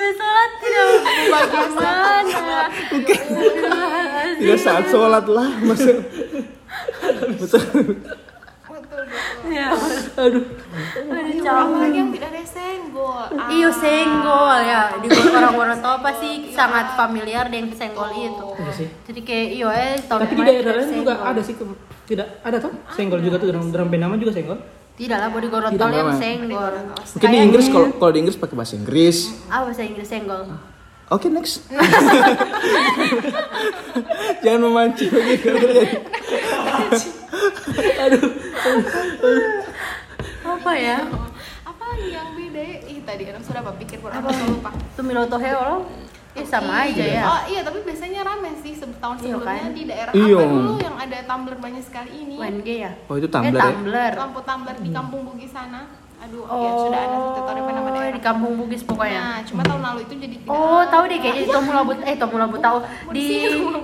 Di 0.07 0.15
sholat 0.15 0.51
tidak 0.63 0.87
bagaimana? 1.27 2.55
Tidak 4.39 4.59
saat 4.59 4.85
sholat 4.87 5.25
lah 5.27 5.49
masuk. 5.67 5.97
Betul. 7.35 7.63
Betul 8.67 9.03
betul. 9.03 9.03
Ya, 9.51 9.67
Aduh. 10.15 10.43
aduh 11.03 11.33
capek. 11.43 11.63
Apalagi 11.63 11.97
yang 11.97 12.11
tidak 12.15 12.29
ada 12.31 12.43
senggol. 12.47 13.27
Ah, 13.35 13.47
Iyo 13.51 13.69
senggol 13.71 14.59
ya 14.63 14.81
di 14.99 15.07
orang-orang 15.11 15.79
tua 15.79 15.95
pasti 16.03 16.29
sangat 16.51 16.95
familiar 16.95 17.45
dengan 17.47 17.71
senggol 17.75 18.09
itu. 18.15 18.47
Iya 18.59 18.71
sih. 18.71 18.87
Jadi 19.11 19.19
kayak 19.23 19.47
iyo 19.55 19.67
eh 19.71 19.95
Tapi 20.07 20.33
di 20.35 20.43
daerah 20.43 20.73
lain 20.83 20.91
juga 21.03 21.13
ada 21.19 21.41
sih 21.43 21.55
tidak 22.07 22.27
ada 22.39 22.57
toh 22.63 22.71
senggol 22.95 23.19
juga 23.19 23.35
tuh 23.35 23.51
dalam 23.51 23.67
dalam 23.71 23.87
nama 23.91 24.15
juga 24.15 24.31
senggol. 24.31 24.59
Tidak 24.97 25.13
lah, 25.13 25.29
body 25.29 25.45
gorontol 25.47 25.93
yang 25.93 26.09
memang. 26.09 26.17
senggol. 26.17 26.73
Mungkin 27.13 27.29
di 27.29 27.37
Inggris 27.37 27.69
kalau 27.69 27.93
kalau 27.95 28.09
di 28.09 28.25
Inggris 28.25 28.33
pakai 28.33 28.57
bahasa 28.57 28.73
Inggris. 28.73 29.29
Ah 29.45 29.61
bahasa 29.61 29.85
Inggris 29.85 30.09
senggol. 30.09 30.49
Oke 31.07 31.29
next. 31.29 31.63
Jangan 34.43 34.59
memancing 34.59 35.07
begitu. 35.07 35.53
Apa 40.47 40.71
ya? 40.73 40.97
apa 41.63 41.85
yang 42.03 42.27
beda 42.35 42.59
ya? 42.59 42.77
Ih 42.89 42.99
tadi 43.05 43.23
orang 43.29 43.43
sudah 43.43 43.61
apa 43.61 43.71
pikir 43.79 44.01
kurang 44.01 44.19
apa 44.19 44.31
lupa. 44.43 44.71
Itu 44.75 45.01
Milotohe 45.03 45.51
loh. 45.53 45.85
Eh 46.37 46.45
sama 46.45 46.73
aja 46.83 47.03
ya. 47.03 47.21
Oh 47.25 47.41
iya 47.47 47.61
tapi 47.61 47.79
biasanya 47.81 48.21
rame 48.21 48.49
sih 48.57 48.73
tahun 48.77 49.15
Iya, 49.15 49.21
sebelumnya 49.33 49.57
kan? 49.59 49.73
di 49.73 49.83
daerah 49.83 50.11
Iya. 50.13 50.37
apa 50.37 50.45
dulu 50.47 50.73
yang 50.77 50.95
ada 50.95 51.17
tumbler 51.25 51.55
banyak 51.57 51.83
sekali 51.83 52.11
ini. 52.15 52.35
UNG 52.37 52.67
ya? 52.67 52.91
Oh 53.05 53.15
itu 53.15 53.25
Eh 53.25 53.31
tumbler 53.31 53.57
ya. 53.57 53.65
tumbler. 53.67 54.11
Lampu 54.15 54.39
tumbler 54.41 54.75
di 54.77 54.89
Kampung 54.89 55.21
Bugis 55.23 55.51
sana. 55.51 55.81
Aduh, 56.17 56.43
Oh, 56.43 56.57
ya 56.57 56.71
sudah 56.75 56.99
ada 56.99 57.15
satu 57.15 57.41
tahun 57.45 57.57
apa 57.61 57.71
nama 57.71 57.89
di. 58.09 58.19
Kampung 58.19 58.53
Bugis 58.57 58.81
pokoknya. 58.81 59.21
Nah, 59.21 59.39
cuma 59.45 59.61
tahun 59.61 59.81
lalu 59.83 59.99
itu 60.01 60.13
jadi 60.17 60.35
tidak. 60.35 60.49
Oh, 60.49 60.81
tahu 60.83 61.03
deh 61.05 61.17
kayaknya 61.17 61.41
di 61.41 61.47
Tomula 61.47 61.81
But 61.83 61.99
eh 62.03 62.15
Tomula 62.17 62.45
But 62.45 62.59
tahu 62.59 62.77
di 63.11 63.25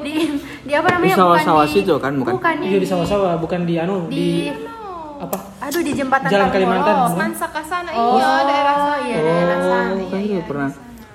di 0.01 0.13
di 0.61 0.73
apa 0.73 0.87
namanya? 0.91 1.13
Di 1.13 1.19
sawah-sawah 1.19 1.65
situ 1.67 1.93
kan, 1.97 2.11
bukan? 2.17 2.33
Bukan 2.35 2.55
Iya 2.59 2.77
di 2.77 2.87
sawah-sawah 2.87 3.37
bukan 3.37 3.59
di 3.63 3.73
anu 3.77 4.09
di 4.09 4.17
di 4.17 4.31
apa? 5.15 5.37
aduh 5.61 5.79
di 5.79 5.91
jembatan 5.93 6.27
Jalan. 6.27 6.49
Kalimantan. 6.49 6.95
Semansa 7.07 7.45
ke 7.47 7.61
sana, 7.63 7.89
Oh, 7.93 8.17
iya 8.17 8.31
daerah 8.43 8.75
sana. 8.75 8.97
iya, 8.99 9.17
daerah 9.19 9.57
sana. 9.61 9.91
Oh, 9.93 10.07
kan 10.09 10.43
pernah. 10.43 10.69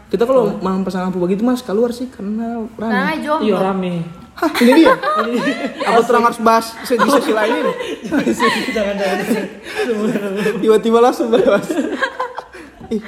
Kita 0.09 0.25
kalau 0.25 0.57
malam 0.59 0.81
pasang 0.83 1.05
lampu 1.05 1.21
begitu 1.21 1.44
mas 1.44 1.61
keluar 1.61 1.92
sih 1.92 2.09
karena 2.09 2.64
Nah, 2.81 3.12
rame. 3.12 3.21
jomblo. 3.21 3.44
Iya 3.44 3.57
rame. 3.61 3.94
Hah 4.35 4.51
ini 4.57 4.73
dia. 4.79 4.94
Apa 5.85 6.01
terang 6.01 6.25
harus 6.25 6.38
bahas 6.38 6.66
di 6.81 6.97
sesi 6.97 7.31
lain 7.31 7.53
ini? 7.59 7.73
Jangan 8.71 8.94
jangan. 8.94 9.18
Tiba-tiba 10.57 10.99
langsung 11.01 11.29
bahas. 11.29 11.66
Ih, 12.88 13.03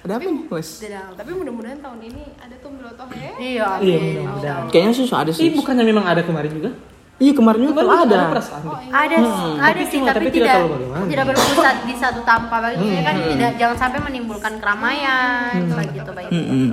ada 0.00 0.12
apa 0.14 0.24
nih 0.24 0.46
mas? 0.46 0.68
Tidak. 0.78 1.16
Tapi 1.16 1.30
mudah-mudahan 1.32 1.80
tahun 1.80 1.98
ini 2.04 2.22
ada 2.36 2.54
tuh 2.56 2.70
Milotohe. 2.70 3.26
Iya. 3.36 3.68
Iya 3.80 3.96
mudah-mudahan. 3.98 4.62
Kayaknya 4.68 4.92
sih 4.94 5.04
ada 5.08 5.30
Ih 5.30 5.34
sih. 5.34 5.50
bukannya 5.52 5.82
memang 5.82 6.04
ada 6.04 6.22
kemarin 6.22 6.52
juga? 6.52 6.70
Iya 7.16 7.32
kemarin 7.32 7.60
juga 7.62 7.72
Kemarin 7.78 7.96
juga 7.98 8.04
ada. 8.14 8.28
perasaan 8.28 8.62
deh. 8.62 8.78
Ada 8.92 9.16
ada 9.56 9.82
sih 9.82 9.98
cuma- 9.98 10.08
tapi, 10.10 10.18
tapi 10.20 10.28
tidak 10.30 10.52
tidak 10.52 11.04
tidak 11.08 11.24
berpusat 11.26 11.76
di 11.82 11.94
satu 11.94 12.20
tanpa 12.22 12.56
begitu 12.60 12.84
ya 12.86 13.02
kan 13.02 13.14
tidak 13.26 13.50
jangan 13.56 13.76
sampai 13.78 14.00
menimbulkan 14.02 14.52
keramaian 14.56 15.52
begitu 15.66 16.10
baik. 16.12 16.28
Mm-mm. 16.28 16.68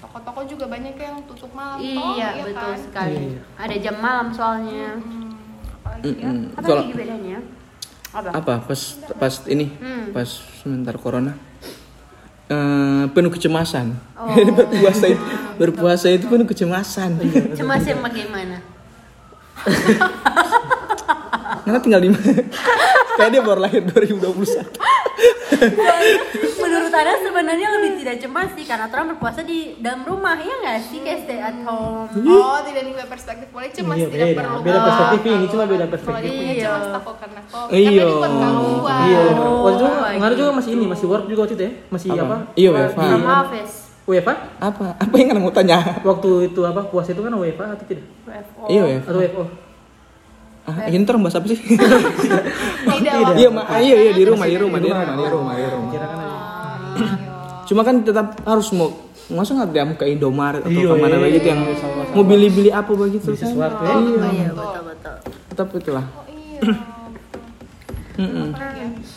Toko-toko 0.00 0.40
juga 0.44 0.64
banyak 0.68 0.94
yang 0.96 1.16
tutup 1.24 1.50
malam. 1.52 1.78
toh, 1.78 2.10
Iya, 2.12 2.28
betul 2.40 2.54
kan? 2.66 2.78
sekali. 2.80 3.14
Iya. 3.14 3.40
Ada 3.56 3.74
jam 3.80 3.96
malam 3.98 4.26
soalnya. 4.30 4.88
Apalagi 5.76 6.10
ya. 6.12 6.26
Mm-mm. 6.26 6.38
Apa 6.54 6.70
lagi 6.72 6.92
bedanya? 6.92 7.38
Apa? 8.10 8.28
apa 8.32 8.54
pas 8.64 8.80
pas 9.12 9.34
ini 9.44 9.74
Hmm. 9.74 10.10
pas 10.10 10.26
sementar 10.56 10.94
corona 10.96 11.34
eh, 12.46 13.04
penuh 13.08 13.26
kecemasan 13.28 13.94
Oh. 14.14 14.30
berpuasa 14.58 15.06
itu 15.08 15.22
berpuasa 15.56 16.06
itu 16.08 16.24
penuh 16.24 16.46
kecemasan. 16.46 17.10
Cemas 17.52 17.82
yang 17.82 17.98
bagaimana? 18.00 18.58
Karena 21.64 21.80
tinggal 21.80 21.98
di 21.98 22.12
Kayak 23.14 23.30
dia 23.30 23.40
baru 23.40 23.60
lahir 23.62 23.80
2021. 23.80 24.26
Menurut 26.56 26.90
Anda 26.90 27.14
sebenarnya 27.16 27.68
lebih 27.70 27.90
tidak 27.96 28.16
cemas 28.18 28.50
sih 28.52 28.66
karena 28.66 28.84
orang 28.84 29.14
berpuasa 29.14 29.40
di 29.40 29.72
dalam 29.78 30.02
rumah 30.02 30.34
ya 30.34 30.50
nggak 30.50 30.78
sih 30.84 30.98
kayak 30.98 31.22
stay 31.22 31.38
at 31.38 31.54
home. 31.62 32.10
Oh, 32.10 32.58
tidak 32.60 32.82
nilai 32.82 33.06
perspektif 33.06 33.46
boleh 33.48 33.70
cemas 33.70 33.94
Iya, 33.94 34.06
tidak 34.08 34.26
beda. 34.26 34.42
perlu. 34.42 34.58
Beda 34.60 34.78
perspektif 34.82 35.20
ini, 35.24 35.46
cuma 35.46 35.62
beda 35.64 35.78
Kalau 35.78 35.88
perspektif. 35.88 36.20
dia 36.20 36.34
punya 36.34 36.52
Iya. 36.52 36.66
cemas 36.66 36.86
takut 36.90 37.16
karena 37.16 37.40
kok. 37.46 37.66
Iya. 37.70 38.04
Kan 38.18 38.34
keluar. 38.34 39.00
Iya, 39.00 39.22
Oh, 39.22 39.62
waktu 39.62 39.78
itu 39.78 39.86
lagi. 39.94 40.18
ngaruh 40.18 40.36
juga 40.36 40.50
masih 40.52 40.72
ini, 40.72 40.84
masih 40.84 41.06
work 41.06 41.24
juga 41.24 41.40
waktu 41.40 41.54
itu 41.54 41.62
ya, 41.62 41.70
masih 41.88 42.08
Apa? 42.10 42.20
apa? 42.20 42.36
Iya, 42.54 42.70
WFH. 42.72 42.98
Sama 42.98 43.38
WFA? 44.04 44.34
Apa? 44.60 45.00
Apa 45.00 45.14
yang 45.16 45.32
kamu 45.32 45.48
tanya? 45.56 45.80
Waktu 46.04 46.52
itu 46.52 46.60
apa 46.68 46.84
puasa 46.92 47.16
itu 47.16 47.24
kan 47.24 47.32
WFA 47.32 47.66
atau 47.72 47.84
tidak? 47.88 48.04
WFO. 48.28 48.62
Iya, 48.68 48.82
ya. 48.84 48.98
Atau 49.00 49.20
WFO? 49.20 49.44
Ah, 50.64 50.88
ini 50.88 51.04
terus 51.04 51.20
bahas 51.20 51.36
apa 51.36 51.46
sih? 51.48 51.60
Tidak. 51.60 53.36
Iya, 53.36 53.48
Ma. 53.52 53.68
Ah, 53.68 53.80
iya, 53.80 53.96
iya 54.00 54.12
di 54.16 54.24
rumah, 54.28 54.48
di 54.48 54.56
rumah, 54.56 54.80
di 54.80 54.88
rumah, 54.88 55.04
di 55.04 55.24
rumah, 55.28 55.54
di 55.56 55.64
rumah. 55.68 55.92
Kan. 55.96 56.24
Cuma 57.64 57.80
kan 57.80 58.04
tetap 58.04 58.36
harus 58.44 58.68
mau 58.76 58.92
masa 59.32 59.56
nggak 59.56 59.72
dia 59.72 59.84
ke 59.96 60.04
Indomaret 60.12 60.60
atau 60.60 60.68
Iya, 60.68 60.88
ke 60.92 60.96
mana 61.00 61.16
iya, 61.16 61.24
begitu 61.24 61.46
iya, 61.48 61.52
yang 61.56 61.60
iya, 61.64 62.12
mau 62.12 62.24
beli-bili 62.28 62.68
apa 62.68 62.92
begitu 62.92 63.32
Beli 63.32 63.40
kan? 63.40 63.48
sesuatu. 63.48 63.82
Oh 63.88 64.00
iya 64.04 64.52
betul 64.52 64.82
betul. 64.84 65.16
Tetap 65.48 65.68
itulah. 65.72 66.04
Oh 66.12 66.28
iya. 66.28 66.60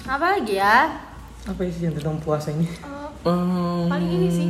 Apa 0.07 0.25
lagi 0.39 0.53
ya? 0.55 0.95
Apa 1.43 1.59
sih 1.67 1.83
yang 1.83 1.95
tentang 1.99 2.15
puasa 2.23 2.55
ini? 2.55 2.71
Eh, 3.27 3.83
paling 3.91 4.11
ini 4.15 4.29
sih 4.31 4.47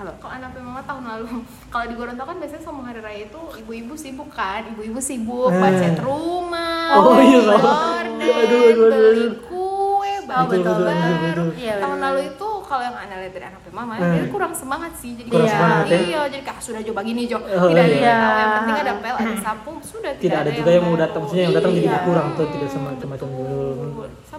Apa? 0.00 0.16
kalau 0.16 0.32
anak 0.32 0.50
mama 0.56 0.80
tahun 0.82 1.02
lalu 1.06 1.28
kalau 1.72 1.84
di 1.84 1.94
Gorontalo 1.94 2.26
kan 2.26 2.36
biasanya 2.38 2.62
sama 2.62 2.80
hari 2.82 3.00
raya 3.00 3.20
itu 3.26 3.40
ibu-ibu 3.58 3.92
sibuk 3.94 4.30
kan 4.30 4.64
ibu-ibu 4.66 4.96
sibuk 4.98 5.50
Eh. 5.50 5.60
bacat 5.60 5.96
rumah 6.00 6.88
Oh, 6.92 7.14
iya, 7.16 7.38
gorden, 7.38 8.18
Aduh, 8.18 8.34
aduh, 8.34 8.60
aduh, 8.66 8.86
beli 8.88 9.22
aduh. 9.22 9.30
kue 9.44 10.12
baju 10.26 10.46
betul, 10.48 10.60
betul, 10.64 10.82
baru 10.82 11.12
betul. 11.14 11.48
Iya, 11.54 11.74
tahun 11.78 11.92
benar. 11.92 12.04
lalu 12.08 12.20
itu 12.26 12.48
kalau 12.64 12.82
yang 12.82 12.96
anak 12.96 13.16
lihat 13.20 13.32
dari 13.32 13.46
anak 13.46 13.60
mama 13.70 13.92
Eh. 13.94 14.08
dia 14.08 14.24
kurang 14.26 14.52
semangat 14.52 14.92
sih 14.96 15.10
jadi 15.12 15.28
Kurang 15.28 15.44
kayak, 15.44 15.54
semangat, 15.54 15.84
ya? 15.86 15.98
iya 16.00 16.20
jadi 16.26 16.42
kayak 16.42 16.56
"Ah, 16.56 16.64
sudah 16.64 16.80
coba 16.82 17.00
gini 17.02 17.22
Jo 17.24 17.38
Oh, 17.38 17.68
tidak 17.68 17.84
ada 17.84 17.92
iya. 17.92 18.02
yang 18.02 18.18
tahu 18.20 18.34
yang 18.34 18.52
penting 18.56 18.76
ada 18.76 18.92
pel 18.96 19.16
ada 19.16 19.34
sapu 19.44 19.72
sudah 19.80 20.10
Tidak 20.16 20.38
ada 20.40 20.50
juga 20.50 20.70
yang 20.70 20.84
mau 20.84 20.96
datang, 20.96 21.20
maksudnya 21.20 21.44
yang 21.44 21.54
datang 21.54 21.72
jadi 21.72 21.86
Iya. 21.86 22.00
kurang 22.02 22.26
atau 22.32 22.44
tidak 22.48 22.68
sama 22.68 22.88
macam 22.96 23.28
dulu. 23.28 23.70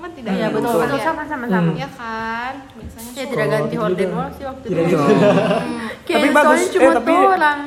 Sama 0.02 0.08
tidak 0.12 0.32
Iya 0.34 0.48
betul 0.50 0.74
betul 0.76 1.00
sama 1.00 1.22
sama 1.24 1.46
sama. 1.46 1.72
ya 1.78 1.90
kan 1.92 2.54
biasanya 2.74 3.12
Ya 3.14 3.26
tidak 3.28 3.48
ganti 3.48 3.70
itu 3.72 3.80
horden 3.80 4.02
juga. 4.02 4.18
wall 4.18 4.30
sih 4.34 4.44
waktu 4.44 4.66
Tidak 4.66 4.84
itu. 4.84 4.98
gitu. 4.98 5.26
Kayak 6.02 6.18
Tapi 6.18 6.28
bagus. 6.32 6.42
soalnya 6.50 6.68
cuma 6.68 6.82
Eh, 6.82 6.94
tapi- 6.96 7.14
dua 7.14 7.32
orang. 7.32 7.60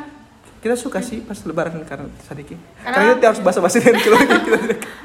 Kita 0.57 0.75
suka 0.75 0.99
sih 0.99 1.21
pas 1.21 1.37
lebaran 1.39 1.77
karena 1.85 2.09
sadiki. 2.19 2.57
Karena 2.83 3.15
kita 3.15 3.27
harus 3.29 3.41
basa-basi 3.41 3.77
dengan 3.79 4.01
keluarga 4.01 4.35
kita. 4.43 4.59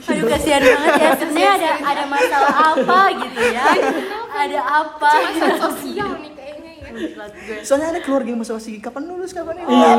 Aduh 0.09 0.25
kasihan 0.25 0.61
banget 0.63 0.93
ya 0.97 1.09
sebenarnya 1.13 1.51
ada 1.53 1.71
ada 1.91 2.03
masalah 2.07 2.53
apa 2.73 2.99
gitu 3.13 3.39
ya. 3.45 3.63
Ada 4.31 4.59
apa? 4.63 5.11
Cuma 5.29 5.53
sosial 5.61 6.09
nih 6.17 6.31
kayaknya 6.31 6.71
ya 6.73 6.89
Soalnya 7.61 7.87
ada 7.91 7.99
keluarga 7.99 8.25
yang 8.25 8.39
basa-basi 8.39 8.79
kapan 8.79 9.03
lulus 9.05 9.29
kapan 9.29 9.59
ini. 9.59 9.67
Iya, 9.69 9.89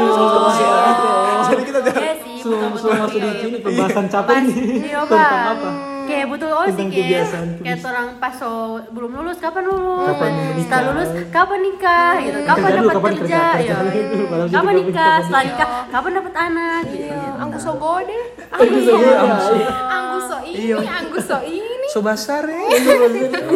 Jadi 1.46 1.62
kita 1.62 1.78
Iya 1.84 2.14
sih. 2.18 2.36
Sebelum 2.40 2.72
sebelum 2.74 2.98
masuk 2.98 3.20
di 3.20 3.30
sini 3.38 3.56
pembahasan 3.60 4.06
capek 4.08 4.34
ini 4.42 4.52
iya, 4.82 5.00
tentang 5.04 5.44
apa? 5.54 5.70
Kayak 6.10 6.26
betul 6.34 6.50
oh 6.50 6.66
sih 6.66 6.74
kayak 6.74 6.90
kebiasaan 6.90 7.46
kayak 7.62 7.78
tulis. 7.78 7.86
orang 7.86 8.08
pas 8.18 8.34
so, 8.34 8.50
belum 8.90 9.10
lulus 9.22 9.38
kapan 9.38 9.62
lulus? 9.70 10.10
Kapan? 10.10 10.30
Setelah 10.58 10.82
lulus 10.90 11.10
kapan 11.30 11.58
nikah 11.62 12.12
gitu. 12.18 12.38
Kapan 12.42 12.68
dapat 12.74 12.94
kerja? 12.98 13.14
kerja? 13.22 13.42
Ya. 13.62 13.76
Kapan 14.50 14.74
nikah? 14.82 15.14
Setelah 15.22 15.42
nikah 15.46 15.68
kapan 15.94 16.10
dapat 16.18 16.34
anak 16.34 16.82
gitu. 16.90 17.14
Anggus 17.14 17.62
so 17.62 17.72
gode 17.78 18.20
Anggus 18.50 18.82
so 18.82 18.94
gode. 18.98 19.64
Anggus 19.70 20.24
so 20.26 20.36
ini 20.42 20.74
Anggus 20.74 21.24
so 21.30 21.38
ini 21.46 21.86
so 21.90 21.98
basar 22.02 22.42
ya. 22.46 22.66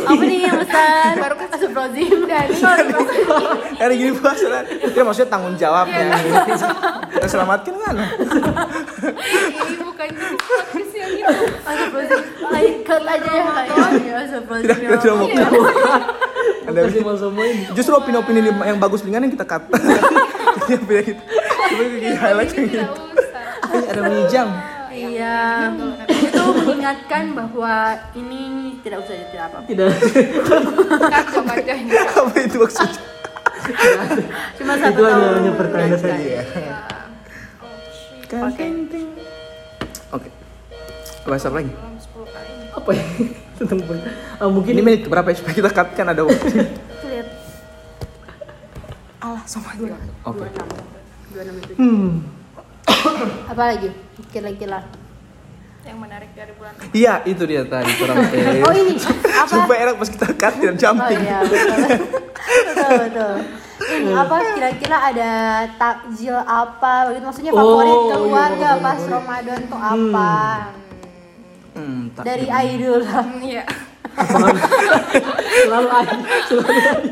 Apa 0.07 0.23
nih 0.23 0.39
yang 0.47 0.59
besar? 0.63 1.19
Baru 1.19 1.35
kasih 1.39 1.55
Astagfirullahaladzim 1.55 2.19
dan 2.31 2.49
Hari 3.75 3.95
gini 3.99 4.13
kan. 4.19 4.65
Ya 4.95 5.03
maksudnya 5.03 5.29
tanggung 5.31 5.57
jawabnya. 5.59 6.07
Kita 7.15 7.27
selamatkan 7.27 7.75
kan. 7.83 7.95
Jadi 10.05 10.25
itu 12.65 12.81
cut 12.85 13.05
aja 13.09 13.31
ya. 13.31 13.45
Tidak, 14.45 14.77
kita 14.79 14.97
tidak 16.65 16.85
mau 17.33 17.45
ini. 17.45 17.65
Justru 17.73 17.93
opini-opini 17.97 18.41
yang 18.51 18.79
bagus 18.81 19.05
lingan 19.05 19.23
yang 19.29 19.33
kita 19.33 19.47
cut. 19.47 19.63
Iya, 20.65 20.81
beda 20.81 21.03
gitu. 21.05 21.21
Coba 21.21 21.83
kita 21.93 22.17
highlight 22.17 22.51
yang 22.57 22.67
gitu. 22.73 22.87
Ay, 23.65 23.81
Ada 23.91 24.01
minjam. 24.09 24.49
Iya, 24.95 25.37
itu 26.09 26.43
mengingatkan 26.63 27.25
bahwa 27.35 27.75
ini 28.15 28.43
tidak 28.81 29.05
usah 29.05 29.15
tidak 29.29 29.45
apa. 29.51 29.59
Tidak. 29.67 29.91
kacau 31.11 31.43
ini 31.75 31.91
Apa 31.99 32.39
itu 32.39 32.57
maksudnya? 32.63 33.03
Cuma 34.55 34.73
satu 34.79 34.95
Itu 34.95 35.03
hanya 35.05 35.51
tahun. 35.51 35.59
pertanda 35.59 35.97
saja. 35.99 36.17
Iya. 36.17 36.43
Oke. 38.35 38.67
Oke. 41.25 41.31
Bahasa 41.31 41.49
apa 41.49 41.57
lagi? 41.57 41.73
dalam 41.73 41.97
10 41.97 42.21
kali 42.29 42.53
Apa 42.71 42.91
ya? 42.93 43.05
Tentang 43.59 43.79
ah, 44.37 44.51
mungkin 44.51 44.73
Ini 44.75 44.83
menit 44.83 45.03
berapa 45.07 45.25
ya 45.25 45.37
supaya 45.39 45.55
kita 45.55 45.71
cut 45.71 45.89
kan 45.95 46.07
ada 46.07 46.21
waktu. 46.21 46.47
Lihat. 47.01 47.29
Allah 49.19 49.43
sama 49.47 49.73
dua 49.73 49.97
Oke. 50.23 50.45
Dua 51.33 51.41
enam 51.41 51.57
itu. 51.57 51.73
hmm. 51.75 52.11
Apa 53.47 53.63
lagi? 53.67 53.89
Kira-kira. 54.29 54.85
yang 55.85 56.01
menarik 56.01 56.33
dari 56.33 56.49
bulan 56.57 56.73
Iya, 56.91 57.21
itu 57.25 57.45
dia 57.45 57.61
tadi 57.63 57.93
kurang 57.95 58.17
Oh 58.67 58.73
ini 58.73 58.97
apa? 59.29 59.45
Supaya 59.47 59.79
enak 59.85 59.97
pas 59.97 60.09
kita 60.11 60.29
cut 60.33 60.55
dan 60.57 60.73
Oh 60.73 60.79
jumping. 60.79 61.21
iya 61.21 61.39
betul. 61.41 61.77
betul 62.69 62.91
betul. 63.01 63.35
Ini 63.85 64.13
apa 64.17 64.37
kira-kira 64.57 64.97
ada 65.13 65.31
takjil 65.77 66.37
apa? 66.37 67.13
Maksudnya 67.15 67.53
Oh, 67.53 67.59
favorit 67.61 67.93
iya, 67.93 68.11
keluarga 68.11 68.69
favorit, 68.71 68.81
pas 68.81 68.97
favorit. 68.97 69.13
Ramadan 69.13 69.61
tuh 69.63 69.77
apa? 69.79 70.33
Hmm, 70.73 70.84
tak. 72.15 72.23
Dari 72.25 72.47
Aidul 72.49 73.03
lah. 73.03 73.27
iya 73.51 73.65
selalu 75.65 75.89
ada 75.91 76.15
selalu 76.47 76.71
ada. 76.71 77.11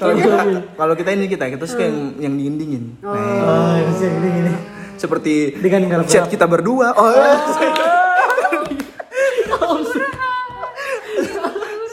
Kalau 0.00 0.16
kita, 0.16 0.36
kalau 0.72 0.94
kita 0.96 1.10
ini 1.12 1.26
kita 1.28 1.44
kita 1.52 1.64
suka 1.68 1.84
yang 1.84 2.16
yang 2.16 2.34
dingin 2.36 2.56
dingin. 2.56 2.84
Ah, 3.04 3.76
yang 3.76 3.92
sih 3.92 4.08
gini 4.08 4.28
gini. 4.40 4.52
Seperti 4.96 5.34
Dengan 5.60 6.04
chat 6.08 6.28
kita 6.28 6.48
berdua. 6.48 6.96
Oh. 6.96 7.12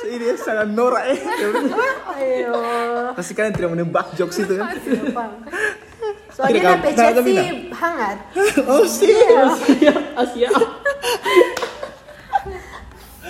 Ini 0.07 0.15
dia 0.23 0.33
sangat 0.39 0.71
norak 0.71 1.03
eh. 1.11 1.19
Ayo. 2.15 2.55
Pasti 3.11 3.35
kalian 3.35 3.53
tidak 3.55 3.71
menebak 3.75 4.15
jokes 4.15 4.39
itu 4.39 4.55
kan? 4.55 4.71
Soalnya 6.37 6.77
Tidak, 6.77 7.01
ada 7.01 7.17
nah, 7.17 7.25
sih 7.25 7.37
hangat. 7.73 8.17
Oh 8.69 8.85
sih. 8.85 9.09
Asia 9.09 9.93
Asia. 10.13 10.49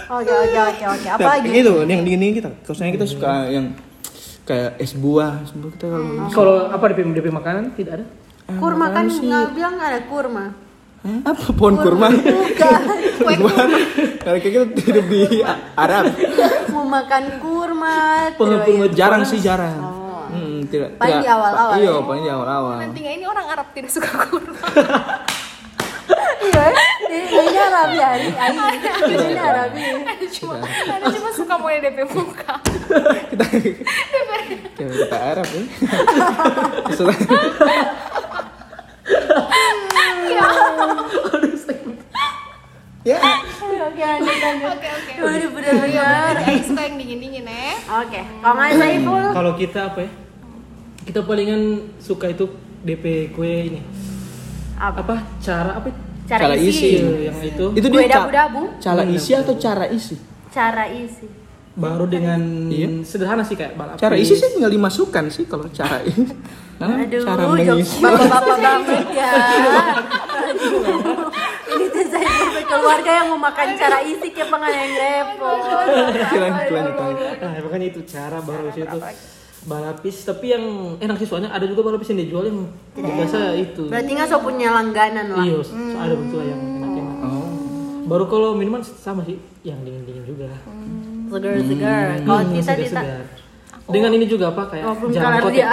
Oke 0.08 0.32
oke 0.32 0.60
oke 0.72 0.84
oke. 0.88 1.08
Apa 1.20 1.20
Nah, 1.20 1.32
lagi? 1.36 1.52
Gitu, 1.52 1.74
yang 1.84 2.00
dingin 2.00 2.20
dingin 2.24 2.36
kita. 2.40 2.52
Kalau 2.64 2.76
saya 2.80 2.96
kita 2.96 3.04
suka 3.04 3.52
yang 3.52 3.76
kayak 4.48 4.80
es 4.80 4.96
buah, 4.96 5.44
es 5.44 5.52
buah 5.52 5.72
kita 5.76 5.86
kalau 5.92 6.06
Kalau 6.32 6.56
apa 6.72 6.84
DP 6.96 7.12
DP 7.12 7.28
makanan 7.28 7.76
tidak 7.76 7.92
ada? 8.00 8.06
Kurma 8.56 8.96
kan 8.96 9.12
nggak 9.12 9.52
bilang 9.52 9.76
nggak 9.76 9.90
ada 9.92 10.02
kurma. 10.08 10.46
Hah? 11.04 11.20
apa 11.28 11.52
pohon 11.52 11.76
kurma? 11.76 12.08
Bukan. 12.10 12.82
Kalau 14.24 14.38
kayak 14.42 14.54
kita 14.72 14.82
hidup 14.88 15.06
di 15.12 15.22
Arab. 15.76 16.10
Mau 16.74 16.88
makan 16.88 17.24
kurma. 17.44 17.96
Pohon 18.40 18.64
kurma 18.64 18.86
gitu. 18.88 18.96
Jarang 18.96 19.24
sih 19.28 19.44
jarang. 19.44 19.97
Tidak. 20.68 20.90
Paling 20.96 21.14
tidak- 21.14 21.24
di 21.24 21.30
awal-awal 21.30 21.76
Iya, 21.76 21.90
ya? 21.90 22.02
paling 22.02 22.24
di 22.24 22.30
awal-awal. 22.30 22.76
nantinya 22.80 23.12
ini 23.14 23.26
orang 23.26 23.46
Arab 23.48 23.68
tidak 23.72 23.90
suka 23.90 24.10
kurma 24.26 24.58
Iya, 26.38 26.64
ini 27.12 28.00
hari, 28.00 28.28
hari 28.32 28.56
ini 29.14 29.36
Arabi. 29.38 29.82
ada 30.02 30.26
cuma 30.30 30.54
ada 30.64 31.06
cuma 31.10 31.30
suka 31.32 31.54
mau 31.56 31.68
DP 31.70 32.00
muka 32.06 32.54
kita 33.30 33.44
kita, 34.78 34.84
kita 34.88 35.18
Arab 35.18 35.48
ya. 35.48 35.64
Setelah- 36.90 37.20
ya, 43.04 43.20
Oke 43.58 44.04
oke 44.04 44.04
oke 44.04 44.88
oke 44.92 45.48
benar-benar. 45.48 46.34
Jadi 46.38 46.60
suka 46.62 46.82
yang 46.84 46.96
dingin 47.00 47.44
ya 47.44 47.72
Oke, 48.04 48.20
kalau 48.42 48.56
nggak 48.56 49.32
Kalau 49.34 49.52
kita 49.56 49.80
apa 49.88 50.00
ya? 50.04 50.10
Kita 51.08 51.24
palingan 51.24 51.62
suka 51.98 52.28
itu 52.28 52.52
DP 52.80 53.32
kue 53.32 53.48
ini. 53.66 53.80
apa? 54.78 55.00
Apa 55.02 55.16
cara 55.40 55.72
apa? 55.74 55.90
Cara, 56.28 56.42
Cara 56.44 56.56
isi. 56.56 56.68
isi. 56.70 56.88
Iya, 57.00 57.32
yang 57.32 57.40
itu. 57.42 57.66
itu 57.74 57.88
dia 57.88 58.04
ca- 58.04 58.14
dabu-dabu. 58.20 58.62
cara 58.78 59.02
isi 59.08 59.32
atau 59.32 59.56
cara 59.56 59.88
isi? 59.88 60.20
Cara 60.50 60.86
isi. 60.86 61.26
baru 61.74 62.04
dengan 62.04 62.42
Iya. 62.68 63.06
sederhana 63.06 63.42
sih 63.42 63.54
kayak 63.54 63.78
balap 63.78 63.96
Cara 63.96 64.18
isi 64.18 64.34
sih 64.34 64.50
tinggal 64.50 64.68
dimasukkan 64.68 65.30
sih 65.30 65.46
kalau 65.46 65.70
cara 65.70 66.02
ini. 66.02 66.26
Nah, 66.76 66.90
Aduh, 67.06 67.22
cara 67.22 67.44
mengisi. 67.48 68.02
bapak-bapak 68.02 68.58
banget 68.66 69.06
ya. 69.14 69.30
Ini 71.68 71.86
tuh 71.88 72.04
saya 72.08 72.30
keluarga 72.66 73.12
yang 73.14 73.28
mau 73.30 73.40
makan 73.40 73.68
cara 73.74 74.02
isi 74.02 74.28
kayak 74.28 74.50
pengen 74.50 74.72
yang 74.74 74.92
repot. 74.92 75.60
Lanjut, 76.34 76.74
lanjut. 76.98 77.36
Nah, 77.40 77.52
makanya 77.62 77.88
itu 77.88 78.02
cara 78.04 78.38
baru 78.40 78.64
habis 78.68 78.82
itu 78.84 78.98
balapis 79.68 80.24
tapi 80.24 80.46
yang 80.50 80.64
enak 80.98 81.20
sih 81.20 81.28
soalnya 81.28 81.52
ada 81.52 81.68
juga 81.68 81.84
balapis 81.84 82.08
yang 82.08 82.20
dijual 82.22 82.44
yang 82.46 82.60
biasa 82.96 83.52
itu. 83.54 83.84
Berarti 83.86 84.12
nggak 84.14 84.28
so 84.28 84.40
punya 84.40 84.72
langganan 84.72 85.28
lah. 85.30 85.44
Iya, 85.44 85.60
ada 85.94 86.16
betul 86.16 86.42
yang 86.42 86.62
enak-enak. 86.80 87.16
Oh. 87.22 87.48
Baru 88.08 88.26
kalau 88.26 88.56
minuman 88.56 88.80
sama 88.80 89.22
sih 89.22 89.36
yang 89.62 89.84
dingin-dingin 89.84 90.24
juga. 90.24 90.48
Segar-segar. 91.28 92.24
Kalau 92.24 92.40
Hmm, 92.40 92.50
kita 92.50 92.72
kita 92.72 92.72
segar-segar. 92.88 93.24
Dengan 93.88 94.12
ini 94.14 94.26
juga 94.26 94.52
apa 94.52 94.64
kayak 94.68 94.84
Walaupun 94.84 95.08
jalan 95.12 95.40
kote. 95.42 95.52
aja. 95.54 95.68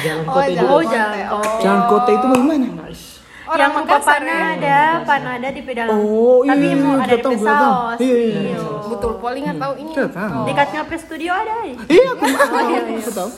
Jalan 0.00 0.22
Oh, 0.22 0.32
kote 0.32 0.42
jalan 0.48 0.62
juga. 0.62 0.70
Oh 0.70 0.82
jalan 0.82 1.18
kota. 1.26 1.86
Kota 1.88 2.10
itu 2.12 2.26
bagaimana? 2.28 2.66
Nice. 2.80 3.04
yang 3.42 3.50
Orang 3.52 3.70
lupa 3.74 3.80
Makassar 3.84 4.14
ya. 4.14 4.24
panada, 4.24 4.78
panada 5.04 5.48
di 5.50 5.60
pedal. 5.60 5.86
Oh, 5.92 6.40
iya, 6.40 6.50
Tapi 6.54 6.64
iya, 6.64 6.76
mau 6.78 6.94
iya, 6.94 7.04
ada 7.04 7.16
tahu. 7.18 7.34
saus. 7.36 7.98
Iya, 8.00 8.16
iya, 8.16 8.40
Iya. 8.40 8.58
Betul, 9.02 9.18
Poli 9.18 9.38
nggak 9.42 9.58
tahu 9.58 9.74
ini. 9.76 9.92
Tahu. 9.92 10.40
Dekat 10.46 10.68
ngape 10.70 10.96
studio 10.96 11.32
ada. 11.34 11.54
Iya, 11.66 12.06
aku 12.08 12.22
Oh, 12.54 12.62
iya, 12.64 12.80
iya. 12.86 12.98
aku 13.00 13.10
tahu. 13.10 13.30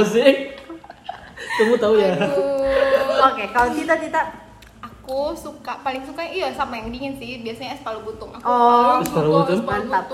Asik. 0.00 0.36
Kamu 1.52 1.74
tahu 1.76 1.94
ya? 1.96 2.12
Oke, 3.22 3.44
kalau 3.52 3.68
Tita 3.70 3.94
Tita 3.96 4.22
Aku 4.82 5.34
suka 5.34 5.82
paling 5.82 6.00
suka 6.00 6.22
iya 6.22 6.48
sama 6.50 6.78
yang 6.78 6.88
dingin 6.88 7.12
sih. 7.12 7.42
Biasanya 7.42 7.74
es 7.74 7.82
palu 7.82 8.00
butung. 8.00 8.30
Aku 8.32 8.42
Oh, 8.42 8.96
es 8.96 9.10
palu 9.10 9.28
butung? 9.36 9.58
Es 9.58 9.62
palu 9.62 9.84
Mantap. 9.84 10.04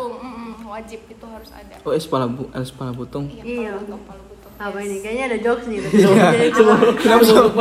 wajib 0.67 1.01
itu 1.07 1.25
harus 1.25 1.51
ada. 1.51 1.75
Oh, 1.79 1.93
es 1.93 2.05
pala 2.05 2.27
bu, 2.27 2.49
es 2.51 2.71
pala 2.71 2.91
butung. 2.91 3.25
Iya, 3.27 3.43
Iya. 3.43 3.71
palu 3.71 3.85
butung, 3.85 4.03
palu 4.03 4.23
butung. 4.27 4.53
apa 4.59 4.79
ini? 4.81 4.97
Kayaknya 4.99 5.25
ada 5.29 5.39
jokes 5.39 5.65
nih. 5.67 5.79
Jadi 5.79 6.47
kita- 6.51 6.97
Kenapa 6.99 7.23
sih? 7.23 7.37
Oh. 7.37 7.53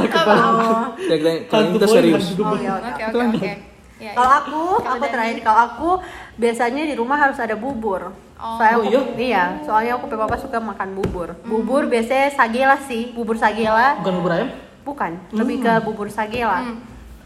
Ya, 0.98 1.16
kita, 1.16 1.32
kalau 1.46 1.62
Hantu 1.62 1.76
kita 1.76 1.86
boy, 1.86 1.94
serius. 1.94 2.26
hantu 2.26 2.42
Oh, 2.42 2.56
iya, 2.58 2.74
Oke, 2.74 3.02
oke. 3.06 3.52
Ya, 3.98 4.12
Kalau 4.14 4.32
aku, 4.36 4.62
aku 4.80 5.06
terakhir 5.08 5.38
kalau 5.42 5.60
aku 5.64 5.90
biasanya 6.38 6.86
di 6.86 6.94
rumah 6.94 7.18
harus 7.20 7.38
ada 7.38 7.54
bubur. 7.54 8.14
Oh. 8.38 8.56
Soalnya 8.56 8.78
Oh, 8.78 8.82
aku, 8.82 8.90
iya? 8.90 9.02
iya, 9.18 9.44
soalnya 9.66 9.92
aku 9.98 10.06
papa 10.08 10.38
suka 10.38 10.62
makan 10.62 10.94
bubur. 10.94 11.34
Bubur 11.42 11.90
biasanya 11.90 12.30
sagela 12.32 12.78
sih, 12.86 13.10
bubur 13.12 13.34
sagela. 13.36 13.98
Bukan 14.00 14.14
bubur 14.16 14.32
ayam? 14.32 14.50
Bukan, 14.86 15.12
lebih 15.34 15.58
ke 15.60 15.74
bubur 15.82 16.08
sagela. 16.08 16.62
Hmm. 16.62 16.78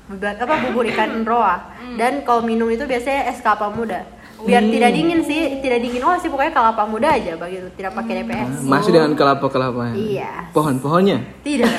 Bubur, 0.08 0.28
apa 0.32 0.54
bubur 0.66 0.84
ikan 0.88 1.12
roa. 1.30 1.76
Dan 1.94 2.24
kalau 2.24 2.42
minum 2.42 2.66
itu 2.68 2.84
biasanya 2.84 3.28
es 3.28 3.40
kelapa 3.40 3.68
muda. 3.70 4.08
Biar 4.42 4.66
tidak 4.66 4.90
dingin 4.90 5.22
sih, 5.22 5.62
tidak 5.62 5.86
dingin 5.86 6.02
oh 6.02 6.18
sih 6.18 6.26
pokoknya 6.26 6.50
kelapa 6.50 6.82
muda 6.82 7.14
aja 7.14 7.38
begitu, 7.38 7.70
tidak 7.78 7.94
pakai 7.94 8.26
DPS. 8.26 8.66
Masih 8.66 8.90
dengan 8.90 9.14
kelapa-kelapa. 9.14 9.94
Iya. 9.94 10.50
Pohon-pohonnya. 10.50 11.22
Tidak. 11.46 11.70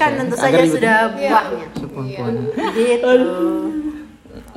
kan 0.00 0.16
tentu 0.16 0.32
saja 0.32 0.64
sudah 0.64 1.12
Iya. 1.12 1.28
buahnya. 1.28 1.66
Pohon-pohon. 1.76 2.34
Gitu. 2.72 3.12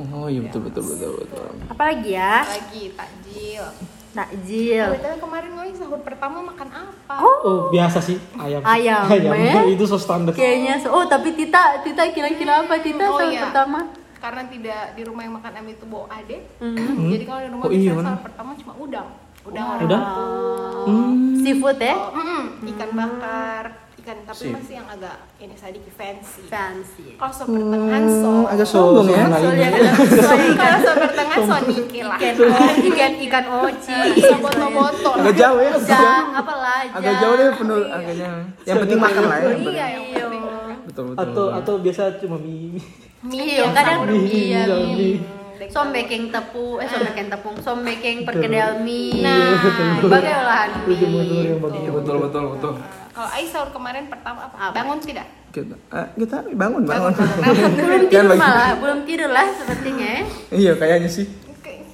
Oh 0.02 0.26
iya 0.26 0.40
betul 0.40 0.60
betul 0.62 0.82
betul 0.86 1.10
betul. 1.18 1.46
Apalagi 1.66 2.10
ya? 2.10 2.40
Lagi 2.42 2.82
takjil. 2.90 3.64
Takjil. 4.10 4.86
Tapi 4.90 5.18
kemarin 5.18 5.50
gue 5.52 5.66
sahur 5.72 6.00
pertama 6.00 6.42
makan 6.42 6.68
apa? 6.68 7.14
Oh, 7.16 7.68
biasa 7.68 8.00
sih 8.00 8.18
ayam. 8.34 8.58
Ayam, 8.60 9.06
ayam. 9.12 9.32
eh? 9.32 9.72
Itu 9.72 9.84
so 9.84 9.96
standar. 9.96 10.32
Kayaknya 10.32 10.78
so- 10.78 10.90
oh 10.90 11.04
tapi 11.04 11.30
Tita 11.32 11.78
Tita 11.80 12.08
kira-kira 12.08 12.64
apa 12.64 12.78
Tita 12.78 13.04
Oh, 13.04 13.16
sahur 13.16 13.30
iya. 13.30 13.44
pertama? 13.44 13.86
Karena 14.16 14.42
tidak 14.46 14.92
di 14.92 15.02
rumah 15.02 15.22
yang 15.22 15.34
makan 15.34 15.50
ayam 15.54 15.68
itu 15.68 15.84
bawa 15.84 16.06
ade. 16.10 16.42
Hmm. 16.58 17.08
Jadi 17.12 17.24
kalau 17.24 17.40
di 17.40 17.48
rumah 17.48 17.64
Oh, 17.64 17.70
iya, 17.70 17.92
sahur 17.94 18.20
pertama 18.20 18.50
cuma 18.54 18.72
udang. 18.76 19.08
Udang 19.40 19.66
orang 19.70 19.82
Udang? 19.82 20.02
kampung. 20.02 21.08
Seafood 21.38 21.78
ya? 21.78 21.94
Oh, 21.94 22.12
mm-mm, 22.12 22.42
ikan 22.68 22.90
bakar, 22.92 23.64
ikan 24.00 24.16
tapi 24.22 24.42
Sip. 24.42 24.52
masih 24.52 24.74
yang 24.74 24.88
agak 24.88 25.16
ini 25.36 25.54
sedikit 25.54 25.92
fancy. 25.92 26.42
Fancy. 26.46 27.04
Kalau 27.14 27.30
sop 27.30 27.46
pertengahan 27.46 28.04
so, 28.06 28.30
Hmm, 28.30 28.44
agak 28.48 28.66
sombong 28.66 29.06
ya. 29.06 29.24
Kalau 29.28 30.78
sop 30.80 30.96
pertengahan 30.98 31.40
so 31.40 31.56
niki 31.66 32.00
lah. 32.00 32.18
ikan 32.18 32.74
ikan 32.82 33.12
ikan 33.20 33.44
oci. 33.60 33.96
Boto-boto. 34.36 35.10
Agak 35.16 35.34
jauh 35.34 35.58
ya. 35.58 35.70
Jang, 35.80 36.26
apa 36.32 36.52
lah? 36.54 36.78
Agak 36.90 37.14
jauh 37.18 37.34
deh 37.34 37.48
penuh 37.52 37.78
agaknya. 37.84 38.30
Yang 38.62 38.76
penting 38.80 38.98
makan 38.98 39.22
lah 39.22 39.36
ya. 39.36 39.44
yang. 39.46 39.60
Iya, 39.62 39.86
yang 39.90 40.04
penting. 40.10 40.42
Betul 40.82 41.04
betul. 41.06 41.20
Atau 41.22 41.44
atau 41.52 41.74
biasa 41.78 42.02
cuma 42.18 42.36
mie. 42.36 42.80
Iya, 43.22 43.68
kadang 43.70 44.08
iya 44.16 44.64
Mie, 44.64 44.96
mie. 44.96 45.20
Som 45.68 45.92
baking 45.92 46.32
tepung, 46.32 46.80
eh 46.80 46.88
som 46.88 47.04
baking 47.04 47.28
tepung, 47.28 47.52
som 47.60 47.78
baking 47.80 48.24
perkedel 48.24 48.80
mie. 48.80 49.20
Nah, 49.20 49.60
berbagai 50.00 50.34
olahan 50.34 50.68
Betul 50.82 51.06
betul 51.06 51.08
mie. 51.12 51.46
yang 51.46 51.60
bagus. 51.60 51.82
Betul 51.86 52.16
betul 52.18 52.44
betul. 52.50 52.72
Kalau 53.20 53.36
Ais 53.36 53.52
sahur 53.52 53.68
kemarin 53.68 54.08
pertama 54.08 54.48
apa? 54.48 54.56
Apa? 54.56 54.80
Bangun 54.80 54.96
tidak? 54.96 55.28
Kita, 55.52 55.76
ah, 55.92 56.08
kita 56.16 56.40
bangun 56.56 56.88
bangun. 56.88 57.12
Belum 57.76 58.08
Jangan 58.08 58.32
tidur 58.32 58.40
malah, 58.40 58.72
belum 58.80 58.98
tidur 59.04 59.28
lah 59.28 59.44
sepertinya. 59.60 60.08
ya. 60.08 60.24
Iya 60.48 60.72
kayaknya 60.80 61.10
sih. 61.12 61.28
Oke. 61.28 61.84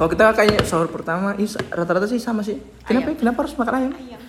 Kalau 0.00 0.08
kita 0.08 0.24
kayaknya 0.32 0.64
sahur 0.64 0.88
pertama 0.88 1.36
rata-rata 1.68 2.08
sih 2.08 2.16
sama 2.16 2.40
sih. 2.40 2.56
Kenapa? 2.80 3.12
Kenapa 3.12 3.44
harus 3.44 3.52
makan 3.60 3.74
ayam? 3.76 3.92
Ayam. 3.92 4.22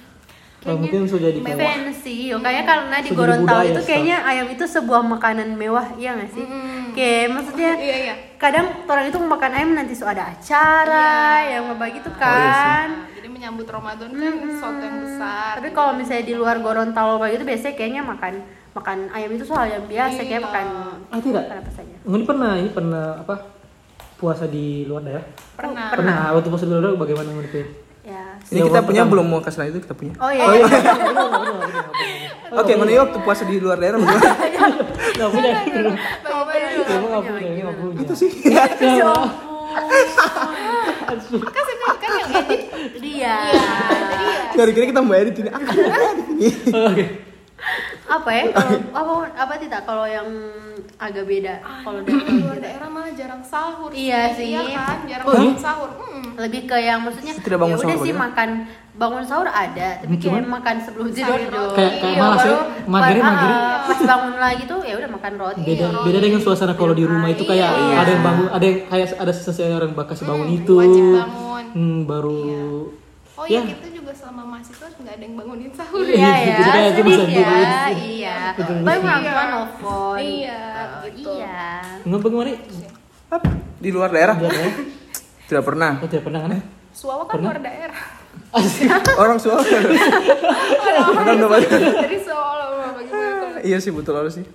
Oh, 0.67 0.75
mungkin 0.75 1.07
sudah 1.07 1.31
di 1.31 1.39
fancy, 1.39 2.35
yo. 2.35 2.41
kayaknya 2.43 2.65
karena 2.67 2.95
di 2.99 3.09
Gorontalo 3.15 3.63
itu 3.63 3.81
kayaknya 3.85 4.17
ayam 4.27 4.49
itu 4.51 4.65
sebuah 4.67 5.07
makanan 5.07 5.55
mewah, 5.55 5.95
iya 5.95 6.19
nggak 6.19 6.31
sih? 6.35 6.45
Kayak 6.97 7.31
maksudnya 7.31 7.71
Iya, 7.85 7.95
iya. 8.11 8.15
kadang 8.35 8.83
orang 8.89 9.07
itu 9.07 9.21
makan 9.23 9.51
ayam 9.55 9.71
nanti 9.71 9.95
so 9.95 10.03
ada 10.03 10.35
acara 10.35 11.47
yang 11.47 11.71
begitu 11.79 12.11
kan. 12.19 13.07
Jadi 13.07 13.14
menyambut 13.45 13.69
Ramadan 13.69 14.09
kan 14.09 14.33
sesuatu 14.41 14.81
yang 14.81 14.97
besar. 15.05 15.61
Tapi 15.61 15.69
kalau 15.69 15.93
misalnya 15.93 16.25
di 16.25 16.33
luar 16.33 16.57
Gorontalo 16.65 17.21
begitu 17.21 17.45
biasanya 17.45 17.77
kayaknya 17.77 18.01
makan 18.01 18.41
makan 18.73 18.97
ayam 19.13 19.37
itu 19.37 19.45
soal 19.45 19.69
yang 19.69 19.85
biasa 19.85 20.17
kayak 20.17 20.41
Iya. 20.41 20.41
makan 20.41 20.65
Ah, 21.13 21.21
tidak. 21.21 21.45
makan 21.45 21.57
apa 21.61 21.69
saja. 21.69 21.93
Ini 22.01 22.25
pernah 22.25 22.51
ini 22.57 22.69
pernah 22.73 23.21
apa? 23.21 23.35
Puasa 24.17 24.49
di 24.49 24.89
luar 24.89 25.05
daerah? 25.05 25.21
Pernah. 25.53 25.93
Pernah. 25.93 26.33
Waktu 26.33 26.49
puasa 26.49 26.65
di 26.65 26.71
luar 26.73 26.81
daerah 26.81 26.97
bagaimana 26.97 27.29
menurut 27.29 27.53
Ya. 28.01 28.25
Ini 28.49 28.59
kita 28.65 28.81
punya 28.81 29.05
pertama. 29.05 29.11
belum 29.13 29.25
mau 29.29 29.39
kasih 29.45 29.69
itu 29.69 29.79
kita 29.85 29.93
punya. 29.93 30.13
Oh 30.17 30.31
iya. 30.33 30.45
Oke, 32.65 32.71
mana 32.73 33.05
waktu 33.05 33.17
puasa 33.21 33.45
di 33.45 33.61
luar 33.61 33.77
daerah 33.77 34.01
bagaimana? 34.01 34.33
Enggak 35.13 35.29
punya. 35.29 35.53
Iya, 35.53 36.97
enggak 36.97 37.23
punya, 37.23 37.49
enggak 37.61 37.75
punya. 37.77 38.01
Itu 38.01 38.13
sih. 38.17 38.29
Ya 38.41 38.65
Kasih 41.45 41.75
kan 42.27 42.43
yang 42.43 42.59
edit. 42.59 42.61
Dia. 42.97 43.35
Kira-kira 44.51 44.85
kita 44.87 45.01
mau 45.01 45.13
edit 45.13 45.35
ini. 45.37 45.49
Ah, 45.49 45.61
Oke. 46.87 47.05
Apa 48.05 48.29
ya? 48.29 48.43
Kalau 48.51 48.71
apa 48.93 49.13
apa 49.33 49.53
tidak 49.57 49.81
kalau 49.83 50.05
yang 50.05 50.27
agak 50.95 51.25
beda 51.25 51.55
kalau 51.81 51.99
dari 51.99 52.21
Di 52.21 52.33
luar 52.37 52.59
daerah 52.59 52.87
malah 52.87 53.11
jarang 53.11 53.41
sahur. 53.41 53.89
Iya 53.89 54.31
sih. 54.31 54.53
Iya 54.53 54.61
kan, 54.77 54.99
jarang 55.03 55.25
Oh, 55.25 55.33
bangun 55.33 55.57
sahur. 55.57 55.89
Hmm. 55.97 56.23
lebih 56.35 56.61
ke 56.65 56.77
yang 56.77 56.99
maksudnya 56.99 57.31
Tidak 57.33 57.55
bangun 57.55 57.71
ya 57.71 57.77
udah 57.77 57.87
sahur 57.87 57.95
sih 57.97 58.11
bagaimana? 58.11 58.25
makan 58.27 58.49
bangun 58.93 59.23
sahur 59.23 59.47
ada 59.49 59.87
tapi 59.97 60.15
kayak 60.17 60.43
makan 60.45 60.75
sebelum 60.79 61.07
tidur 61.09 61.35
gitu. 61.37 61.63
Kayak- 61.73 61.95
kayak 61.97 62.11
Iya, 62.11 62.21
malas 62.21 62.39
ya, 62.41 62.55
maghrib, 62.85 63.23
maghrib. 63.23 63.55
ah, 63.55 63.75
pas 63.81 63.99
bangun 64.01 64.35
lagi 64.37 64.63
tuh 64.65 64.79
ya 64.81 64.93
udah 64.95 65.09
makan 65.11 65.33
roti 65.35 65.61
Beda 65.65 65.85
beda 65.97 66.19
dengan 66.21 66.39
suasana 66.39 66.73
kalau 66.73 66.91
di 66.91 67.03
rumah 67.03 67.27
itu 67.29 67.43
kayak 67.43 67.69
Iya. 67.69 67.95
ada 67.97 68.09
yang 68.09 68.23
bangun, 68.23 68.47
ada 68.49 68.63
yang 68.63 68.77
kayak 68.85 69.07
ada 69.15 69.31
seseorang 69.33 69.91
bakal 69.91 70.15
bangun 70.17 70.47
itu. 70.53 70.73
Wajib 70.73 71.03
bangun. 71.13 71.44
Hmm, 71.75 72.07
baru 72.07 72.87
Oh 73.35 73.43
iya, 73.43 73.59
Ya. 73.59 73.75
kita 73.75 73.91
juga 73.91 74.15
selama 74.15 74.47
mahasiswa 74.47 74.87
nggak 74.95 75.11
ada 75.11 75.19
yang 75.21 75.35
bangunin 75.35 75.71
sahur. 75.75 76.07
iya 76.07 76.31
ya 76.39 76.55
Jadi 76.55 76.69
kayak 76.71 76.89
sedih 76.89 77.03
bisa 77.05 77.23
ya 77.27 77.51
iya 77.91 78.37
orang 78.55 79.21
tua 79.21 79.43
nelfon 79.45 80.17
Iya, 80.17 80.61
gitu. 81.11 81.31
iya 81.35 81.59
Enggak 82.01 82.19
bagaimana? 82.23 82.51
Apa? 83.27 83.49
Di 83.75 83.89
luar 83.91 84.09
daerah? 84.09 84.35
Luar 84.39 84.49
daerah? 84.49 84.75
Tidak 85.45 85.61
pernah. 85.61 85.91
Oh, 85.99 86.07
tidak 86.07 86.23
pernah 86.23 86.39
kan? 86.41 86.51
Suawa 86.95 87.27
kan 87.27 87.43
luar 87.43 87.59
daerah. 87.59 87.99
Orang 89.21 89.35
Solo. 89.35 89.59
Orang. 89.59 91.37
Dari 91.43 92.19
Solo 92.23 92.65
bagaimana? 92.95 93.59
Iya 93.59 93.77
sih 93.83 93.91
betul 93.91 94.15
harus 94.15 94.39
sih. 94.39 94.47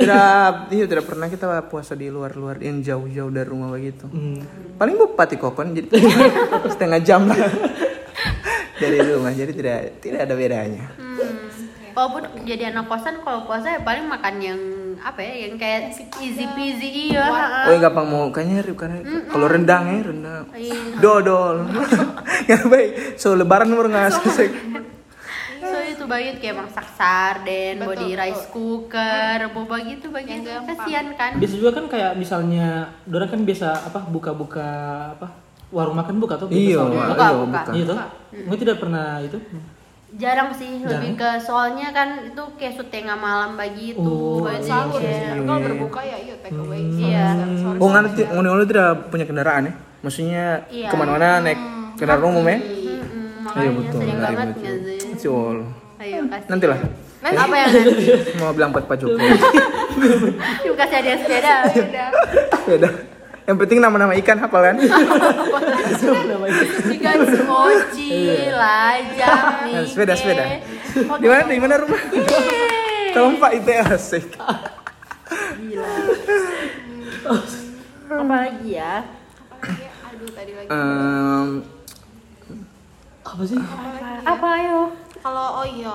Tidak, 0.00 0.72
iya 0.72 0.84
tidak 0.88 1.04
pernah 1.04 1.28
kita 1.28 1.68
puasa 1.68 1.92
di 1.92 2.08
luar-luar 2.08 2.64
yang 2.64 2.80
jauh-jauh 2.80 3.28
dari 3.28 3.44
rumah 3.44 3.68
begitu. 3.68 4.08
Hmm. 4.08 4.40
Paling 4.80 4.96
bupati 4.96 5.36
kokon 5.36 5.76
jadi 5.76 5.88
setengah 6.72 7.00
jam 7.04 7.28
lah 7.28 7.36
dari 8.82 8.98
rumah 9.04 9.32
jadi 9.36 9.52
tidak 9.52 9.78
tidak 10.02 10.20
ada 10.26 10.34
bedanya. 10.34 10.84
walaupun 11.92 12.24
jadi 12.48 12.72
anak 12.72 12.88
kosan 12.88 13.20
kalau 13.20 13.44
puasa 13.44 13.76
ya 13.76 13.80
paling 13.84 14.08
makan 14.08 14.34
yang 14.40 14.60
apa 15.02 15.20
ya 15.20 15.34
yang 15.44 15.54
kayak 15.56 15.90
easy 16.16 16.46
peasy 16.48 16.88
iya. 17.10 17.26
Oh 17.66 17.70
yang 17.70 17.82
gampang 17.82 18.06
mau 18.06 18.30
kayaknya 18.30 18.62
rib 18.62 18.76
karena 18.76 18.98
kalau 19.26 19.46
rendang 19.46 19.84
ya 19.84 20.00
rendang 20.04 20.44
Iya. 20.52 20.74
dodol 20.98 21.56
yang 22.50 22.62
baik 22.66 22.90
so 23.14 23.34
lebaran 23.34 23.66
nomor 23.66 23.86
nggak 23.86 24.14
selesai 24.14 24.46
So 25.62 25.78
itu 25.80 26.04
banget 26.04 26.36
kayak 26.36 26.56
masak 26.58 26.84
sarden, 26.92 27.80
Betul, 27.80 27.88
body 27.88 28.04
betul. 28.04 28.20
rice 28.20 28.44
cooker, 28.50 29.38
boba 29.54 29.76
gitu 29.80 30.06
gampang. 30.10 30.68
Kasihan 30.68 31.06
kan? 31.14 31.32
Biasa 31.38 31.54
juga 31.54 31.70
kan 31.72 31.84
kayak 31.86 32.12
misalnya, 32.12 32.68
orang 33.06 33.30
kan 33.30 33.40
biasa 33.40 33.88
apa 33.88 34.04
buka-buka 34.04 34.68
apa 35.16 35.32
warung 35.70 35.96
makan 35.96 36.20
buka 36.20 36.36
tuh 36.36 36.52
Iya. 36.52 36.76
Buka, 36.76 36.92
iya, 36.92 37.06
buka. 37.08 37.26
buka. 37.40 37.60
Iya 37.72 37.84
tuh. 37.88 37.96
Nggak 38.36 38.58
tidak 38.58 38.76
pernah 38.82 39.06
itu. 39.22 39.38
Jarang 40.12 40.52
sih, 40.52 40.84
lebih 40.84 41.16
ke 41.16 41.40
soalnya 41.40 41.88
kan 41.88 42.20
itu 42.22 42.42
kayak 42.54 42.76
syuting 42.76 43.08
malam 43.10 43.56
begitu. 43.56 43.96
Oh, 43.98 44.44
Jadi 44.44 44.60
sahur 44.62 45.00
kayak- 45.00 45.40
kalau 45.40 45.60
berbuka 45.62 46.00
ya 46.00 46.16
iya 46.18 46.34
take 46.38 46.52
away 46.54 46.80
Iya. 46.84 47.26
Sore- 47.56 47.80
Oh 47.80 47.88
nanti 47.88 48.20
ngono 48.22 48.60
tidak 48.62 49.08
punya 49.08 49.24
kendaraan 49.24 49.66
ya? 49.66 49.74
Maksudnya 50.00 50.44
Iya. 50.68 50.88
ke 50.88 50.96
mana-mana 50.96 51.40
naik 51.40 51.56
kendaraan 51.96 52.28
umum 52.28 52.44
ya? 52.44 52.58
Mm-mm, 52.60 53.56
Iya 53.56 53.70
betul. 53.72 53.98
sering 53.98 54.18
Dari 54.18 54.34
banget 54.34 54.48
betul. 54.52 54.60
nggak 54.62 54.76
sih? 54.84 55.12
Ciol. 55.16 55.56
Ayo 55.96 56.18
kasih. 56.28 56.48
Nanti 56.50 56.66
lah. 56.66 56.80
Apa 57.22 57.54
yang 57.54 57.70
nanti? 57.70 58.04
Mau 58.36 58.50
bilang 58.52 58.70
buat 58.70 58.84
Pak 58.84 58.96
Jokowi. 58.98 59.28
Yuk 60.62 60.74
kasih 60.82 60.96
hadiah 60.98 61.16
sepeda. 61.16 61.54
udah 61.64 62.08
Beda. 62.68 62.88
Yang 63.52 63.68
penting 63.68 63.84
nama-nama 63.84 64.16
ikan 64.16 64.40
hafal 64.40 64.64
kan? 64.64 64.80
Ikan 66.88 67.18
mochi, 67.44 68.48
lajang, 68.48 69.44
Nah, 69.76 69.84
sepeda, 69.84 70.16
sepeda. 70.16 70.64
Di 71.20 71.28
mana? 71.28 71.44
Di 71.44 71.60
mana 71.60 71.76
rumah? 71.84 72.00
Tolong 73.12 73.36
Pak 73.36 73.52
itu 73.60 73.72
asik. 73.92 74.24
Apa 78.08 78.34
lagi 78.40 78.72
ya? 78.72 79.04
apalagi 79.52 79.84
aduh 80.00 80.28
tadi 80.32 80.52
lagi 80.56 80.68
Em, 80.72 81.48
Apa 83.20 83.42
sih? 83.44 83.60
Apa 84.24 84.46
ayo? 84.64 84.80
Kalau 85.22 85.46
oh 85.56 85.64
iya 85.64 85.94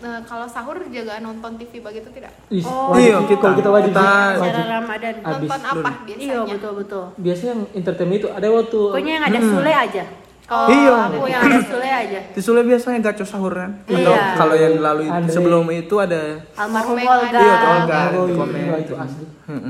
eh, 0.00 0.20
kalau 0.22 0.46
sahur 0.46 0.78
jaga 0.86 1.18
nonton 1.18 1.58
TV 1.58 1.78
begitu 1.78 2.06
tidak 2.08 2.30
Ih, 2.48 2.62
Oh, 2.62 2.94
iya, 2.94 3.18
kita- 3.26 3.42
Kalau 3.42 3.58
kita 3.58 3.70
wajib. 3.70 3.90
kita- 3.90 4.38
Wajib. 4.38 4.62
Ramadan. 4.64 5.14
Nonton 5.20 5.60
apa 5.60 5.90
biasanya 6.00 6.24
Iya 6.24 6.40
betul 6.48 6.72
betul. 6.78 7.04
Biasanya 7.16 7.50
yang 7.50 7.62
entertainment 7.74 8.18
itu 8.18 8.28
ada 8.28 8.46
waktu 8.48 8.78
Pokoknya 8.86 9.12
yang 9.12 9.24
ada 9.26 9.40
Sule 9.40 9.72
aja. 9.76 10.04
Kalau 10.46 10.66
Iya. 10.66 10.94
aku 11.06 11.24
yang 11.26 11.42
ada 11.44 11.60
Sule 11.62 11.88
aja. 11.88 12.20
Di 12.34 12.40
Sule 12.40 12.60
biasanya 12.62 12.98
gaco 13.00 13.24
sahur 13.24 13.52
kan? 13.52 13.70
Atau 13.84 14.14
Iya. 14.14 14.34
kalau 14.34 14.54
yang 14.54 14.74
lalu 14.78 15.02
itu- 15.04 15.14
Andre. 15.14 15.30
sebelum 15.32 15.64
itu 15.68 15.94
ada 15.96 16.20
Almarhum 16.56 16.96
Olga. 16.96 17.38
Iya, 17.38 17.54
Olga. 17.60 17.98
Oh, 18.12 18.24
iya, 18.24 18.34
komen. 18.34 18.58
iya, 18.60 18.76
itu 18.78 18.94
asli. 18.96 19.24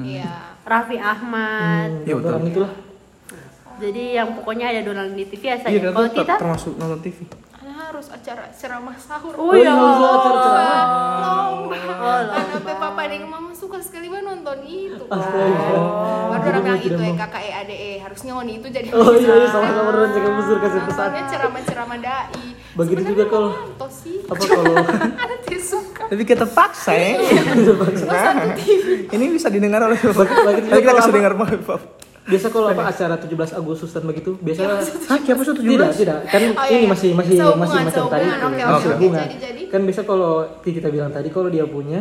Iya 0.06 0.32
Raffi 0.62 0.96
Ahmad. 0.96 1.90
Iya, 2.04 2.14
betul. 2.14 2.32
Itulah. 2.46 2.72
Jadi 3.80 4.02
yang 4.12 4.28
pokoknya 4.36 4.66
ada 4.70 4.80
donald 4.84 5.16
di 5.16 5.24
TV 5.24 5.42
ya 5.46 5.56
Iya, 5.58 5.88
Kalau 5.88 6.08
kita 6.10 6.34
termasuk 6.36 6.76
nonton 6.76 7.00
TV. 7.00 7.16
Harus 7.90 8.06
acara 8.06 8.46
ceramah 8.54 8.94
sahur 8.94 9.34
Oh 9.34 9.50
iya. 9.50 9.66
iya, 9.66 9.74
acara 9.74 10.38
ceramah. 10.38 11.10
lomba 11.50 11.74
Oh, 11.90 12.22
papa 12.70 13.02
dan 13.02 13.26
mama 13.26 13.50
suka 13.50 13.82
sekali 13.82 14.06
banget 14.06 14.30
nonton 14.30 14.62
itu 14.62 15.04
Astaga. 15.04 15.42
baru 15.42 15.82
orang 16.30 16.62
bilang 16.62 16.78
itu 16.78 17.02
ya 17.02 17.14
kakak 17.18 17.42
e 17.42 17.50
ade 17.50 17.74
e 17.74 17.90
harusnya 17.98 18.30
ngoni 18.32 18.62
itu 18.62 18.70
jadi 18.70 18.88
Oh 18.94 19.10
iya, 19.12 19.42
sama-sama 19.50 19.90
orang 19.90 20.14
jangan 20.14 20.32
busur 20.38 20.56
kasih 20.62 20.80
pesan. 20.86 21.08
Ceramah-ceramah 21.26 21.98
dai 21.98 22.46
Begitu 22.78 23.02
juga 23.04 23.24
kalau- 23.26 23.52
mau 23.52 23.66
nonton 23.66 23.90
sih 23.90 24.16
Apa 24.22 24.38
kalau 24.38 24.74
suka 25.66 26.02
Tapi 26.06 26.22
kita 26.24 26.46
paksa 26.46 26.92
ya. 26.94 27.10
Ini 29.10 29.24
bisa 29.28 29.50
didengar 29.50 29.82
oleh 29.82 29.98
Bapak. 29.98 30.26
Kita 30.62 30.92
kasih 30.94 31.12
dengar 31.12 31.34
Bapak. 31.34 32.09
Biasa 32.30 32.46
kalau 32.54 32.66
apa 32.70 32.82
acara 32.86 33.14
17 33.18 33.58
Agustusan 33.58 34.02
begitu 34.06 34.30
biasa 34.38 34.60
Hah, 35.10 35.18
siapa 35.18 35.42
sih 35.42 35.52
tidak 35.58 35.90
tidak. 35.98 36.18
Kan 36.30 36.40
Oh, 36.50 36.64
iya, 36.66 36.78
ini 36.78 36.86
iya. 36.86 36.90
masih 36.90 37.10
masih 37.12 37.34
Sehubungan, 37.36 37.62
masih 37.66 37.78
macam 37.90 38.04
tadi. 38.06 38.26
oke. 38.30 38.80
Sehubungan. 38.80 39.20
Jadi, 39.26 39.36
jadi. 39.42 39.62
kan 39.68 39.80
biasa 39.82 40.00
kalau 40.06 40.32
kita 40.62 40.88
bilang 40.88 41.10
tadi 41.10 41.28
kalau 41.28 41.48
dia 41.50 41.64
punya 41.66 42.00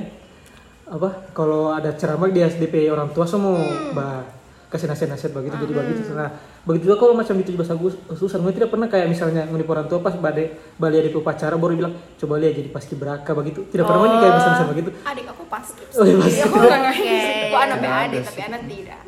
apa 0.90 1.10
kalau 1.34 1.74
ada 1.74 1.94
ceramah 1.94 2.30
dia 2.30 2.50
DP 2.50 2.90
orang 2.90 3.10
tua 3.14 3.26
semua. 3.26 3.58
Hmm. 3.58 3.98
bah 3.98 4.40
kasih 4.70 4.86
nasihat-nasihat 4.86 5.34
begitu 5.34 5.66
jadi 5.66 5.74
begitu 5.82 6.14
nah 6.14 6.30
begitu 6.62 6.94
juga 6.94 7.02
kalau 7.02 7.18
macam 7.18 7.34
di 7.34 7.42
17 7.42 7.74
Agustusan 7.74 8.38
gue 8.46 8.54
tidak 8.54 8.70
pernah 8.70 8.86
kayak 8.86 9.10
misalnya 9.10 9.50
ngunip 9.50 9.66
orang 9.66 9.90
tua 9.90 9.98
pas 9.98 10.14
bade 10.14 10.54
balik 10.78 11.10
di 11.10 11.18
upacara 11.18 11.58
baru 11.58 11.74
bilang 11.74 11.94
coba 12.22 12.38
lihat 12.38 12.54
jadi 12.54 12.70
paski 12.70 12.94
beraka 12.94 13.34
begitu. 13.34 13.66
Tidak 13.66 13.82
pernah 13.82 14.06
ini 14.06 14.18
kayak 14.22 14.34
misalnya 14.38 14.66
begitu. 14.70 14.90
Adik 15.02 15.26
aku 15.26 15.44
pas. 15.50 15.66
Oh, 15.98 16.06
iya, 16.06 16.22
pas. 16.22 16.36
aku 16.46 16.56
nggak 16.62 16.82
ngerti 16.86 17.02
Oke. 17.10 17.42
aku 17.50 17.58
anak 17.58 17.80
adik 17.82 18.22
tapi 18.30 18.42
anak 18.46 18.62
tidak. 18.70 19.00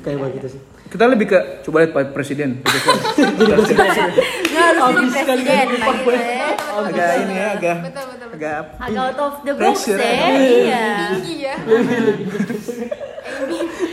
Kayak 0.00 0.18
begitu 0.24 0.46
sih 0.56 0.60
Kita 0.90 1.06
lebih 1.06 1.26
ke 1.26 1.38
coba 1.62 1.76
lihat 1.80 1.92
Pak 1.92 2.10
Presiden. 2.10 2.50
nggak 2.60 3.56
harus 3.56 3.70
jadi 3.70 5.22
presiden 5.22 5.66
gitu 5.70 5.86
ya. 6.10 6.50
agak 6.80 7.10
ini 7.20 7.34
ya, 7.34 7.46
agak 7.52 7.76
betul 7.80 8.04
betul 8.08 8.26
betul 8.26 8.28
agak 8.32 8.58
Agak 8.76 9.02
out 9.06 9.18
of 9.20 9.34
the 9.40 9.52
box 9.54 9.76
Pressure. 9.86 9.98
ya. 9.98 10.14
Iya. 10.32 10.86
tinggi 11.12 11.34
ya 11.40 11.54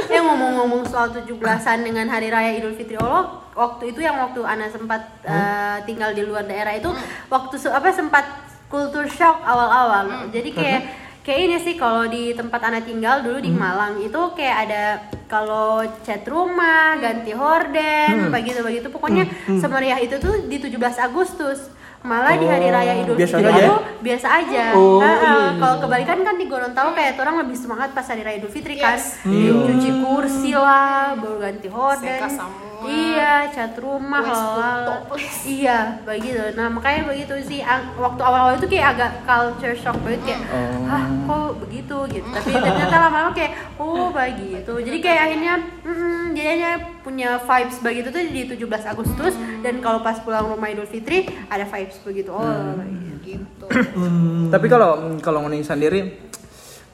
Eh 0.08 0.20
ngomong-ngomong 0.20 0.82
soal 0.84 1.12
17-an 1.12 1.38
dengan 1.82 2.08
hari 2.08 2.28
raya 2.28 2.56
Idul 2.56 2.74
Fitri 2.74 2.96
Allah, 2.98 3.28
waktu 3.54 3.92
itu 3.92 4.00
yang 4.00 4.18
waktu 4.18 4.40
Ana 4.42 4.68
sempat 4.68 5.04
eh, 5.22 5.78
tinggal 5.84 6.12
di 6.12 6.24
luar 6.24 6.44
daerah 6.44 6.74
itu 6.74 6.90
waktu 7.28 7.56
se- 7.56 7.70
apa 7.70 7.92
sempat 7.92 8.24
culture 8.66 9.08
shock 9.08 9.44
awal-awal. 9.44 10.28
Jadi 10.30 10.50
kayak 10.52 10.82
kayak 11.22 11.40
ini 11.44 11.58
sih 11.60 11.76
kalau 11.76 12.06
di 12.06 12.32
tempat 12.32 12.62
Ana 12.64 12.80
tinggal 12.82 13.22
dulu 13.22 13.38
di 13.38 13.52
Malang 13.52 14.00
itu 14.00 14.22
kayak 14.34 14.58
ada 14.66 14.84
kalau 15.28 15.84
cat 16.02 16.24
rumah, 16.24 16.96
ganti 16.98 17.36
horden, 17.36 18.32
begitu-begitu 18.32 18.88
pokoknya 18.88 19.28
semeriah 19.60 20.00
itu 20.00 20.16
tuh 20.18 20.48
di 20.48 20.58
17 20.58 20.76
Agustus. 20.98 21.76
Malah 21.98 22.40
di 22.40 22.46
hari 22.46 22.70
raya 22.70 22.94
Idul 23.04 23.18
biasa 23.18 23.36
Fitri 23.36 23.50
aja 23.50 23.58
ya? 23.58 23.68
itu 23.68 23.76
biasa 24.00 24.28
aja. 24.30 24.66
Oh, 24.78 25.02
Nah, 25.02 25.12
iya, 25.18 25.32
iya, 25.34 25.50
Kalau 25.60 25.76
kebalikan 25.82 26.18
kan 26.24 26.36
di 26.38 26.46
Gorontalo 26.46 26.94
kayak 26.94 27.20
orang 27.20 27.36
lebih 27.44 27.58
semangat 27.58 27.90
pas 27.92 28.06
hari 28.06 28.22
raya 28.24 28.38
Idul 28.40 28.54
Fitri 28.54 28.80
kan. 28.80 28.96
Yes. 28.96 29.20
Cuci 29.28 29.90
kursi 30.00 30.52
lah, 30.56 31.18
baru 31.20 31.38
ganti 31.42 31.68
horden. 31.68 32.08
Seka 32.08 32.30
semua. 32.78 32.94
Iya, 32.94 33.34
cat 33.50 33.74
rumah 33.82 34.22
lah. 34.22 35.02
Iya, 35.42 35.78
begitu. 36.06 36.42
Nah, 36.54 36.70
makanya 36.70 37.10
begitu 37.10 37.34
sih 37.42 37.60
waktu 37.98 38.22
awal-awal 38.22 38.54
itu 38.56 38.70
kayak 38.70 38.88
agak 38.94 39.12
culture 39.26 39.74
shock 39.74 39.98
banget 40.06 40.22
kayak 40.24 40.42
Oh. 40.48 40.88
ah 40.88 41.04
kok 41.04 41.52
begitu 41.66 41.98
gitu. 42.08 42.28
Tapi 42.30 42.50
ternyata 42.54 42.96
lama-lama 43.10 43.32
kayak 43.34 43.52
oh 43.82 44.14
begitu. 44.14 44.74
Jadi 44.80 44.98
kayak 45.02 45.22
akhirnya 45.28 45.54
mm, 45.84 46.26
jadinya 46.38 46.72
punya 47.02 47.30
vibes 47.42 47.78
begitu 47.82 48.08
tuh 48.14 48.22
di 48.22 48.42
17 48.46 48.94
Agustus 48.94 49.34
dan 49.66 49.82
kalau 49.82 50.00
pas 50.00 50.22
pulang 50.22 50.48
rumah 50.48 50.70
Idul 50.70 50.88
Fitri 50.88 51.26
ada 51.50 51.66
vibes 51.66 51.98
begitu. 52.06 52.30
Oh, 52.32 52.46
begitu. 52.78 53.18
gitu 53.28 53.66
Tapi 54.54 54.66
kalau 54.72 55.20
kalau 55.20 55.44
ngomongin 55.44 55.66
sendiri 55.66 56.30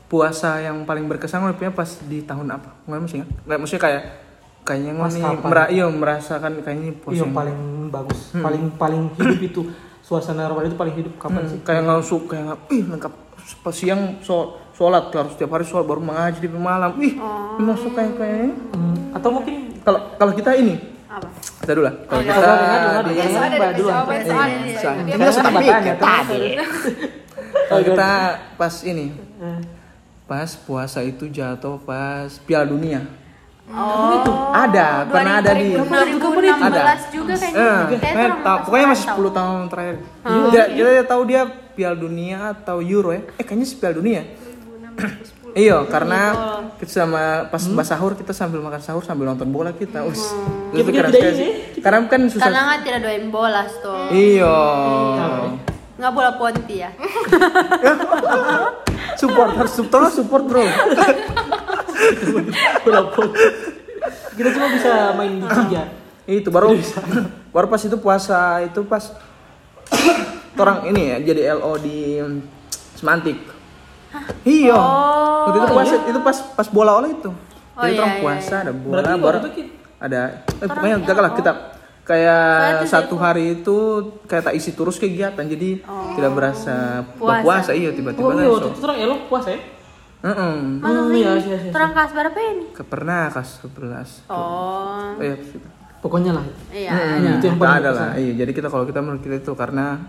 puasa 0.10 0.62
yang 0.62 0.86
paling 0.86 1.06
berkesan 1.06 1.42
ngomongnya 1.42 1.74
pas 1.74 1.90
di 2.06 2.22
tahun 2.26 2.58
apa? 2.58 2.70
Nggak 2.86 3.00
mesti 3.02 3.16
nggak? 3.22 3.30
Nggak 3.46 3.58
maksudnya 3.60 3.84
kayak 3.84 4.04
kayaknya 4.64 4.92
ngomong 4.96 5.12
kapan? 5.38 5.50
mera, 5.50 5.64
iya 5.68 5.86
merasakan 5.86 6.52
kayaknya 6.60 6.84
ini 6.84 6.94
puasa 6.94 7.14
Iya 7.14 7.22
yang- 7.22 7.34
paling 7.34 7.58
bagus, 7.90 8.20
paling 8.34 8.64
paling 8.74 9.02
hidup 9.14 9.40
itu. 9.42 9.62
Suasana 10.00 10.46
Ramadan 10.46 10.68
itu 10.68 10.76
paling 10.76 10.96
hidup. 10.96 11.14
Kapan 11.18 11.42
Hmm, 11.42 11.50
sih? 11.50 11.60
kayak 11.62 11.82
nggak 11.82 12.02
suka 12.02 12.26
kayak 12.30 12.44
nggak 12.46 12.60
ih 12.70 12.84
lengkap. 12.88 13.14
Pas 13.60 13.72
siang 13.72 14.02
so, 14.20 14.36
sholat 14.74 15.08
harus 15.10 15.32
setiap 15.32 15.52
hari 15.52 15.64
sholat 15.64 15.84
baru 15.84 16.00
mengaji 16.00 16.40
di 16.40 16.50
malam. 16.50 16.92
Ih 16.98 17.16
masuk 17.58 17.92
kayak 17.92 18.16
kayak 18.16 18.52
Hmm, 18.74 19.14
atau 19.14 19.30
mungkin 19.30 19.56
kalau 19.80 20.00
kalau 20.14 20.32
kita 20.32 20.52
ini 20.54 20.76
Apa? 21.06 21.28
kita 21.60 21.72
dulu 21.74 21.86
lah. 21.86 21.96
Kalau 22.04 22.20
Oh, 22.20 22.26
kita 22.26 22.40
dengar, 22.42 23.04
di- 23.04 23.16
Mbak 23.54 23.72
dulu. 23.74 23.90
Iya, 23.90 24.08
iya, 24.66 24.92
Ini 25.06 25.94
tadi. 25.94 26.40
kalau 27.70 27.82
kita 27.86 28.10
pas 28.54 28.74
ini 28.84 29.06
eh, 29.40 29.60
pas 30.26 30.50
puasa 30.58 31.00
itu 31.00 31.28
jatuh 31.28 31.78
pas 31.80 32.28
Piala 32.40 32.66
Dunia 32.66 33.02
Oh, 33.64 34.20
ada 34.52 35.08
pernah 35.08 35.40
ada 35.40 35.56
di 35.56 35.72
2016 35.72 37.16
juga 37.16 37.34
kayaknya. 37.34 37.96
Eh, 37.96 38.30
tahu- 38.44 38.62
pokoknya 38.68 38.88
masih 38.92 39.06
tahu. 39.08 39.18
10 39.24 39.32
tahun 39.32 39.60
terakhir. 39.72 39.96
Dia, 40.52 40.64
kita 40.68 41.04
tahu 41.08 41.22
dia 41.24 41.42
Piala 41.74 41.96
Dunia 41.96 42.38
atau 42.52 42.84
Euro 42.84 43.10
ya. 43.10 43.24
Eh 43.34 43.42
kayaknya 43.42 43.66
sih 43.66 43.78
Piala 43.80 43.96
Dunia. 43.96 44.22
Iya, 45.54 45.86
karena 45.86 46.22
kita 46.76 46.92
sama 46.92 47.46
pas 47.48 47.62
Hmm? 47.62 47.78
sahur 47.80 48.14
kita 48.14 48.34
sambil 48.34 48.60
makan 48.60 48.82
sahur 48.82 49.02
sambil 49.02 49.26
nonton 49.26 49.48
bola 49.48 49.72
kita. 49.72 50.02
Us. 50.04 50.34
Hmm. 50.34 50.74
Itu 50.76 50.90
Ya, 50.90 51.00
keren 51.00 51.12
sekali 51.14 51.34
sih. 51.34 51.52
Karena 51.80 52.00
kan 52.06 52.22
susah. 52.28 52.44
Karena 52.44 52.62
kan 52.68 52.80
tidak 52.82 53.00
doain 53.02 53.26
bola 53.30 53.62
tuh. 53.80 54.10
Iya. 54.10 54.58
Nggak 55.94 56.12
bola 56.12 56.32
ponti 56.36 56.76
ya. 56.78 56.90
support 59.16 59.56
harus 59.56 59.72
support 59.72 60.10
support 60.12 60.44
bro. 60.46 60.66
walaupun 62.86 63.26
kita 64.34 64.50
cuma 64.56 64.68
bisa 64.74 64.92
main 65.16 65.40
di 65.40 65.48
tiga. 65.48 65.82
itu 66.24 66.48
baru 66.48 66.72
baru 67.52 67.68
pas 67.68 67.82
itu 67.84 67.98
puasa 68.00 68.64
itu 68.64 68.80
pas 68.88 69.12
orang 70.56 70.88
ini 70.94 71.02
ya 71.14 71.18
jadi 71.20 71.42
LO 71.60 71.74
di 71.82 72.20
Semantik. 72.96 73.36
Iya. 74.46 74.78
Oh, 74.78 75.50
itu 75.52 75.58
puasa 75.68 75.96
itu 76.08 76.20
pas 76.22 76.38
pas 76.54 76.68
bola 76.70 77.02
oleh 77.02 77.18
itu. 77.18 77.28
Oh, 77.74 77.82
Jadi 77.82 77.98
iya, 77.98 78.02
orang 78.06 78.14
iya, 78.14 78.22
puasa 78.22 78.56
ada 78.62 78.72
bola 78.72 78.94
Berarti 79.02 79.18
baru 79.18 79.38
ada. 79.98 80.22
Eh, 80.62 80.68
pokoknya 80.70 80.96
enggak 81.02 81.18
lah 81.18 81.34
kita 81.34 81.52
Soalnya 82.04 82.84
kayak 82.84 82.92
satu 82.92 83.16
hari 83.16 83.64
itu 83.64 83.76
kayak 84.28 84.52
tak 84.52 84.56
isi 84.60 84.76
terus 84.76 85.00
kegiatan 85.00 85.40
jadi 85.40 85.80
tidak 86.20 86.32
berasa 86.36 87.08
Puasa. 87.16 87.72
iya 87.72 87.96
tiba-tiba 87.96 88.28
Oh 88.28 88.36
iya, 88.36 88.52
waktu 88.52 88.76
itu 88.76 88.84
orang 88.84 89.00
elok 89.00 89.22
puasa 89.32 89.56
ya? 89.56 89.60
Heeh. 90.24 90.56
Masa 90.80 90.88
Hmm, 90.96 91.10
sih? 91.10 91.20
iya, 91.20 91.32
iya, 91.36 91.58
iya. 91.60 91.72
Terang 91.72 91.92
kelas 91.92 92.12
berapa 92.12 92.38
ini? 92.40 92.66
Ke 92.72 92.84
pernah 92.84 93.28
kelas 93.28 93.50
11. 93.60 94.24
Oh. 94.26 95.12
Oh 95.14 95.20
iya, 95.20 95.36
gitu. 95.36 95.68
pokoknya 96.00 96.32
lah 96.34 96.46
Iya. 96.70 96.92
Hmm, 96.92 97.38
itu 97.38 97.46
yang 97.46 97.58
paling 97.58 97.78
ada 97.78 97.92
lah. 97.92 98.10
Iya, 98.16 98.32
jadi 98.38 98.52
kita 98.52 98.68
kalau 98.68 98.84
kita 98.84 99.00
menurut 99.00 99.20
kita 99.20 99.36
itu 99.38 99.52
karena 99.54 100.00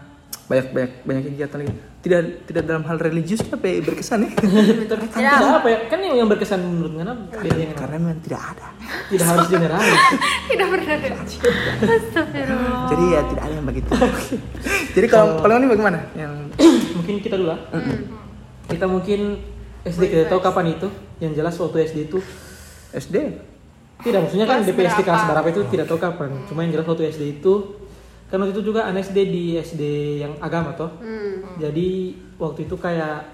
banyak 0.45 0.67
banyak 0.71 0.93
banyak 1.03 1.23
kegiatan 1.25 1.57
lagi. 1.57 1.75
Tidak 1.99 2.21
tidak 2.45 2.63
dalam 2.65 2.85
hal 2.85 3.01
religius 3.01 3.41
tapi 3.43 3.81
berkesan 3.81 4.23
ya. 4.23 4.31
tidak 4.85 5.01
apa 5.57 5.67
ya 5.67 5.79
kan 5.89 5.99
yang 5.99 6.15
yang 6.17 6.29
berkesan 6.29 6.61
menurut 6.61 6.95
Ngana 6.95 7.13
beda 7.33 7.57
yang 7.57 7.73
karena 7.73 7.97
memang 7.97 8.21
tidak 8.21 8.43
ada. 8.45 8.67
tidak 9.09 9.27
harus 9.27 9.47
generalis 9.49 9.99
Tidak 10.51 10.67
pernah 10.69 10.95
ada. 10.95 11.09
Astagfirullah. 11.81 12.87
Jadi 12.87 13.05
ya 13.09 13.21
tidak 13.25 13.43
ada 13.43 13.55
yang 13.55 13.67
begitu. 13.67 13.91
jadi 14.97 15.07
kalau 15.09 15.27
kalau 15.41 15.55
ini 15.57 15.67
bagaimana? 15.67 15.99
Yang 16.13 16.33
mungkin 16.97 17.15
kita 17.19 17.35
dulu 17.35 17.49
lah 17.51 17.61
kita 18.65 18.87
mungkin 18.87 19.21
SD 19.85 20.03
kita 20.07 20.25
tahu 20.27 20.41
kapan 20.41 20.65
itu 20.73 20.89
yang 21.19 21.33
jelas 21.33 21.55
waktu 21.55 21.77
SD 21.85 21.99
itu 22.07 22.19
SD 22.91 23.17
tidak 24.01 24.21
maksudnya 24.23 24.45
kan 24.45 24.59
Kelas 24.59 24.69
DPSD 24.69 25.01
kelas 25.03 25.23
berapa? 25.25 25.47
itu 25.47 25.61
tidak 25.69 25.87
tahu 25.87 25.99
kapan 25.99 26.31
cuma 26.45 26.61
yang 26.61 26.73
jelas 26.73 26.87
waktu 26.87 27.05
SD 27.11 27.23
itu 27.35 27.55
kan 28.27 28.37
waktu 28.37 28.53
itu 28.53 28.63
juga 28.65 28.81
anak 28.83 29.05
SD 29.05 29.19
di 29.25 29.45
SD 29.57 29.83
yang 30.19 30.33
agama 30.39 30.73
toh 30.73 30.91
Hmm. 30.99 31.57
jadi 31.57 31.89
waktu 32.35 32.65
itu 32.65 32.75
kayak 32.75 33.29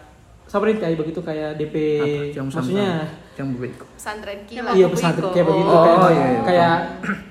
sabarin 0.44 0.76
kayak 0.76 0.98
begitu 0.98 1.20
kayak 1.20 1.54
DP 1.56 1.74
apa? 1.96 2.34
Yang 2.34 2.46
maksudnya 2.50 2.90
yang 3.32 3.48
berbeda. 3.54 3.86
Pesantren 3.88 4.38
kilat. 4.44 4.72
iya 4.74 4.86
pesantren 4.86 5.30
kayak 5.30 5.46
begitu 5.46 5.70
Oh, 5.70 5.80
kayak, 5.80 6.10
iya, 6.10 6.26
iya. 6.26 6.40
kayak 6.42 6.74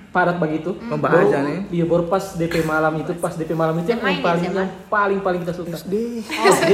padat 0.09 0.37
begitu 0.39 0.71
Lomba 0.81 1.05
Baru- 1.05 1.27
aja 1.27 1.37
nih. 1.43 1.59
iya 1.69 1.85
baru 1.85 2.03
pas 2.05 2.25
DP 2.33 2.63
malam 2.63 2.93
itu 2.97 3.11
pas 3.13 3.29
DP 3.31 3.51
malam 3.53 3.75
itu 3.77 3.91
yang, 3.91 4.01
paling 4.01 4.41
ya, 4.41 4.49
yang 4.49 4.71
paling 4.89 5.19
paling 5.19 5.39
kita 5.43 5.53
suka 5.53 5.75
SD. 5.75 5.93
SD 6.55 6.73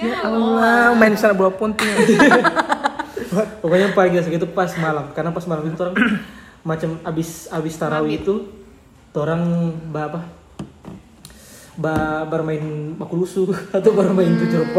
Mimi 0.00 0.16
mumia. 0.16 0.24
Allah, 0.24 0.96
main 0.96 1.12
sana 1.20 1.36
bola 1.36 1.52
ponting. 1.52 1.84
pokoknya 3.62 3.92
yang 3.92 3.94
paling 3.94 4.16
kita 4.16 4.24
suka 4.24 4.36
itu 4.40 4.48
pas 4.48 4.72
malam. 4.80 5.12
Karena 5.12 5.30
pas 5.30 5.44
malam 5.44 5.68
itu 5.68 5.76
orang 5.76 5.96
macam 6.64 6.90
abis 7.04 7.48
abis 7.52 7.76
tarawih 7.76 8.16
itu 8.16 8.34
orang 9.12 9.76
ba 9.92 10.08
apa? 10.08 10.20
Ba 11.76 12.24
bermain 12.24 12.96
makulusu 12.96 13.52
atau 13.76 13.92
bermain 13.92 14.32
tujuh 14.40 14.72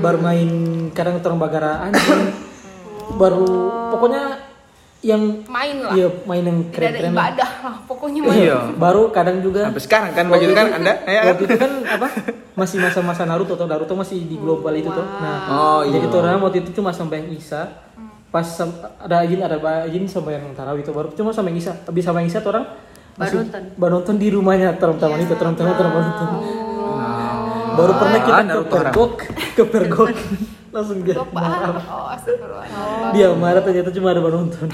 bermain 0.00 0.48
kadang 0.96 1.20
orang 1.20 1.40
bagara 1.40 1.92
anjing. 1.92 2.32
Baru 3.20 3.70
pokoknya 3.92 4.45
yang 5.06 5.22
Main 5.46 5.76
lah. 5.78 5.92
iya 5.92 6.08
main 6.24 6.42
yang 6.42 6.58
Tidak 6.64 6.74
keren 6.74 6.88
ada 6.88 6.98
keren 6.98 7.14
ibadah 7.14 7.50
lah. 7.62 7.74
Pokoknya 7.86 8.20
main. 8.20 8.38
Iya. 8.40 8.58
baru 8.74 9.02
kadang 9.08 9.38
juga 9.38 9.60
Sampai 9.64 9.78
sekarang 9.80 10.10
kan 10.12 10.24
begitu 10.26 10.52
kan 10.52 10.66
Anda? 10.72 10.92
Ya 11.00 11.20
kan? 11.20 11.26
waktu 11.30 11.42
itu 11.44 11.56
kan 11.56 11.72
apa 11.86 12.08
masih 12.54 12.76
masa-masa 12.80 13.22
Naruto 13.22 13.54
atau 13.54 13.64
Naruto 13.64 13.94
masih 13.94 14.18
di 14.20 14.34
global 14.34 14.74
itu 14.74 14.88
tuh 14.88 15.06
nah 15.16 15.38
Oh, 15.48 15.80
iya. 15.80 15.94
jadi 15.94 16.04
tuh 16.06 16.18
orang 16.20 16.40
waktu 16.40 16.58
itu 16.60 16.74
cuma 16.74 16.90
sampai 16.90 17.20
yang 17.20 17.30
Isa 17.32 17.62
pas 18.26 18.44
ada 18.98 19.22
izin 19.22 19.40
ada 19.40 19.56
izin 19.86 20.04
sampai 20.04 20.36
yang 20.36 20.50
tarawih 20.52 20.80
itu 20.80 20.90
baru 20.90 21.08
cuma 21.10 21.30
sampai 21.30 21.50
yang 21.50 21.60
Isa 21.60 21.72
habis 21.80 22.02
sampai 22.02 22.20
yang 22.20 22.28
Isa 22.28 22.40
tuh 22.40 22.50
orang 22.50 22.66
masih 23.14 23.36
nonton. 23.40 23.62
baru 23.74 23.92
nonton 23.94 24.14
di 24.16 24.28
rumahnya 24.28 24.74
teman-teman 24.74 25.18
itu 25.18 25.32
teman-teman 25.32 25.72
teman 25.72 25.92
nonton 26.02 26.28
baru 27.72 27.92
pernah 27.94 28.20
kita 28.20 28.34
Ah, 28.34 28.44
ke 28.44 28.60
pergok 28.66 29.12
ke 29.54 29.62
pergok 29.64 30.08
langsung 30.76 30.98
dia 31.00 31.16
marah 31.26 31.72
Oh, 31.82 32.06
astagfirullah. 32.06 32.68
dia 33.10 33.28
marah 33.32 33.60
ternyata 33.60 33.88
cuma 33.90 34.08
ada 34.08 34.20
baru 34.20 34.36
nonton 34.42 34.68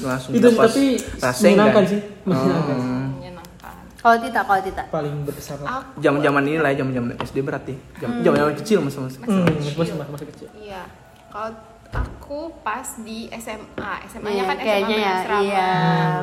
Langsung 0.00 0.34
itu 0.34 0.48
tapi 0.50 0.98
rasa 1.16 1.40
menyenangkan 1.40 1.74
kan? 1.78 1.84
sih 1.86 2.00
menyenangkan 2.22 2.76
Oh. 2.76 3.06
Menyenangkan. 3.14 3.74
Kalau 3.96 4.16
Tita, 4.18 4.40
kalau 4.42 4.60
Tita. 4.60 4.82
paling 4.90 5.14
berkesan 5.22 5.58
Zaman-zaman 5.96 6.42
ini 6.44 6.58
lah, 6.58 6.70
zaman-zaman 6.70 7.16
SD 7.16 7.36
berarti. 7.40 7.74
Jam- 7.96 8.20
Zaman-zaman 8.20 8.52
kecil 8.54 8.78
masa-masa. 8.80 9.22
hmm, 9.22 9.46
masih 9.72 9.94
masih 9.96 10.26
kecil 10.28 10.48
Iya. 10.54 10.82
Kalau 11.28 11.48
aku 11.94 12.40
pas 12.60 12.86
di 12.98 13.30
SMA, 13.32 13.92
SMA-nya 14.06 14.34
Iya, 14.34 14.44
kan 14.44 14.56
SMA 14.56 14.64
kayaknya 14.64 14.96
ya. 14.96 15.12
asrama. 15.14 15.40
Iya, 15.40 15.70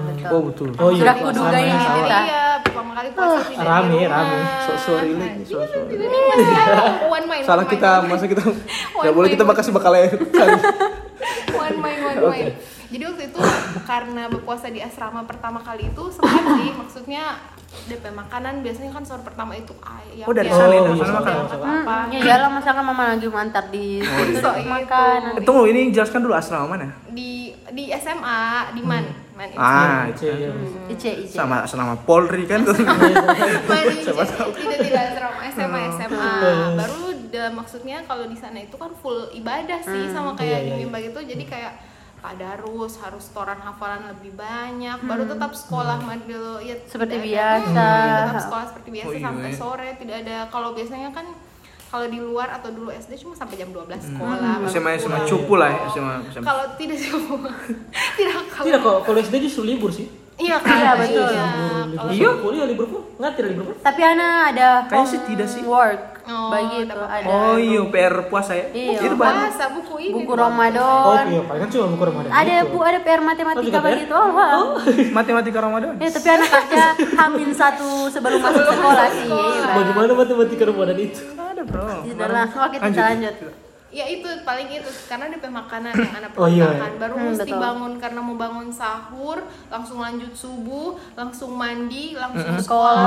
betul. 0.04 0.28
Oh 0.30 0.42
betul. 0.44 0.70
Oh 0.76 0.90
iya, 0.90 1.00
Sudah 1.02 1.16
kuduga 1.18 1.58
ini, 1.58 1.68
yang 1.68 1.82
salah. 1.82 2.22
Iya, 2.22 2.44
pertama 2.62 2.92
kali 2.94 3.10
puasa 3.10 3.40
tidak 3.40 3.50
di 3.50 3.56
rame, 3.64 3.96
rumah. 3.98 4.12
rame. 4.14 4.38
So 4.62 4.72
sorry 4.78 5.12
lagi, 5.14 5.44
so 5.44 5.58
sorry. 5.64 5.92
Ini 5.94 6.18
masih 6.22 6.54
ada 6.54 6.78
one 7.08 7.26
mind. 7.26 7.44
Salah 7.44 7.66
kita, 7.66 7.90
masa 8.04 8.26
kita 8.26 8.44
One 8.44 8.60
nggak 9.02 9.14
boleh 9.14 9.30
kita 9.30 9.44
bakal 9.44 9.64
bakal 9.72 9.92
air. 10.00 10.12
one 11.52 11.78
mind 11.78 12.00
one 12.02 12.20
mind 12.30 12.54
jadi 12.92 13.08
waktu 13.08 13.24
itu 13.26 13.40
karena 13.82 14.28
berpuasa 14.28 14.68
di 14.68 14.84
asrama 14.84 15.24
pertama 15.24 15.64
kali 15.64 15.88
itu 15.88 16.04
sempat 16.12 16.44
sih 16.60 16.76
maksudnya 16.76 17.40
DP 17.82 18.04
makanan 18.10 18.60
biasanya 18.60 18.92
kan 18.92 19.02
sahur 19.02 19.22
pertama 19.22 19.54
itu 19.54 19.72
ayam 19.82 20.24
Oh, 20.24 20.34
dari 20.34 20.46
ya, 20.46 20.54
sana 20.54 20.70
ya, 20.70 20.82
dari 20.82 20.92
terus 20.94 21.08
sana 21.08 21.18
makan. 21.18 21.36
apa 21.48 21.96
Ya 22.08 22.20
iyalah 22.22 22.50
masa 22.50 22.70
kan 22.70 22.84
mama 22.84 23.04
lagi 23.10 23.28
mantar 23.28 23.66
di 23.68 23.86
Oh, 23.98 24.22
situ 24.22 24.44
iya. 24.54 24.68
makan. 24.70 25.20
Eh, 25.34 25.44
Tunggu, 25.44 25.64
ini 25.66 25.82
jelaskan 25.90 26.20
dulu 26.20 26.34
asrama 26.34 26.68
mana? 26.70 26.88
di 27.08 27.32
di 27.70 27.84
SMA 27.94 28.42
di 28.72 28.82
man 28.82 29.04
man 29.32 29.48
Ah, 29.54 30.04
Iya, 30.12 30.34
iya. 30.38 30.50
Ice, 30.90 31.12
ice. 31.18 31.32
sama 31.32 31.64
asrama 31.64 31.96
Polri 31.98 32.44
kan? 32.44 32.62
Tuh. 32.62 32.76
Tidak 32.76 34.56
tidak 34.82 35.04
asrama 35.08 35.40
SMA 35.48 35.80
SMA 35.94 36.32
baru 36.76 37.02
da- 37.26 37.52
maksudnya 37.52 38.04
kalau 38.04 38.26
di 38.26 38.36
sana 38.36 38.60
itu 38.60 38.76
kan 38.76 38.92
full 38.94 39.32
ibadah 39.32 39.80
sih 39.82 40.08
sama 40.08 40.34
kayak 40.34 40.60
Iya, 40.60 40.66
di 40.66 40.72
iya, 40.74 40.80
Mimba 40.82 40.98
gitu 41.00 41.20
jadi 41.22 41.44
kayak 41.46 41.74
tadarus 42.22 42.94
harus 42.98 43.26
toran 43.28 43.58
hafalan 43.58 44.06
lebih 44.08 44.32
banyak 44.32 44.98
baru 45.02 45.26
tetap 45.26 45.52
sekolah 45.52 45.98
madelo 46.00 46.58
ya 46.58 46.78
Seperti 46.86 47.18
biasa. 47.20 47.66
ada- 47.68 48.14
Hmm, 48.14 48.28
tetap 48.28 48.42
sekolah 48.44 48.66
seperti 48.68 48.90
biasa 48.92 49.08
Oh, 49.08 49.14
iya, 49.14 49.24
sampai 49.24 49.52
sore 49.52 49.90
tidak 49.96 50.16
ada 50.20 50.38
kalau 50.48 50.70
biasanya 50.72 51.10
kan 51.10 51.26
kalau 51.88 52.08
di 52.08 52.20
luar 52.20 52.48
atau 52.52 52.70
dulu 52.70 52.88
SD 52.90 53.20
cuma 53.20 53.34
sampai 53.34 53.58
jam 53.58 53.68
12 53.68 53.84
sekolah 54.08 54.54
baru 54.60 54.70
SMA 54.70 54.92
SMA 54.98 55.12
pulang. 55.12 55.28
cupu 55.28 55.54
lah 55.56 55.70
ya, 55.70 55.80
SMA 55.90 56.14
SMA. 56.32 56.46
kalau 56.46 56.64
tidak 56.74 56.98
semua 57.04 57.52
tidak 58.14 58.34
kalau 58.48 58.66
Tidak 58.66 58.80
kok, 58.80 58.98
kalau 59.04 59.18
SD 59.20 59.36
justru 59.42 59.64
libur 59.66 59.90
sih. 59.90 60.08
iya 60.38 60.56
kan 60.58 60.74
Iya, 60.74 60.92
betul. 60.96 61.28
iya. 61.28 61.46
kalau 61.92 62.12
Iya, 62.12 62.30
kuliah 62.40 62.66
libur 62.66 62.86
pun. 62.88 63.02
Nggak 63.16 63.32
tidak 63.36 63.50
libur 63.52 63.66
pun. 63.68 63.76
Tapi 63.78 64.02
Ana 64.04 64.28
ada 64.48 64.70
Kayaknya 64.86 65.06
sih 65.08 65.20
tidak 65.28 65.48
sih. 65.48 65.62
work. 65.64 66.02
Oh, 66.22 66.50
Bagi 66.50 66.78
itu 66.84 66.94
ada. 66.94 67.26
Oh 67.26 67.56
iya, 67.56 67.82
PR 67.88 68.16
puasa 68.28 68.54
ya. 68.54 68.66
Iya. 68.70 69.00
Itu 69.02 69.16
baru. 69.16 69.34
bahasa 69.34 69.64
buku 69.70 69.96
ini 69.98 70.14
Buku 70.14 70.24
tuh. 70.28 70.38
Oh 70.38 70.44
Ramadan. 70.44 71.26
iya, 71.28 71.42
paling 71.42 71.62
kan 71.62 71.70
cuma 71.70 71.86
buku 71.90 72.04
Ramadan. 72.06 72.30
Ada 72.30 72.54
gitu. 72.54 72.70
bu, 72.70 72.78
ada 72.82 73.00
PR 73.00 73.12
Oh, 73.12 73.26
matematika 73.26 73.66
juga 73.66 73.80
bagi 73.80 74.04
itu. 74.04 74.14
Oh, 74.14 74.28
wah. 74.32 74.52
Matematika 75.18 75.60
Ramadan. 75.60 75.94
Ya, 75.98 76.10
tapi 76.10 76.28
anak 76.30 76.50
kerja 76.52 76.86
hamin 77.18 77.50
satu 77.52 77.90
sebelum 78.08 78.40
masuk 78.40 78.64
sekolah 78.64 79.08
sih. 79.12 79.28
Iya. 79.28 79.66
Bagaimana 79.72 80.12
matematika 80.14 80.64
Ramadan 80.66 80.98
itu? 80.98 81.22
Ada, 81.34 81.62
Bro. 81.64 81.86
Sudah 82.04 82.28
lah, 82.28 82.48
oke 82.48 82.76
kita 82.76 82.86
Lanjut. 82.86 83.04
lanjut. 83.04 83.36
Ya 83.92 84.08
itu 84.08 84.24
paling 84.42 84.72
itu 84.72 84.88
karena 85.06 85.28
DP 85.28 85.46
makanan 85.46 85.92
yang 85.92 86.16
anak 86.16 86.32
Oh, 86.40 86.48
iya, 86.48 86.64
perintahkan 86.66 86.94
baru 86.96 87.14
Hmm, 87.14 87.26
mesti 87.30 87.44
betul. 87.46 87.60
bangun 87.60 87.94
karena 87.98 88.20
mau 88.20 88.36
bangun 88.36 88.68
sahur 88.72 89.38
langsung 89.68 90.00
lanjut 90.00 90.32
subuh 90.32 90.90
langsung 91.14 91.52
mandi 91.54 92.16
langsung 92.16 92.56
Sekolah. 92.56 92.96
sekolah 92.96 93.04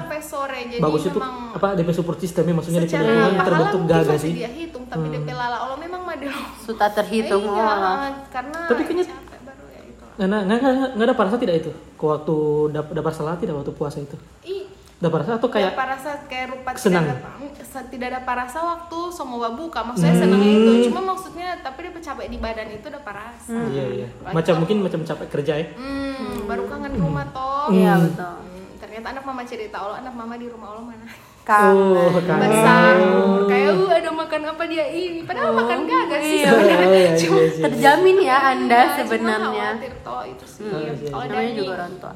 sampai 0.00 0.20
sore 0.20 0.60
jadi 0.66 0.80
Bagus 0.80 1.02
itu 1.04 1.14
memang 1.14 1.52
apa 1.52 1.68
DP 1.74 1.88
support 1.92 2.16
systemnya 2.16 2.54
maksudnya 2.54 2.80
DP 2.82 2.96
pahala 2.96 3.36
terbentuk 3.38 3.80
masih 3.84 4.16
sih. 4.18 4.32
dia 4.34 4.48
hitung 4.50 4.84
tapi 4.86 5.06
DP 5.08 5.28
lala 5.30 5.56
Allah 5.60 5.76
memang 5.76 6.02
madel 6.02 6.32
Sudah 6.58 6.88
terhitung. 6.88 7.44
iya 7.44 7.52
oh. 7.52 8.08
karena 8.28 8.58
Tapi 8.64 8.80
kayaknya- 8.82 9.06
capek 9.06 9.38
baru 9.42 9.64
ya 9.68 9.80
itu 9.82 10.02
Nggak, 10.16 10.26
nggak, 10.26 10.58
nggak, 10.58 10.72
nggak, 10.90 11.04
ada 11.04 11.14
parasa 11.14 11.36
tidak 11.36 11.54
itu? 11.58 11.70
Ke 11.94 12.04
waktu 12.06 12.36
dap, 12.70 12.86
dapat 12.88 13.12
salah 13.12 13.36
tidak 13.36 13.54
waktu 13.54 13.72
puasa 13.72 13.98
itu? 13.98 14.16
Ih, 14.42 14.64
Dapat 14.94 15.18
rasa 15.20 15.32
atau 15.36 15.50
kayak 15.50 15.74
kayak 15.74 15.76
parasa 15.76 16.10
kayak 16.24 16.46
rupa 16.50 16.70
senang? 16.74 17.04
tidak 17.04 17.18
ada, 17.20 17.80
tidak 17.90 18.06
ada 18.08 18.20
parasa 18.22 18.58
waktu 18.62 18.98
semua 19.10 19.48
buka 19.52 19.82
maksudnya 19.82 20.14
senang 20.16 20.40
itu 20.40 20.88
cuma 20.88 21.00
maksudnya 21.04 21.48
tapi 21.60 21.78
dia 21.84 22.00
capek 22.00 22.26
di 22.30 22.38
badan 22.38 22.68
itu 22.70 22.86
udah 22.86 23.02
parasa 23.02 23.58
iya 23.68 23.84
iya. 23.90 24.08
Lagi 24.22 24.32
Macam 24.32 24.54
mungkin 24.62 24.76
macam 24.80 25.00
capek 25.02 25.26
kerja 25.28 25.52
ya. 25.56 25.66
Hmm, 25.74 26.46
baru 26.46 26.62
kangen 26.66 26.94
rumah 26.94 27.26
toh. 27.30 27.68
Iya 27.68 28.00
betul. 28.00 28.34
Hmm, 28.38 28.66
ternyata 28.78 29.06
anak 29.10 29.24
mama 29.24 29.42
cerita 29.42 29.76
Allah, 29.76 29.96
anak 29.98 30.14
mama 30.14 30.34
di 30.36 30.46
rumah 30.46 30.68
Allah 30.72 30.84
mana? 30.86 31.06
Kangen. 31.44 31.76
Oh. 31.76 32.08
Besar. 32.40 32.94
Kayak 33.44 33.70
uh 33.74 33.90
ada 33.92 34.10
makan 34.10 34.42
apa 34.46 34.62
dia 34.64 34.84
ini? 34.88 35.20
Padahal 35.28 35.52
makan 35.52 35.78
gagak 35.84 36.20
sih 36.22 36.38
iya. 36.40 36.48
sebenarnya. 36.48 36.78
Oh, 36.80 36.88
iya, 36.88 37.02
iya, 37.04 37.10
Cuma- 37.20 37.42
iya. 37.44 37.64
Terjamin 37.68 38.16
ya 38.22 38.36
Anda 38.46 38.72
Iya, 38.72 38.88
cuma 38.88 38.96
sebenarnya. 39.04 39.68
khawatir 39.76 39.92
toh 40.00 40.22
itu 40.24 40.46
sih. 40.48 40.64
iya, 40.64 40.92
Kalau 41.10 41.24
namanya 41.26 41.52
juga 41.52 41.72
orang 41.74 41.92
tua. 41.98 42.14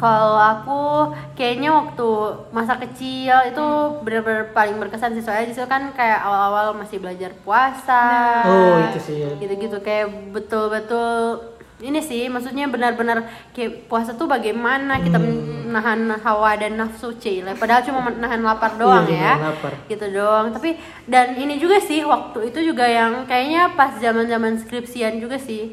Kalau 0.00 0.40
aku 0.40 1.12
kayaknya 1.36 1.76
waktu 1.76 2.08
masa 2.56 2.80
kecil 2.80 3.36
itu 3.44 3.66
benar-benar 4.00 4.56
paling 4.56 4.80
berkesan 4.80 5.12
sih 5.12 5.20
soalnya 5.20 5.52
situ 5.52 5.68
kan 5.68 5.92
kayak 5.92 6.24
awal-awal 6.24 6.72
masih 6.72 6.96
belajar 7.04 7.36
puasa. 7.44 8.08
Oh, 8.48 8.80
itu 8.80 8.96
sih. 8.96 9.28
Gitu-gitu 9.36 9.76
kayak 9.84 10.32
betul-betul 10.32 11.52
ini 11.80 11.96
sih 11.98 12.28
maksudnya 12.28 12.68
benar-benar 12.68 13.24
kayak 13.50 13.88
puasa 13.88 14.12
tuh 14.12 14.24
bagaimana 14.24 15.00
kita 15.00 15.16
menahan 15.16 16.12
hawa 16.20 16.52
dan 16.54 16.76
nafsu 16.76 17.16
cile 17.16 17.56
padahal 17.56 17.80
cuma 17.80 18.04
menahan 18.04 18.40
lapar 18.40 18.76
doang 18.76 19.08
Iya, 19.08 19.16
ya. 19.16 19.32
menahan 19.32 19.48
lapar. 19.48 19.72
gitu 19.86 20.06
doang. 20.10 20.46
Tapi 20.50 20.70
dan 21.06 21.32
ini 21.34 21.56
juga 21.56 21.80
sih 21.80 22.04
waktu 22.04 22.52
itu 22.52 22.68
juga 22.68 22.84
yang 22.84 23.24
kayaknya 23.24 23.72
pas 23.72 23.96
zaman 23.96 24.26
zaman 24.26 24.60
skripsian 24.60 25.16
juga 25.16 25.40
sih. 25.40 25.72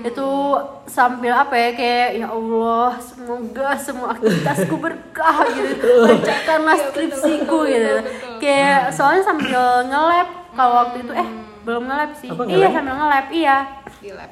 Itu 0.00 0.54
sambil 0.86 1.34
apa 1.34 1.58
ya 1.58 1.70
kayak 1.74 2.08
ya 2.16 2.26
Allah 2.28 2.94
semoga 3.02 3.74
semua 3.76 4.14
aktivitasku 4.14 4.78
berkah 4.84 5.42
gitu. 5.50 6.06
Lancarkanlah 6.06 6.78
skripsiku 6.86 7.58
gitu. 7.66 7.94
kayak 8.38 8.94
soalnya 8.94 9.26
sambil 9.26 9.58
nge-lab 9.84 10.28
kalau 10.54 10.86
waktu 10.86 11.02
itu 11.02 11.12
eh 11.12 11.28
belum 11.66 11.82
nge-lab 11.84 12.10
sih. 12.14 12.30
Apa, 12.30 12.42
iya 12.46 12.70
sambil 12.70 12.94
nge-lab 12.94 13.26
iya. 13.34 13.56
Di 13.98 14.14
lab. 14.14 14.30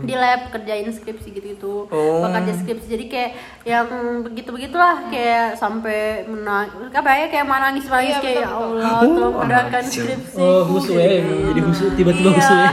Di 0.00 0.14
lab 0.14 0.46
kerjain 0.48 0.86
skripsi 0.86 1.28
gitu 1.32 1.46
gitu 1.48 1.74
Oh. 1.88 2.22
kerja 2.22 2.54
skripsi 2.54 2.86
jadi 2.86 3.04
kayak 3.06 3.30
yang 3.64 3.86
begitu 4.22 4.48
begitulah 4.48 5.06
kayak 5.06 5.54
sampai 5.54 6.22
menang 6.24 6.70
apa 6.88 7.10
ya 7.12 7.26
kayak 7.26 7.44
menangis 7.44 7.82
menangis 7.84 8.14
Iya, 8.14 8.22
kayak 8.22 8.36
ya 8.36 8.46
betul, 8.46 8.78
Allah 8.78 9.00
tolong 9.02 9.34
mudahkan 9.36 9.82
skripsi 9.84 10.38
Oh, 10.38 10.62
husu 10.68 10.94
ya, 10.94 11.18
jadi 11.18 11.60
husu 11.60 11.84
tiba-tiba 11.92 12.30
Iya. 12.30 12.38
husu 12.38 12.54
ya. 12.54 12.68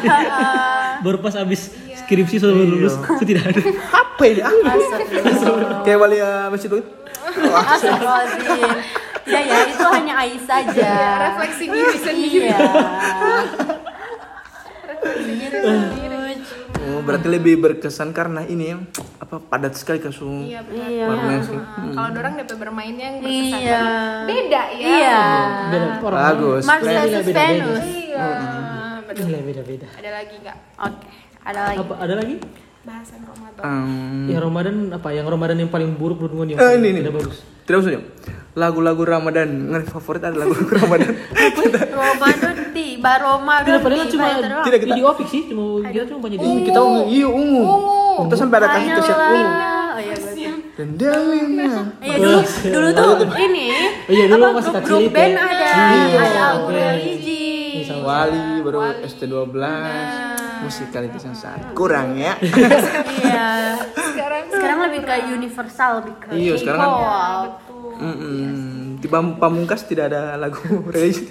Baru 1.03 1.17
pas 1.17 1.33
abis 1.35 1.73
skripsi 1.95 2.35
sudah 2.37 2.53
lulus, 2.53 2.93
itu 2.93 3.23
tidak 3.25 3.43
ada. 3.49 3.59
Apa 4.05 4.23
ini? 4.23 4.39
Ah. 4.39 4.53
Kayak 5.81 5.97
wali 5.97 6.17
masjid 6.47 6.69
itu. 6.69 6.79
Astagfirullahaladzim. 7.73 8.69
Ya 9.23 9.39
ya 9.39 9.57
itu 9.65 9.85
hanya 9.89 10.13
Ais 10.15 10.43
saja. 10.43 10.91
refleksi 11.25 11.65
diri 11.65 11.97
sendiri 11.97 12.37
Iya. 12.45 12.59
Oh, 16.75 16.99
berarti 16.99 17.27
lebih 17.27 17.57
berkesan 17.57 18.11
karena 18.11 18.43
ini 18.43 18.69
ya, 18.69 18.77
apa 19.17 19.39
padat 19.39 19.73
sekali 19.73 19.97
kasus. 19.97 20.43
iya 20.43 20.59
benar 20.61 20.87
Iya. 20.87 21.05
Warnanya 21.05 21.41
sih. 21.41 21.55
Nah, 21.55 21.91
kalau 21.93 22.09
dorang 22.11 22.33
DP 22.35 22.51
bermainnya 22.55 23.05
yang 23.05 23.17
berkesan 23.19 23.59
Iya. 23.59 23.71
banget. 23.73 24.25
beda 24.25 24.61
ya 24.73 24.83
Iya. 24.83 25.19
Beda 25.65 25.85
orang. 26.01 26.19
Bagus. 26.19 26.63
Beda. 26.65 27.01
Venus. 27.23 27.83
iya 27.87 28.27
betul. 29.01 29.25
Beda, 29.25 29.39
beda, 29.41 29.61
beda. 29.63 29.87
ada 29.93 30.09
lagi 30.11 30.35
nggak 30.37 30.57
Oke. 30.81 31.07
Ada 31.43 31.59
lagi. 31.61 31.77
Apa 31.77 31.93
ada 31.99 32.13
lagi? 32.15 32.35
Bahasan 32.83 33.19
Ramadan. 33.23 33.63
Um, 33.63 34.27
Yang 34.27 34.41
Ramadan 34.43 34.75
apa? 34.91 35.07
Yang 35.09 35.27
Ramadan 35.29 35.57
yang 35.57 35.71
paling 35.71 35.89
buruk 35.95 36.17
menurut 36.19 36.33
gue 36.33 36.45
yang 36.45 36.59
Eh, 36.59 36.63
paling 36.65 36.79
ini, 36.79 36.87
ini. 36.89 36.99
tidak 36.99 37.13
bagus. 37.15 37.37
Tidak 37.63 37.75
maksudnya 37.79 38.01
lagu-lagu 38.53 39.01
Ramadan. 39.01 39.47
Nggak 39.71 39.83
favorit 39.89 40.21
ada 40.21 40.35
lagu-lagu 40.35 40.67
Ramadan? 40.69 41.09
Ramadan 42.03 42.55
tiba, 42.69 43.11
Ramadan 43.17 43.65
Tidak 43.65 43.81
padahal 43.81 44.05
cuma. 44.05 44.25
Tidak, 44.61 44.79
kita- 44.79 44.93
video 44.93 45.05
opik 45.07 45.27
sih, 45.27 45.41
cuma 45.47 45.63
dia 45.87 46.03
cuma 46.03 46.19
banyak 46.21 46.37
di 46.37 46.47
kita 46.65 46.79
ungu. 46.79 47.01
Iya 47.07 47.27
ungu. 47.29 47.63
Kita 48.21 48.35
sampai 48.35 48.57
ada 48.59 48.67
kasih 48.69 48.91
keset 48.93 49.17
ungu. 49.17 49.43
Oh 49.93 50.01
iya 50.01 50.15
dan 50.73 50.89
Iya 50.97 52.15
dulu 52.17 52.39
dulu 52.43 52.87
tuh 52.91 53.11
ini. 53.37 53.65
Oh 53.69 54.11
iya, 54.11 54.25
dulu 54.25 54.41
apa, 54.43 54.57
masih 54.57 54.71
grup, 54.73 54.81
kecil 54.81 54.97
grup 54.99 55.13
band 55.13 55.33
ya. 55.33 55.45
ada, 55.45 55.69
Iya, 55.69 56.19
ada 56.19 56.41
Abu 56.51 56.65
oke. 56.65 56.73
Religi. 56.73 57.45
Wali 58.03 58.41
baru 58.59 58.79
ST12 59.05 59.53
musikalitas 60.63 61.21
yang 61.21 61.35
sangat 61.35 61.61
kurang 61.73 62.15
ya 62.15 62.33
Iya. 62.39 63.47
sekarang 63.91 64.41
Sekarang 64.47 64.77
lebih 64.85 65.01
ke 65.01 65.13
universal, 65.29 65.91
lebih 65.99 66.15
ke 66.17 66.27
Iya, 66.31 66.53
sekarang 66.55 66.79
kan- 66.79 66.89
K-pop. 66.89 67.49
Mm-mm. 67.93 68.97
di 68.97 69.07
Pam- 69.07 69.37
Pamungkas 69.37 69.83
tidak 69.83 70.09
ada 70.09 70.33
lagu 70.35 70.57
religi 70.91 71.29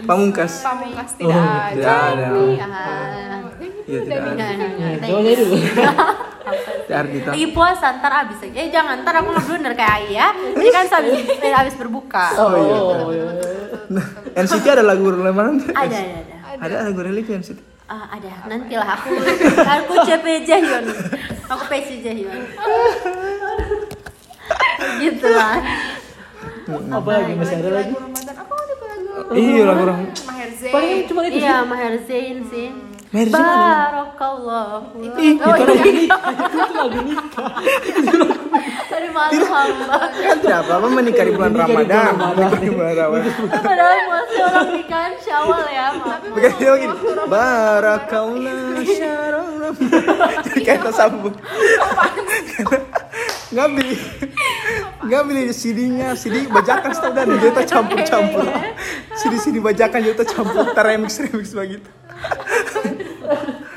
Pamungkas 0.00 0.62
pamungkas 0.62 1.10
tidak 1.14 1.36
ada 1.36 1.68
tidak 1.70 1.98
ada 2.08 2.26
Iya. 2.32 2.66
iya 3.84 3.98
tidak 4.00 4.22
ada 4.22 4.44
aja 5.12 5.32
dulu. 5.36 5.56
tidak 6.82 6.96
ada 6.96 7.08
kita 7.08 7.30
Lagi 7.34 7.46
puasa 7.50 7.86
ntar 7.94 8.12
abis 8.20 8.38
aja. 8.40 8.56
Eh 8.56 8.68
jangan 8.68 9.02
ntar 9.02 9.14
aku 9.16 9.28
nggak 9.30 9.44
blunder 9.44 9.72
kayak 9.72 9.92
Ayah. 10.00 10.30
Ini 10.52 10.70
kan 10.70 10.84
habis 10.88 11.12
eh, 11.36 11.52
habis 11.52 11.74
berbuka. 11.74 12.26
oh 12.36 12.50
iya 12.52 12.74
Oh, 12.74 13.10
iya. 13.10 13.24
nah, 13.88 14.06
NCT 14.34 14.64
ada 14.66 14.82
lagu 14.82 15.06
Ramadan 15.08 15.60
Ada 15.68 15.76
ada 15.76 15.98
ada. 16.56 16.62
ada 16.62 16.74
lagu 16.84 17.00
religi 17.00 17.32
NCT 17.32 17.58
Ah, 17.92 18.08
ada. 18.08 18.48
Nantilah 18.48 18.88
aku. 18.96 19.12
Aku 19.52 19.92
CP 20.08 20.26
Jahyun 20.48 20.84
aku 21.52 21.64
PC 21.68 21.88
Jahyun 22.00 22.40
gitu 24.98 25.26
lah 25.28 25.60
Apa 26.72 27.10
lagi? 27.12 27.32
masih 27.36 27.56
ada 27.60 27.70
lagi? 27.76 27.92
lagu 27.92 28.08
apa 28.32 28.54
ada 28.56 28.74
lagu 28.80 29.36
iya 29.36 29.62
lagu 29.68 29.82
orang 29.84 30.00
Maher 30.24 30.50
Zain. 30.56 30.72
Paling 30.72 30.98
cuma 31.04 31.20
itu 31.28 31.36
sih. 31.36 31.42
iya 31.44 31.56
Maher 31.62 31.94
Zain 32.08 32.36
sih. 32.48 32.66
Maher 33.12 33.28
Zain 33.28 33.44
ada. 33.44 33.68
Barakallah. 33.92 34.68
Ih, 35.20 35.34
oh 35.36 35.54
itu 35.54 35.72
iya. 35.76 36.16
Itu 36.48 36.72
lagu 36.72 36.98
nikah. 37.04 37.50
dari 38.90 39.08
malu 39.10 39.42
hamba 39.46 39.98
kan 40.12 40.36
tidak 40.40 40.58
apa-apa 40.66 40.88
menikah 40.92 41.24
di 41.24 41.32
bulan 41.32 41.52
Ramadan. 41.56 42.12
menikah 42.16 42.60
di 42.60 42.70
bulan 42.70 42.94
Ramadan. 42.94 43.32
Padahal 43.50 44.00
masih 44.08 44.40
orang 44.46 44.68
nikahan 44.76 45.14
syawal 45.20 45.64
ya 45.68 45.86
maaf 45.96 46.22
Bukan 46.22 46.52
dia 46.56 46.70
begini. 46.76 46.96
Barakallah 47.28 48.84
syarang 48.86 49.50
Jadi 50.48 50.60
kayak 50.64 50.80
tersambung. 50.86 51.34
Nggak 53.52 53.68
beli. 53.68 53.96
Nggak 55.02 55.22
beli 55.28 55.44
CD-nya 55.52 56.08
CD 56.16 56.48
bajakan 56.48 56.90
setau 56.96 57.12
dan 57.12 57.28
tuh 57.28 57.64
campur-campur. 57.68 58.46
CD 59.18 59.34
CD 59.36 59.56
bajakan 59.60 60.00
tuh 60.16 60.26
campur. 60.28 60.62
Ntar 60.72 60.84
remix 60.88 61.20
begitu. 61.20 61.88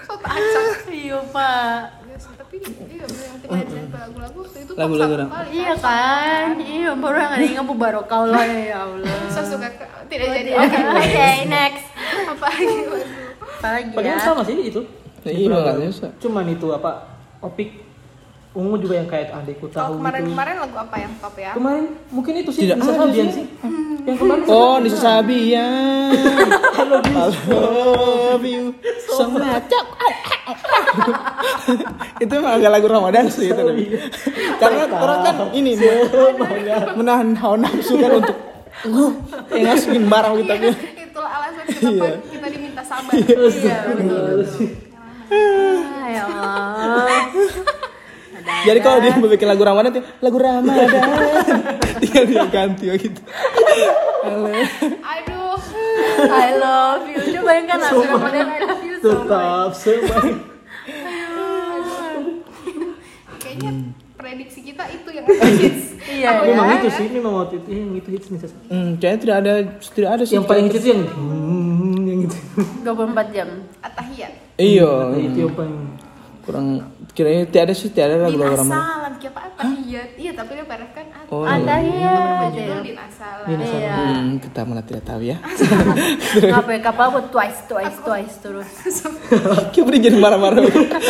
So 0.06 0.14
tak 0.22 0.32
acak 0.38 0.88
iya 0.92 1.20
pak? 1.34 2.06
Tapi 2.16 2.56
iya 2.88 3.06
bener 3.10 3.26
yang 3.26 3.40
kita 3.42 3.56
ajarin 3.58 3.85
lagu-lagu 4.06 4.38
waktu 4.39 4.58
itu 4.62 4.72
Lagu-lagu 4.74 5.14
orang. 5.16 5.30
iya 5.49 5.74
kan? 5.76 6.49
Iya 6.58 6.91
baru 6.93 7.18
yang 7.18 7.32
ada 7.32 7.41
yang 7.41 7.56
ngapa 7.60 7.74
barakallah 7.76 8.45
ya 8.45 8.78
Allah. 8.82 9.16
Saya 9.34 9.45
suka 9.47 9.68
tidak 10.06 10.28
jadi. 10.32 10.49
oke 10.53 10.78
oke 10.93 11.28
next. 11.47 11.86
Apa 12.28 12.45
lagi 12.47 12.66
apa 13.56 13.68
lagi 13.72 13.89
Padahal 13.91 14.14
ya? 14.14 14.22
sama 14.22 14.41
sih 14.43 14.58
itu. 14.64 14.82
Iya, 15.26 15.49
nggak 15.51 15.78
bisa. 15.82 16.08
Cuman 16.20 16.45
itu 16.47 16.68
apa? 16.70 16.91
Opik 17.39 17.82
ungu 18.56 18.76
juga 18.80 18.93
yang 19.03 19.08
kayak 19.12 19.36
adekku 19.36 19.68
tahu 19.68 19.76
kalau 19.76 19.91
gitu. 19.91 19.99
kemarin-kemarin 19.99 20.56
lagu 20.64 20.78
apa 20.80 20.95
yang 20.95 21.12
top 21.20 21.36
ya? 21.36 21.51
Kemarin 21.51 21.86
mungkin 22.08 22.34
itu 22.39 22.51
sih 22.56 22.62
Tidak. 22.66 22.78
Nisa 22.80 22.88
ada 22.88 22.99
Sabian 23.03 23.28
sih. 23.28 23.34
sih. 23.36 23.45
Yang 24.06 24.18
kemarin 24.24 24.41
Oh, 24.47 24.76
Nisa 24.80 24.99
Sabian. 25.03 26.10
I 26.56 26.84
love 26.88 28.45
you. 28.47 28.64
Semacam. 29.12 29.84
itu 32.24 32.32
emang 32.32 32.53
agak 32.56 32.72
lagu 32.72 32.88
Ramadan 32.88 33.26
sih 33.28 33.51
itu. 33.51 33.64
Karena 34.56 34.88
orang 34.88 35.20
kan 35.22 35.36
ini 35.51 35.76
menahan 36.95 37.36
hawa 37.36 37.60
nafsu 37.60 37.99
kan 37.99 38.24
untuk 38.24 38.38
uh, 38.88 39.12
yang 39.51 39.74
ngasihin 39.74 40.06
barang 40.08 40.34
kita. 40.45 40.53
Iya, 40.56 40.72
itulah 41.03 41.32
alasan 41.43 41.64
kenapa 41.68 42.08
kita 42.32 42.47
diminta 42.47 42.82
sabar. 42.88 43.12
Iya 43.12 43.76
betul. 43.91 44.39
Ah, 45.26 46.06
ya 46.06 46.24
Allah 46.30 47.26
Jadi 48.46 48.80
kalau 48.80 48.98
dia 49.00 49.12
mau 49.14 49.26
bikin 49.26 49.48
lagu 49.48 49.64
Ramadan 49.64 49.89
tuh 49.91 50.04
lagu 50.22 50.38
Ramadan 50.38 50.89
tinggal 52.02 52.24
dia 52.26 52.46
ganti 52.48 52.86
oh 52.89 52.96
gitu. 52.96 53.22
Halo. 54.22 54.50
aduh 55.02 55.58
I 56.26 56.50
love 56.56 57.04
you 57.06 57.20
coba 57.22 57.41
bayangkan 57.43 57.78
lagu 57.80 58.02
Ramadan 58.04 58.46
I 58.46 58.60
love 58.62 58.84
you 58.84 58.96
so 59.00 59.10
tetap 59.22 59.70
sebaik. 59.74 60.38
kayaknya 63.38 63.72
prediksi 64.16 64.60
kita 64.64 64.84
itu 64.89 65.10
yang 65.12 65.26
hits 65.30 65.84
iya 66.16 66.30
ya 66.41 66.50
Memang 66.50 66.68
itu 66.78 66.89
sih, 66.91 67.08
memang 67.10 67.34
waktu 67.39 67.56
itu 67.62 67.70
yang 67.70 67.91
itu 67.93 68.10
hits. 68.14 68.28
Sabian. 68.28 68.50
Hmm, 68.70 68.89
kayaknya 68.98 69.20
tidak 69.22 69.36
ada 69.41 69.54
tidak 69.93 70.10
ada 70.10 70.24
sih. 70.26 70.34
Yang 70.38 70.46
paling 70.46 70.66
hits 70.70 70.78
itu 70.82 70.89
yang 70.89 71.02
hmm, 71.06 71.98
yang 72.10 72.20
itu. 72.26 72.38
24 72.82 73.36
jam 73.36 73.48
atahiyat 73.82 74.34
Iya. 74.56 74.91
Itu 75.20 75.38
yang 75.46 75.54
paling 75.54 75.76
kurang 76.46 76.78
kiranya 77.18 77.50
tidak 77.50 77.64
ada 77.68 77.74
sih 77.74 77.89
tidak 77.89 78.06
ada 78.06 78.16
lagu 78.30 78.38
din 78.38 78.41
lagu 78.46 78.56
Ramadan. 78.62 78.78
asalam 78.78 79.14
siapa 79.18 79.39
atahiyat 79.50 80.10
iya 80.14 80.32
tapi 80.38 80.52
dia 80.54 80.66
parah 80.70 80.89
kan 80.93 81.06
Oh, 81.34 81.41
ada 81.41 81.82
ya 81.82 82.14
judul 82.54 82.80
din 82.86 82.98
asalam 83.02 83.50
iya. 83.50 83.98
Hmm, 83.98 84.38
kita 84.38 84.60
malah 84.62 84.86
tidak 84.86 85.04
tahu 85.10 85.22
ya. 85.26 85.38
apa 86.54 86.70
ya 86.70 86.80
kapal 86.86 87.08
buat 87.18 87.34
twice 87.34 87.66
twice 87.66 87.98
twice 88.06 88.36
terus. 88.46 88.70
Kayak 89.74 89.86
beri 89.89 89.98
jadi 90.06 90.18
marah-marah. 90.22 90.62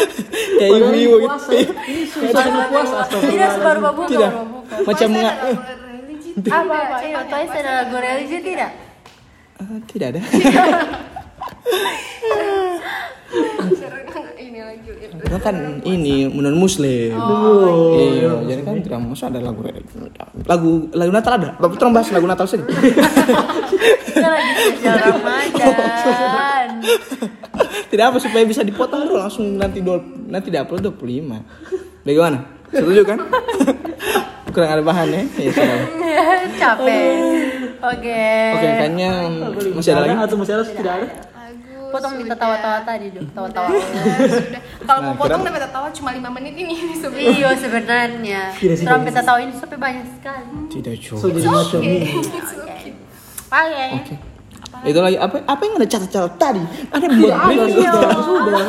Kayak 0.60 0.72
ibu-ibu 0.72 1.16
gitu. 1.20 1.36
puasa. 1.36 1.52
Ini 1.52 2.04
suasana 2.08 2.72
puasa 2.72 2.98
tidak 3.12 3.50
sebaru 3.60 3.80
buka 3.92 4.08
Tidak. 4.08 4.32
Macam 4.88 5.10
nggak? 5.12 5.36
religi 5.36 6.32
apa? 6.48 6.76
Apa 6.80 6.98
iya 7.04 7.20
twice 7.28 7.54
ada 7.60 7.72
lagu 7.84 7.96
religi 8.00 8.38
tidak? 8.40 8.72
Ah, 9.60 9.80
tidak 9.84 10.08
ada. 10.16 10.22
ini 14.36 14.60
lagi 14.62 14.90
kan 15.42 15.56
ini 15.84 16.30
menurut 16.30 16.58
Muslim. 16.70 17.12
iya, 17.98 18.32
jadi 18.46 18.62
kan 18.64 18.76
tidak 18.80 19.00
masuk 19.04 19.26
ada 19.32 19.40
lagu 19.42 19.62
lagu 20.46 20.72
lagu 20.96 21.12
Natal 21.12 21.34
ada. 21.40 21.50
Bapak 21.60 21.76
tolong 21.80 21.96
bahas 21.96 22.10
lagu 22.14 22.28
Natal 22.28 22.46
sini. 22.48 22.64
kita 22.66 24.28
lagi 24.32 24.52
spesial 24.56 24.96
Ramadan 25.00 26.70
tidak 27.90 28.06
apa 28.12 28.18
supaya 28.20 28.44
bisa 28.44 28.62
dipotong 28.62 29.08
dulu 29.08 29.16
langsung 29.24 29.56
nanti 29.56 29.80
dua, 29.80 30.02
nanti 30.28 30.52
diupload 30.52 31.00
25. 31.00 32.04
Bagaimana? 32.04 32.40
Setuju 32.76 33.02
kan? 33.08 33.20
Kurang 34.52 34.72
ada 34.72 34.84
bahan 34.84 35.08
ya? 35.12 35.22
Ya 35.40 35.52
sudah. 35.52 35.80
capek 36.56 37.16
oke 37.84 38.24
Oke, 38.56 38.68
kayaknya 38.80 39.12
masih 39.76 39.92
ada 39.92 40.02
lagi. 40.08 40.16
atau 40.16 40.36
masih 40.40 40.54
ada 40.56 40.64
tidak 40.64 40.94
ada? 40.96 41.08
Potong 41.96 42.14
kita 42.20 42.36
tawa-tawa 42.36 42.78
tadi 42.82 43.08
dong 43.10 43.28
tawa-tawa 43.32 43.68
sudah 43.72 44.62
kalau 44.82 45.00
Nah, 45.02 45.08
mau 45.08 45.16
potong 45.16 45.42
dapat 45.42 45.72
tawa 45.72 45.88
cuma 45.90 46.10
5 46.12 46.22
menit 46.32 46.54
ini 46.56 46.76
sebenarnya 46.94 47.32
iya 47.32 47.50
sebenarnya 47.56 48.42
sih, 48.54 48.84
sampai 48.84 49.12
tahu 49.12 49.38
ini 49.40 49.52
sampai 49.54 49.78
banyak 49.78 50.06
sekali 50.12 50.46
Tidak 50.70 50.94
So 51.00 51.16
cukup. 51.18 51.30
jadi 51.34 51.48
macam 51.48 51.80
ini. 51.80 52.00
oke 52.14 52.40
oke 52.62 52.92
Oke. 53.98 54.16
Itu 54.84 55.00
lagi 55.00 55.16
apa 55.16 55.40
apa 55.42 55.62
yang 55.62 55.74
ada 55.76 55.88
catat-catat 55.88 56.34
tadi? 56.36 56.62
Ada 56.92 57.06
buat 57.08 57.36
briefing. 57.48 57.80
sudah 57.80 58.12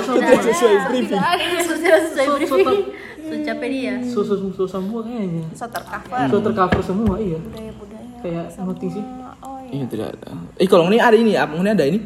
sudah 0.00 0.22
Tidak 0.22 0.40
sesuai 0.46 0.76
briefing. 0.86 1.22
Sudah 1.60 1.76
selesai 1.98 2.26
briefing. 2.32 2.80
Sudah 3.18 3.40
capek 3.44 3.68
dia. 3.68 3.94
susu 4.06 4.34
susu 4.38 4.64
semua 4.64 5.02
kayaknya 5.02 5.42
So 5.50 5.66
tercover. 5.66 6.30
so 6.30 6.38
tercover 6.40 6.80
semua 6.80 7.14
iya 7.18 7.36
Budaya-budaya. 7.36 8.22
kayak 8.22 8.46
nothing 8.56 8.90
sih 8.92 9.04
Oh 9.36 9.58
iya. 9.60 9.70
Iya 9.74 9.84
tidak 9.90 10.06
ada. 10.14 10.28
Eh 10.56 10.64
kalau 10.64 10.86
ini 10.86 10.98
ada 10.98 11.12
ini, 11.14 11.32
apa 11.34 11.52
ini 11.52 11.68
ada 11.68 11.84
ini? 11.84 11.98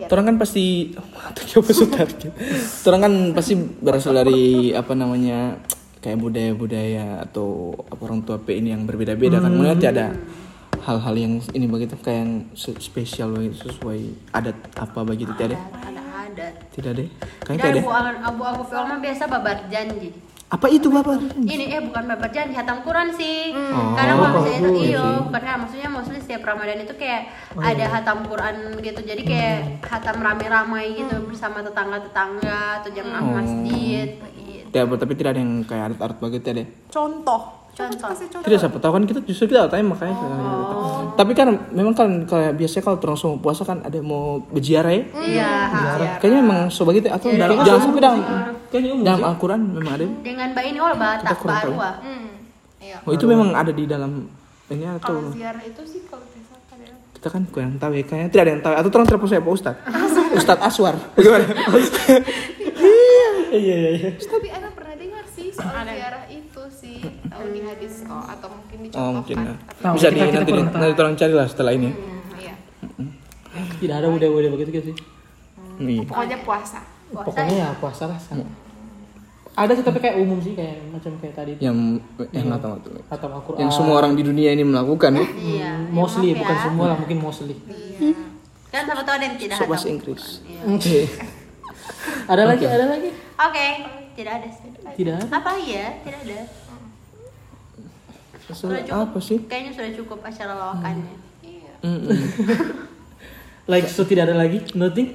Target. 0.00 0.12
Orang 0.16 0.24
kan 0.24 0.36
pasti 0.40 0.64
target? 1.92 2.32
Orang 2.88 3.00
kan 3.04 3.14
pasti 3.36 3.54
berasal 3.58 4.16
dari 4.16 4.72
apa 4.72 4.92
namanya 4.96 5.60
kayak 6.00 6.16
budaya-budaya 6.16 7.20
atau 7.28 7.76
apa 7.92 8.00
orang 8.08 8.24
tua 8.24 8.40
P 8.40 8.56
ini 8.56 8.72
yang 8.72 8.88
berbeda-beda 8.88 9.44
kan. 9.44 9.52
Mungkin 9.52 9.84
ada 9.84 10.16
hal-hal 10.80 11.14
yang 11.16 11.34
ini 11.52 11.66
begitu 11.68 11.94
kayak 12.00 12.18
yang 12.24 12.32
spesial 12.56 13.36
begitu 13.36 13.68
sesuai 13.68 14.32
adat 14.32 14.56
apa 14.80 15.04
begitu 15.04 15.36
tidak 15.36 15.52
ada? 15.52 15.58
Ada 15.84 16.02
adat. 16.30 16.52
Tidak 16.72 16.90
ada. 16.96 17.04
Kayaknya 17.44 17.64
tidak 17.68 17.84
ada. 17.84 18.20
abu 18.24 18.42
abu 18.44 18.62
film 18.64 18.96
biasa 19.04 19.22
babar 19.28 19.56
janji. 19.68 20.29
Apa 20.50 20.66
itu 20.66 20.90
bapak? 20.90 21.38
Ini 21.46 21.78
eh 21.78 21.80
bukan 21.86 22.10
babar 22.10 22.26
janji, 22.34 22.58
hatam 22.58 22.82
Quran 22.82 23.14
sih. 23.14 23.54
Oh, 23.54 23.94
Karena 23.94 24.18
maksudnya 24.18 24.58
itu 24.58 24.70
iyo, 24.90 25.06
bukan 25.30 25.42
kan 25.46 25.62
maksudnya 25.62 25.86
maksudnya 25.86 26.20
setiap 26.26 26.42
Ramadan 26.42 26.82
itu 26.82 26.94
kayak 26.98 27.30
ada 27.54 27.84
hatam 27.86 28.26
Quran 28.26 28.74
gitu. 28.82 28.98
Jadi 28.98 29.22
kayak 29.22 29.86
hatam 29.86 30.18
rame-ramai 30.18 30.98
gitu 30.98 31.22
bersama 31.30 31.62
tetangga-tetangga 31.62 32.82
atau 32.82 32.90
jamaah 32.90 33.22
Oh. 33.22 33.34
masjid. 33.38 34.18
Gitu. 34.18 34.66
Tidak, 34.74 34.84
tapi 34.98 35.12
tidak 35.14 35.38
ada 35.38 35.40
yang 35.42 35.54
kayak 35.62 35.84
adat-adat 35.94 36.18
begitu 36.18 36.46
ada. 36.50 36.64
Contoh. 36.90 37.40
Contoh. 37.70 38.08
Kasih 38.10 38.26
contoh. 38.26 38.46
Tidak 38.50 38.58
siapa 38.58 38.76
tahu 38.82 38.92
kan 38.98 39.02
kita 39.06 39.20
justru 39.22 39.54
kita 39.54 39.70
tanya 39.70 39.86
makanya. 39.86 40.14
Tapi 41.14 41.32
kan 41.38 41.48
memang 41.70 41.94
kan 41.94 42.26
kayak 42.26 42.58
biasanya 42.58 42.82
kalau 42.82 42.98
orang 42.98 43.18
semua 43.18 43.38
puasa 43.38 43.62
kan 43.62 43.78
ada 43.86 44.02
mau 44.02 44.42
berziarah 44.50 44.90
ya. 44.90 45.02
Iya, 45.14 45.50
ha. 45.70 45.78
Kayaknya 46.18 46.38
memang 46.42 46.60
so 46.74 46.82
begitu 46.82 47.06
atau 47.06 47.30
dalam, 47.30 47.62
jangan 47.62 47.80
sampai 47.86 48.02
dalam 48.02 48.20
kayaknya 48.70 48.90
umum 48.92 49.04
dalam 49.04 49.22
Al-Quran 49.26 49.60
memang 49.68 49.92
ada. 49.92 50.04
Dengan 50.20 50.46
mbak 50.50 50.64
ini 50.64 50.78
oh 50.78 50.90
tahu. 50.94 51.44
baru 51.44 51.74
ah. 51.76 51.94
Hmm. 52.00 52.28
Iya. 52.80 52.96
Oh 53.04 53.12
itu 53.12 53.24
memang 53.24 53.52
ada 53.52 53.70
di 53.70 53.84
dalam 53.84 54.30
ini 54.68 54.84
Kalau 54.86 54.96
atau 54.96 55.14
ziarah 55.30 55.60
itu 55.60 55.82
sih 55.84 56.00
kalau 56.06 56.24
bisa 56.26 56.54
pada 56.64 56.86
kita 57.12 57.28
kan 57.28 57.42
kurang 57.46 57.76
tahu 57.76 57.92
ya 57.92 58.04
kayaknya 58.04 58.28
tidak 58.28 58.42
ada 58.42 58.50
yang 58.50 58.62
tahu 58.62 58.74
atau 58.74 58.88
terang 58.88 59.06
terpaksa 59.06 59.34
ya 59.34 59.42
Pak 59.42 59.52
Ustad 59.52 59.74
Ustad 60.32 60.58
Aswar 60.60 60.94
bagaimana 61.14 61.44
iya 62.80 63.28
iya 63.52 63.76
iya 63.92 64.10
Tapi 64.16 64.48
Ana 64.48 64.70
pernah 64.70 64.94
dengar 64.94 65.24
sih 65.28 65.50
soal 65.50 65.84
ziarah 65.84 66.24
itu 66.26 66.62
sih 66.70 66.96
tahu 67.02 67.44
di 67.50 67.60
hadis 67.60 68.06
oh, 68.06 68.24
atau 68.24 68.48
mungkin 68.48 68.78
oh 68.78 68.84
dicontohkan. 68.86 69.12
mungkin 69.12 69.36
ya. 69.36 69.54
Tapi- 69.76 69.94
bisa 69.98 70.06
di 70.08 70.18
nanti 70.22 70.50
nanti 70.56 70.94
orang 70.96 71.16
cari 71.16 71.32
lah 71.34 71.46
setelah 71.46 71.72
ini 71.72 71.90
Hmm, 71.90 72.20
iya. 72.38 72.54
tidak 73.76 73.96
ada 73.98 74.08
budaya-budaya 74.08 74.50
begitu 74.50 74.70
gitu 74.72 74.86
sih 74.88 74.96
Nih. 75.80 76.04
Pokoknya 76.04 76.36
puasa. 76.44 76.80
Puasa 77.10 77.26
pokoknya 77.26 77.54
ya 77.56 77.68
puasa 77.74 78.04
lah 78.06 78.16
sama. 78.16 78.46
ada 79.52 79.72
sih 79.72 79.82
tapi 79.82 79.98
kayak 79.98 80.16
umum 80.16 80.38
sih 80.38 80.54
kayak 80.54 80.78
macam 80.88 81.10
kayak 81.16 81.34
tadi 81.34 81.52
yang 81.58 81.98
yang 82.30 82.46
nggak 82.46 82.60
tahu 82.60 82.74
tuh 82.80 82.94
atau 83.04 83.28
Al-Quran 83.30 83.58
yang 83.58 83.70
semua 83.70 83.98
orang 83.98 84.14
di 84.14 84.22
dunia 84.22 84.50
ini 84.50 84.62
melakukan 84.62 85.10
ya 85.12 85.26
Iya. 85.28 85.70
mostly 85.90 86.28
maaf 86.28 86.32
ya. 86.32 86.40
bukan 86.40 86.56
semua 86.62 86.84
lah 86.86 86.96
mungkin 86.96 87.18
mostly 87.18 87.54
Kan 88.70 88.86
sama 88.86 89.02
tahu 89.02 89.14
ada 89.16 89.24
yang 89.26 89.34
tidak 89.36 89.54
so 89.54 89.60
hatam. 89.60 89.70
bahasa 89.70 89.86
Inggris 89.88 90.24
Iya. 90.40 90.60
Oke. 90.70 90.98
ada 92.26 92.42
lagi 92.46 92.64
ada 92.64 92.86
lagi 92.88 93.10
Oke, 93.40 93.66
tidak 94.14 94.32
ada 94.36 94.48
sih. 94.48 94.68
tidak 94.94 95.12
ada 95.16 95.26
Apa 95.32 95.50
ya? 95.58 95.86
Tidak 95.98 96.20
ada. 96.22 96.38
So, 98.50 98.66
apa 98.70 99.18
sih 99.18 99.38
Kayaknya 99.44 99.70
sudah 99.72 99.90
cukup 99.96 100.18
acara 100.20 100.52
lawakannya. 100.52 101.14
Iya. 101.40 101.72
Mm-mm. 101.80 102.18
like 103.70 103.86
so 103.86 104.02
tidak 104.02 104.26
ada 104.26 104.36
lagi 104.36 104.62
nothing 104.72 105.14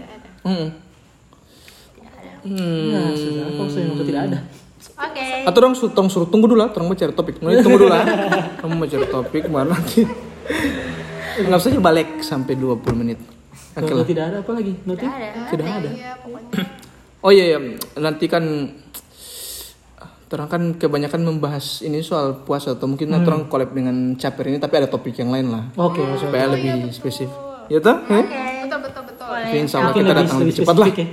Mm-mm. 2.46 2.94
nah 2.94 3.10
sudah 3.18 3.46
kalau 3.58 3.70
saya 3.70 3.86
maksud 3.90 4.06
tidak 4.08 4.24
ada 4.32 4.40
Oke. 4.96 5.44
Atau 5.44 5.60
dong 5.60 5.76
tong 5.76 6.08
suruh 6.08 6.30
tunggu 6.30 6.48
dulu 6.48 6.64
lah, 6.64 6.72
tolong 6.72 6.88
mau 6.88 6.96
cari 6.96 7.12
topik. 7.12 7.44
Mau 7.44 7.52
tunggu 7.60 7.84
dulu 7.84 7.92
lah. 7.92 8.06
Kamu 8.64 8.80
mau 8.80 8.88
cari 8.88 9.04
topik 9.04 9.44
mana 9.52 9.76
nanti? 9.76 10.08
Nggak 11.42 11.60
usah 11.60 11.84
balik 11.84 12.24
sampai 12.24 12.56
20 12.56 12.96
menit. 12.96 13.20
Oke 13.76 13.92
lah. 13.92 14.08
tidak 14.08 14.24
ada 14.32 14.38
apa 14.40 14.52
lagi 14.56 14.72
nothing 14.88 15.12
Tidak 15.12 15.20
ada. 15.20 15.52
Tidak 15.52 15.66
ada. 15.68 15.90
Iya, 15.92 16.12
pokoknya 16.24 16.64
Oh 17.20 17.32
iya, 17.34 17.44
iya. 17.52 17.60
nanti 18.00 18.26
kan 18.32 18.44
terang 20.26 20.50
kan 20.50 20.64
kebanyakan 20.80 21.22
membahas 21.22 21.84
ini 21.84 22.00
soal 22.02 22.46
puasa 22.48 22.74
atau 22.74 22.90
mungkin 22.90 23.14
nanti 23.14 23.30
orang 23.30 23.46
collab 23.46 23.76
dengan 23.76 24.18
caper 24.18 24.50
ini 24.50 24.58
tapi 24.58 24.82
ada 24.82 24.90
topik 24.90 25.14
yang 25.22 25.30
lain 25.30 25.54
lah 25.54 25.70
oke 25.78 26.02
maksudnya 26.02 26.34
supaya 26.34 26.46
lebih 26.50 26.90
spesifik 26.90 27.30
ya 27.70 27.78
toh 27.78 27.94
Eh? 28.10 28.26
betul 28.66 28.80
betul 28.90 29.04
betul. 29.06 29.30
Tapi 29.30 29.58
insya 29.62 29.78
Allah 29.86 29.94
kita 29.94 30.12
datang 30.18 30.38
lebih 30.42 30.50
lebih 30.50 30.56
cepat 30.66 30.76
lah 30.82 30.88
ya 30.90 31.06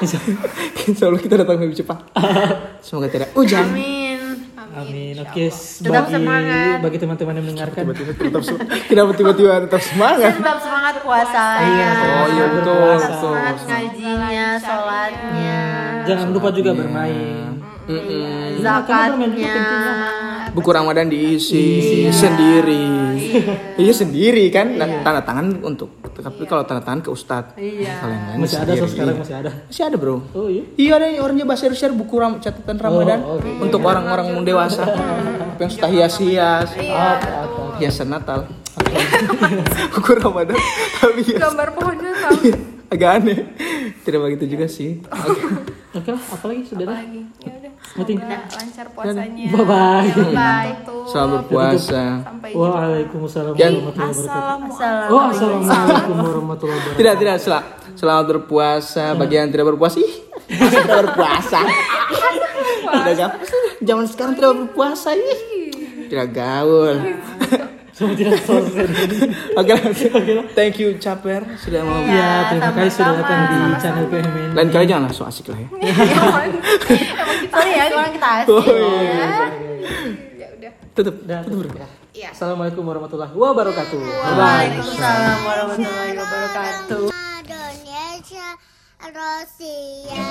insya 0.86 1.04
Allah 1.06 1.20
kita 1.20 1.34
datang 1.36 1.56
lebih 1.58 1.76
cepat 1.76 1.98
semoga 2.84 3.08
tidak 3.08 3.28
hujan 3.32 3.66
Amin. 3.66 4.18
Amin. 4.70 5.18
Oke, 5.18 5.50
Tetap 5.50 6.06
bagi 6.06 6.14
semangat. 6.14 6.78
bagi 6.78 6.96
teman-teman 6.96 7.34
yang 7.34 7.44
mendengarkan. 7.44 7.90
tiba-tiba 7.90 8.38
tetap 8.38 8.42
kenapa 8.86 9.10
tiba-tiba 9.12 9.66
tetap 9.66 9.82
semangat 9.82 10.32
Tetap 10.32 10.58
semangat 10.62 10.94
puasa. 11.02 11.42
oh 11.58 12.26
iya 12.30 12.44
betul 12.54 12.78
Tetap 12.78 13.02
betul 13.02 13.34
semangat 13.34 13.56
ngajinya, 13.66 14.46
sholatnya, 14.62 15.58
Jangan 16.06 16.26
lupa 16.30 16.48
juga 16.50 16.70
bermain. 16.72 17.50
Mm-mm. 17.82 18.62
zakatnya. 18.62 19.58
buku 20.50 20.70
Ramadan 20.70 21.10
diisi 21.10 21.66
sendiri 22.06 23.09
iya. 23.80 23.92
Sendiri 23.92 24.44
kan. 24.48 24.76
Dan 24.76 25.02
tanda 25.02 25.22
tangan 25.22 25.46
untuk 25.62 26.00
tapi 26.20 26.44
kalau 26.44 26.68
tanda 26.68 26.84
tangan 26.84 27.00
ke 27.00 27.08
ustadz 27.08 27.56
Iya. 27.56 27.96
kalau 27.96 28.12
yang 28.12 28.26
lain 28.28 28.38
Masih 28.44 28.58
ada 28.60 28.72
so 28.72 28.76
sendiri. 28.76 28.90
sekarang 28.92 29.16
masih 29.24 29.36
ada. 29.40 29.50
masih 29.66 29.84
ada 29.88 29.96
bro. 29.96 30.16
Oh 30.36 30.48
iya. 30.52 30.62
Iya 30.76 30.92
ada 31.00 31.06
yang 31.08 31.22
orangnya 31.24 31.46
bahasa 31.48 31.72
share 31.72 31.96
buku 31.96 32.14
ram 32.20 32.36
catatan 32.42 32.76
Ramadan 32.76 33.18
oh, 33.24 33.40
oke. 33.40 33.50
untuk 33.64 33.80
orang-orang 33.80 34.44
dewasa. 34.44 34.84
Yang 35.56 35.70
sudah 35.80 35.90
hias-hias. 35.92 36.68
Apa 36.76 37.28
apa. 37.44 37.62
hiasan 37.80 38.08
Natal. 38.08 38.48
Buku 39.92 40.10
Ramadan. 40.16 40.56
Tapi 41.00 41.20
hias. 41.20 41.40
Gambar 41.40 41.68
pohon 41.76 41.96
Natal. 42.00 42.32
agak 42.90 43.10
aneh. 43.20 43.38
Tidak 44.02 44.18
begitu 44.18 44.44
juga 44.56 44.66
sih. 44.66 45.04
Oke. 45.04 45.44
Oke. 46.00 46.08
Lah, 46.10 46.22
apa 46.32 46.44
lagi 46.48 46.62
sudah 46.64 46.86
Semoga 47.90 48.14
lancar 48.48 48.86
puasanya. 48.94 49.44
Bye 49.50 49.64
bye. 49.66 50.08
Bye. 50.30 50.72
Tutup. 50.80 51.10
selamat 51.10 51.30
berpuasa 51.42 52.02
Sampai 52.22 52.50
jumpa. 52.52 52.70
Waalaikumsalam 52.70 53.52
warahmatullahi 53.52 53.82
wabarakatuh. 53.82 54.70
Assalamualaikum. 54.70 55.10
Oh, 55.10 55.24
assalamualaikum 55.26 56.14
warahmatullahi 56.16 56.78
wabarakatuh. 56.78 57.00
tidak 57.00 57.14
tidak 57.16 57.36
sel- 57.36 57.66
selamat 57.92 58.24
berpuasa 58.28 59.04
bagi 59.12 59.34
yang 59.34 59.50
tidak 59.50 59.66
berpuasa 59.66 59.98
ih 59.98 60.14
tidak 60.46 60.98
berpuasa 61.02 61.60
tidak 63.04 63.30
zaman 63.80 64.04
sekarang 64.06 64.34
tidak 64.34 64.52
berpuasa 64.56 65.10
ih 65.12 65.40
tidak 66.06 66.26
gaul 66.30 66.94
Semua 68.00 68.16
tidak 68.16 68.40
selesai. 68.48 68.88
Oke, 69.60 69.72
thank 70.56 70.80
you 70.80 70.96
Caper 70.96 71.44
sudah 71.60 71.84
mau. 71.84 72.00
Ya, 72.08 72.48
terima 72.48 72.72
kasih 72.72 72.92
sudah 72.96 73.12
datang 73.20 73.40
di 73.44 73.58
channel 73.76 74.06
PMN. 74.08 74.56
Lain 74.56 74.68
kali 74.72 74.88
jangan 74.88 75.04
langsung 75.04 75.28
asik 75.28 75.52
lah 75.52 75.60
ya. 75.60 75.68
Sorry 77.52 77.72
ya, 77.76 77.84
orang 77.92 78.12
kita 78.16 78.28
asik. 78.40 78.56
Oh, 78.56 78.64
iya. 78.64 79.28
Ya 80.32 80.46
udah. 80.48 80.72
Tutup. 80.96 81.16
Dah, 81.28 81.44
tutup. 81.44 81.76
Iya. 82.16 82.32
Assalamualaikum 82.32 82.88
warahmatullahi 82.88 83.36
wabarakatuh. 83.36 84.00
Bye. 84.00 84.32
Waalaikumsalam 84.32 85.38
warahmatullahi 85.44 86.12
wabarakatuh. 86.16 87.04
Indonesia 87.44 88.48
Rusia 89.12 90.24